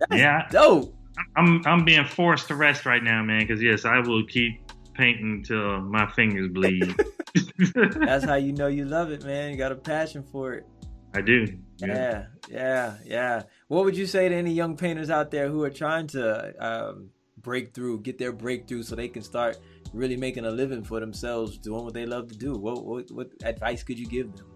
That's 0.00 0.20
Yeah. 0.20 0.48
dope. 0.50 0.94
I'm 1.36 1.62
I'm 1.66 1.84
being 1.84 2.04
forced 2.04 2.48
to 2.48 2.56
rest 2.56 2.86
right 2.86 3.02
now, 3.02 3.22
man. 3.22 3.40
Because 3.40 3.62
yes, 3.62 3.84
I 3.84 3.98
will 4.00 4.24
keep 4.26 4.60
painting 4.94 5.44
till 5.44 5.80
my 5.82 6.06
fingers 6.12 6.48
bleed. 6.50 6.94
That's 7.74 8.24
how 8.24 8.34
you 8.36 8.52
know 8.52 8.66
you 8.68 8.84
love 8.86 9.10
it, 9.10 9.24
man. 9.24 9.50
You 9.52 9.58
got 9.58 9.72
a 9.72 9.76
passion 9.76 10.22
for 10.22 10.54
it. 10.54 10.66
I 11.14 11.20
do. 11.20 11.46
Yeah, 11.78 12.26
yeah, 12.48 12.96
yeah. 13.04 13.42
What 13.68 13.84
would 13.84 13.96
you 13.96 14.06
say 14.06 14.28
to 14.30 14.34
any 14.34 14.52
young 14.52 14.76
painters 14.78 15.10
out 15.10 15.30
there 15.30 15.48
who 15.48 15.62
are 15.62 15.70
trying 15.70 16.06
to 16.08 16.54
um, 16.58 17.10
break 17.42 17.74
through, 17.74 18.00
get 18.00 18.18
their 18.18 18.32
breakthrough, 18.32 18.82
so 18.82 18.94
they 18.94 19.08
can 19.08 19.22
start 19.22 19.58
really 19.92 20.16
making 20.16 20.44
a 20.44 20.50
living 20.50 20.82
for 20.82 21.00
themselves, 21.00 21.58
doing 21.58 21.84
what 21.84 21.94
they 21.94 22.06
love 22.06 22.28
to 22.28 22.36
do? 22.36 22.54
What 22.54 22.84
what, 22.84 23.10
what 23.10 23.30
advice 23.44 23.82
could 23.82 23.98
you 23.98 24.06
give 24.06 24.34
them? 24.36 24.46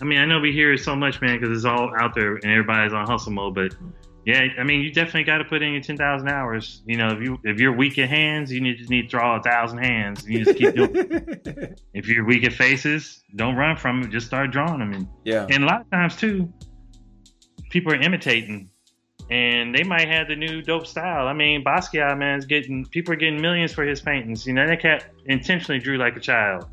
I 0.00 0.04
mean, 0.04 0.18
I 0.18 0.24
know 0.24 0.40
we 0.40 0.52
hear 0.52 0.72
it 0.72 0.78
so 0.80 0.96
much, 0.96 1.20
man, 1.20 1.38
because 1.38 1.56
it's 1.56 1.64
all 1.64 1.92
out 2.00 2.14
there 2.14 2.34
and 2.34 2.46
everybody's 2.46 2.92
on 2.92 3.06
hustle 3.06 3.32
mode. 3.32 3.54
But 3.54 3.74
yeah, 4.26 4.46
I 4.58 4.64
mean, 4.64 4.80
you 4.80 4.92
definitely 4.92 5.24
got 5.24 5.38
to 5.38 5.44
put 5.44 5.62
in 5.62 5.72
your 5.72 5.82
ten 5.82 5.96
thousand 5.96 6.28
hours. 6.28 6.82
You 6.86 6.96
know, 6.96 7.08
if 7.08 7.22
you 7.22 7.38
if 7.44 7.60
you're 7.60 7.72
weak 7.72 7.98
at 7.98 8.08
hands, 8.08 8.52
you 8.52 8.60
need 8.60 8.78
just 8.78 8.90
need 8.90 9.02
to 9.02 9.08
draw 9.08 9.38
a 9.38 9.42
thousand 9.42 9.78
hands. 9.78 10.26
You 10.28 10.44
just 10.44 10.58
keep 10.58 10.74
doing. 10.74 10.90
it. 10.94 11.80
If 11.94 12.08
you're 12.08 12.24
weak 12.24 12.44
at 12.44 12.52
faces, 12.52 13.22
don't 13.36 13.54
run 13.54 13.76
from 13.76 14.02
it. 14.02 14.10
Just 14.10 14.26
start 14.26 14.50
drawing 14.50 14.78
them. 14.78 14.92
And 14.92 15.08
yeah, 15.24 15.46
and 15.50 15.62
a 15.62 15.66
lot 15.66 15.82
of 15.82 15.90
times 15.90 16.16
too, 16.16 16.52
people 17.70 17.92
are 17.92 18.00
imitating, 18.00 18.70
and 19.32 19.74
they 19.74 19.82
might 19.82 20.08
have 20.08 20.28
the 20.28 20.36
new 20.36 20.60
dope 20.60 20.86
style. 20.86 21.26
I 21.26 21.32
mean, 21.32 21.64
Basquiat 21.64 22.18
man's 22.18 22.44
getting 22.44 22.84
people 22.84 23.14
are 23.14 23.16
getting 23.16 23.40
millions 23.40 23.72
for 23.72 23.82
his 23.82 23.98
paintings. 24.00 24.46
You 24.46 24.52
know, 24.52 24.66
that 24.66 24.82
cat 24.82 25.06
intentionally 25.24 25.80
drew 25.80 25.96
like 25.96 26.16
a 26.16 26.20
child. 26.20 26.66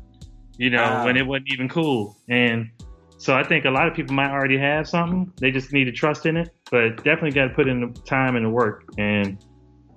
You 0.58 0.68
know, 0.68 0.82
Wow. 0.82 1.04
when 1.06 1.16
it 1.16 1.26
wasn't 1.26 1.50
even 1.54 1.70
cool. 1.70 2.18
And 2.28 2.68
so 3.16 3.34
I 3.34 3.42
think 3.44 3.64
a 3.64 3.70
lot 3.70 3.88
of 3.88 3.94
people 3.94 4.14
might 4.14 4.30
already 4.30 4.58
have 4.58 4.86
something. 4.86 5.32
They 5.40 5.50
just 5.50 5.72
need 5.72 5.84
to 5.84 5.92
trust 5.92 6.26
in 6.26 6.36
it, 6.36 6.50
but 6.70 7.02
definitely 7.02 7.30
got 7.30 7.48
to 7.48 7.54
put 7.54 7.66
in 7.66 7.80
the 7.80 7.98
time 8.02 8.36
and 8.36 8.44
the 8.44 8.50
work 8.50 8.84
and 8.98 9.42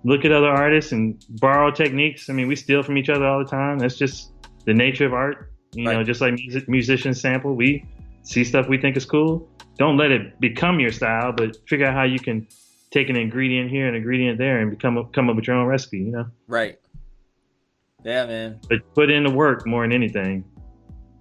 look 0.05 0.23
at 0.23 0.31
other 0.31 0.47
artists 0.47 0.93
and 0.93 1.21
borrow 1.41 1.69
techniques. 1.69 2.29
I 2.29 2.33
mean, 2.33 2.47
we 2.47 2.55
steal 2.55 2.81
from 2.81 2.97
each 2.97 3.09
other 3.09 3.25
all 3.25 3.39
the 3.39 3.49
time. 3.49 3.77
That's 3.77 3.97
just 3.97 4.31
the 4.65 4.73
nature 4.73 5.05
of 5.05 5.13
art. 5.13 5.51
You 5.73 5.83
know, 5.83 6.01
just 6.03 6.21
like 6.21 6.33
music, 6.35 6.69
musicians 6.69 7.19
sample, 7.19 7.55
we 7.55 7.83
see 8.21 8.45
stuff 8.45 8.69
we 8.69 8.77
think 8.77 8.95
is 8.95 9.05
cool. 9.05 9.49
Don't 9.77 9.97
let 9.97 10.11
it 10.11 10.39
become 10.39 10.79
your 10.79 10.91
style, 10.91 11.31
but 11.31 11.57
figure 11.67 11.87
out 11.87 11.93
how 11.93 12.03
you 12.03 12.19
can 12.19 12.47
take 12.91 13.09
an 13.09 13.15
ingredient 13.15 13.71
here, 13.71 13.87
an 13.87 13.95
ingredient 13.95 14.37
there, 14.37 14.59
and 14.59 14.69
become 14.69 15.09
come 15.13 15.29
up 15.29 15.35
with 15.35 15.47
your 15.47 15.55
own 15.55 15.65
recipe. 15.65 15.97
You 15.97 16.11
know, 16.11 16.25
right. 16.47 16.79
Yeah, 18.03 18.25
man. 18.25 18.59
but 18.69 18.79
put 18.93 19.09
in 19.09 19.23
the 19.23 19.31
work 19.31 19.65
more 19.65 19.83
than 19.83 19.93
anything, 19.93 20.43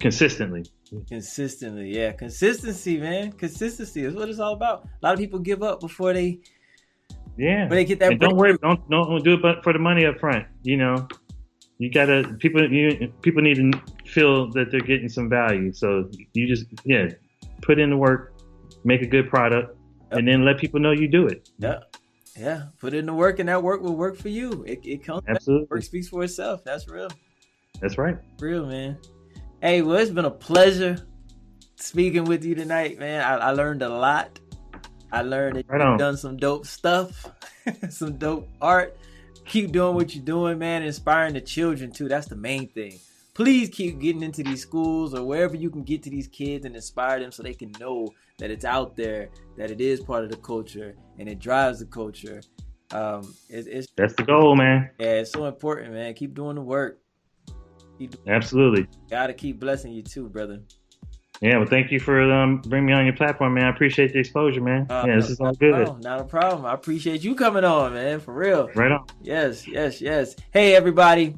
consistently. 0.01 0.65
Consistently, 1.09 1.97
yeah. 1.97 2.13
Consistency, 2.13 2.99
man. 2.99 3.33
Consistency 3.33 4.05
is 4.05 4.15
what 4.15 4.29
it's 4.29 4.41
all 4.41 4.53
about. 4.53 4.85
A 4.85 5.07
lot 5.07 5.15
of 5.15 5.19
people 5.19 5.39
give 5.39 5.63
up 5.63 5.81
before 5.81 6.13
they 6.13 6.41
Yeah. 7.39 7.65
before 7.65 7.77
they 7.77 7.85
get 7.85 7.99
that. 8.01 8.19
don't 8.19 8.37
worry, 8.37 8.59
don't 8.63 8.91
don't 8.91 9.25
do 9.25 9.35
it 9.35 9.43
but 9.43 9.63
for 9.63 9.73
the 9.73 9.79
money 9.79 10.05
up 10.05 10.19
front. 10.19 10.45
You 10.63 10.77
know, 10.77 11.09
you 11.79 11.91
gotta 11.91 12.37
people 12.39 12.71
you 12.71 13.13
people 13.23 13.43
need 13.43 13.57
to 13.57 13.73
feel 14.05 14.51
that 14.51 14.71
they're 14.71 14.81
getting 14.81 15.09
some 15.09 15.31
value. 15.31 15.73
So 15.73 16.11
you 16.35 16.47
just 16.47 16.67
yeah, 16.85 17.09
put 17.63 17.79
in 17.79 17.89
the 17.91 17.97
work, 17.97 18.32
make 18.85 19.03
a 19.03 19.07
good 19.07 19.29
product, 19.29 19.77
and 20.11 20.27
then 20.27 20.45
let 20.45 20.59
people 20.59 20.81
know 20.81 20.93
you 20.93 21.09
do 21.09 21.27
it. 21.27 21.49
Yeah, 21.59 21.79
yeah. 22.39 22.65
Put 22.79 22.95
in 22.95 23.07
the 23.07 23.15
work, 23.15 23.39
and 23.39 23.49
that 23.49 23.63
work 23.63 23.81
will 23.83 23.97
work 23.97 24.17
for 24.17 24.29
you. 24.29 24.65
It, 24.67 24.81
it 24.85 25.05
comes. 25.05 25.23
Back. 25.23 25.37
Absolutely, 25.37 25.67
Work 25.71 25.83
speaks 25.83 26.09
for 26.09 26.23
itself. 26.25 26.65
That's 26.65 26.89
real. 26.89 27.09
that's 27.81 27.99
right. 27.99 28.17
Real, 28.41 28.67
man. 28.67 28.99
Hey, 29.61 29.83
well, 29.83 29.97
it's 29.97 30.11
been 30.11 30.25
a 30.25 30.31
pleasure 30.31 31.07
speaking 31.77 32.25
with 32.25 32.45
you 32.45 32.55
tonight, 32.55 32.99
man. 32.99 33.21
I, 33.23 33.37
I 33.37 33.51
learned 33.53 33.83
a 33.83 33.89
lot. 33.89 34.39
I 35.13 35.23
learned 35.23 35.57
that 35.57 35.69
Right 35.69 35.79
you've 35.81 35.89
on. 35.89 35.99
done 35.99 36.17
some 36.17 36.37
dope 36.37 36.67
stuff, 36.67 37.31
some 37.91 38.17
dope 38.19 38.49
art. 38.61 38.97
Keep 39.45 39.73
doing 39.73 39.95
what 39.95 40.15
you're 40.15 40.25
doing, 40.25 40.59
man. 40.59 40.83
Inspiring 40.83 41.35
the 41.35 41.41
children 41.41 41.93
too. 41.93 42.09
That's 42.09 42.29
the 42.29 42.37
main 42.37 42.69
thing. 42.69 42.99
Please 43.35 43.71
keep 43.71 43.99
getting 43.99 44.23
into 44.23 44.43
these 44.43 44.61
schools 44.61 45.15
or 45.15 45.25
wherever 45.25 45.57
you 45.57 45.71
can 45.71 45.83
get 45.83 46.03
to 46.03 46.11
these 46.11 46.29
kids 46.29 46.67
and 46.67 46.77
inspire 46.77 47.19
them 47.19 47.33
so 47.33 47.43
they 47.43 47.55
can 47.55 47.73
know 47.81 48.09
that 48.39 48.51
it's 48.51 48.65
out 48.65 48.95
there, 48.95 49.31
that 49.57 49.71
it 49.71 49.81
is 49.81 50.01
part 50.01 50.23
of 50.23 50.31
the 50.31 50.37
culture, 50.37 50.95
and 51.19 51.29
it 51.29 51.39
drives 51.39 51.79
the 51.79 51.87
culture. 51.87 52.43
Um, 52.93 53.35
it, 53.49 53.67
it's 53.67 53.87
That's 53.97 54.15
the 54.15 54.25
goal, 54.25 54.55
man. 54.55 54.91
yeah, 54.99 55.21
it's 55.21 55.33
so 55.33 55.47
important, 55.47 55.95
man. 55.95 56.13
Keep 56.13 56.35
doing 56.35 56.57
the 56.57 56.63
work. 56.63 56.99
Absolutely. 58.27 58.87
Gotta 59.09 59.33
keep 59.33 59.61
blessing 59.61 59.93
you 59.93 60.03
too, 60.03 60.29
brother. 60.29 60.61
Yeah. 61.41 61.57
Well, 61.57 61.67
thank 61.67 61.91
you 61.91 61.99
for 62.01 62.21
um, 62.33 62.61
bringing 62.67 62.87
me 62.87 62.93
on 62.93 63.05
your 63.05 63.17
platform, 63.17 63.55
man. 63.55 63.65
I 63.65 63.71
appreciate 63.71 64.13
the 64.13 64.19
exposure, 64.19 64.61
man. 64.61 64.87
Uh, 64.91 65.05
yeah, 65.07 65.17
this 65.17 65.31
is 65.31 65.41
all 65.41 65.55
good. 65.55 65.73
problem, 65.73 66.01
Not 66.01 66.21
a 66.21 66.25
problem. 66.25 66.67
I 66.67 66.75
appreciate 66.75 67.25
you 67.25 67.35
coming 67.35 67.65
on, 67.65 67.95
man. 67.95 68.21
For 68.21 68.35
real. 68.35 68.69
Right 68.75 68.93
on. 68.93 69.07
Yes, 69.23 69.67
yes, 69.67 70.01
yes. 70.01 70.37
Hey, 70.53 70.75
everybody. 70.77 71.37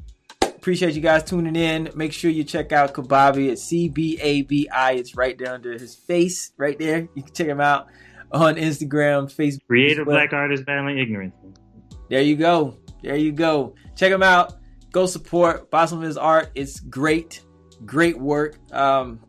Appreciate 0.65 0.95
you 0.95 1.01
guys 1.01 1.23
tuning 1.23 1.55
in. 1.55 1.91
Make 1.93 2.11
sure 2.11 2.31
you 2.31 2.43
check 2.43 2.71
out 2.71 2.91
Cbabi 2.91 3.51
at 3.51 3.59
C 3.59 3.87
B 3.87 4.17
A 4.19 4.41
B 4.41 4.67
I. 4.67 4.93
It's 4.93 5.15
right 5.15 5.37
there 5.37 5.53
under 5.53 5.73
his 5.73 5.93
face, 5.93 6.53
right 6.57 6.75
there. 6.79 7.07
You 7.13 7.21
can 7.21 7.31
check 7.35 7.45
him 7.45 7.61
out 7.61 7.85
on 8.31 8.55
Instagram, 8.55 9.31
Facebook. 9.31 9.67
Creative 9.67 10.05
black 10.05 10.33
artists 10.33 10.65
battling 10.65 10.97
ignorance. 10.97 11.35
There 12.09 12.23
you 12.23 12.35
go. 12.35 12.79
There 13.03 13.15
you 13.15 13.31
go. 13.31 13.75
Check 13.95 14.11
him 14.11 14.23
out. 14.23 14.55
Go 14.91 15.05
support. 15.05 15.69
Buy 15.69 15.85
some 15.85 15.99
of 15.99 16.03
his 16.03 16.17
art. 16.17 16.49
It's 16.55 16.79
great. 16.79 17.41
Great 17.85 18.17
work. 18.17 18.57
Um, 18.73 19.19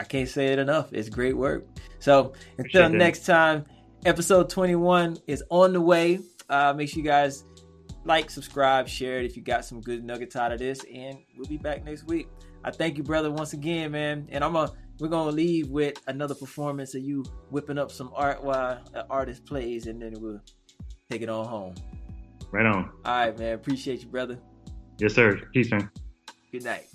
I 0.00 0.02
can't 0.02 0.28
say 0.28 0.46
it 0.48 0.58
enough. 0.58 0.92
It's 0.92 1.08
great 1.08 1.36
work. 1.36 1.64
So 2.00 2.32
until 2.58 2.86
Appreciate 2.86 2.98
next 2.98 3.24
time, 3.24 3.66
episode 4.04 4.50
21 4.50 5.18
is 5.28 5.44
on 5.48 5.72
the 5.74 5.80
way. 5.80 6.18
Uh, 6.50 6.74
make 6.76 6.88
sure 6.88 6.98
you 6.98 7.04
guys 7.04 7.44
like, 8.08 8.30
subscribe, 8.30 8.88
share 8.88 9.20
it 9.20 9.26
if 9.26 9.36
you 9.36 9.42
got 9.42 9.64
some 9.64 9.80
good 9.80 10.02
nuggets 10.02 10.34
out 10.34 10.50
of 10.50 10.58
this, 10.58 10.82
and 10.92 11.18
we'll 11.36 11.48
be 11.48 11.58
back 11.58 11.84
next 11.84 12.06
week. 12.06 12.28
I 12.64 12.70
thank 12.70 12.96
you, 12.96 13.04
brother, 13.04 13.30
once 13.30 13.52
again, 13.52 13.92
man. 13.92 14.26
And 14.30 14.42
I'm 14.42 14.54
gonna 14.54 14.72
we're 14.98 15.08
gonna 15.08 15.30
leave 15.30 15.68
with 15.68 16.00
another 16.08 16.34
performance 16.34 16.94
of 16.94 17.02
you 17.02 17.24
whipping 17.50 17.78
up 17.78 17.92
some 17.92 18.10
art 18.14 18.42
while 18.42 18.80
an 18.94 19.04
artist 19.08 19.44
plays, 19.46 19.86
and 19.86 20.02
then 20.02 20.14
we'll 20.18 20.40
take 21.10 21.22
it 21.22 21.28
on 21.28 21.46
home. 21.46 21.74
Right 22.50 22.66
on. 22.66 22.90
All 23.04 23.26
right, 23.26 23.38
man. 23.38 23.54
Appreciate 23.54 24.02
you, 24.02 24.08
brother. 24.08 24.38
Yes, 24.98 25.14
sir. 25.14 25.40
Peace, 25.52 25.70
man. 25.70 25.90
Good 26.50 26.64
night. 26.64 26.86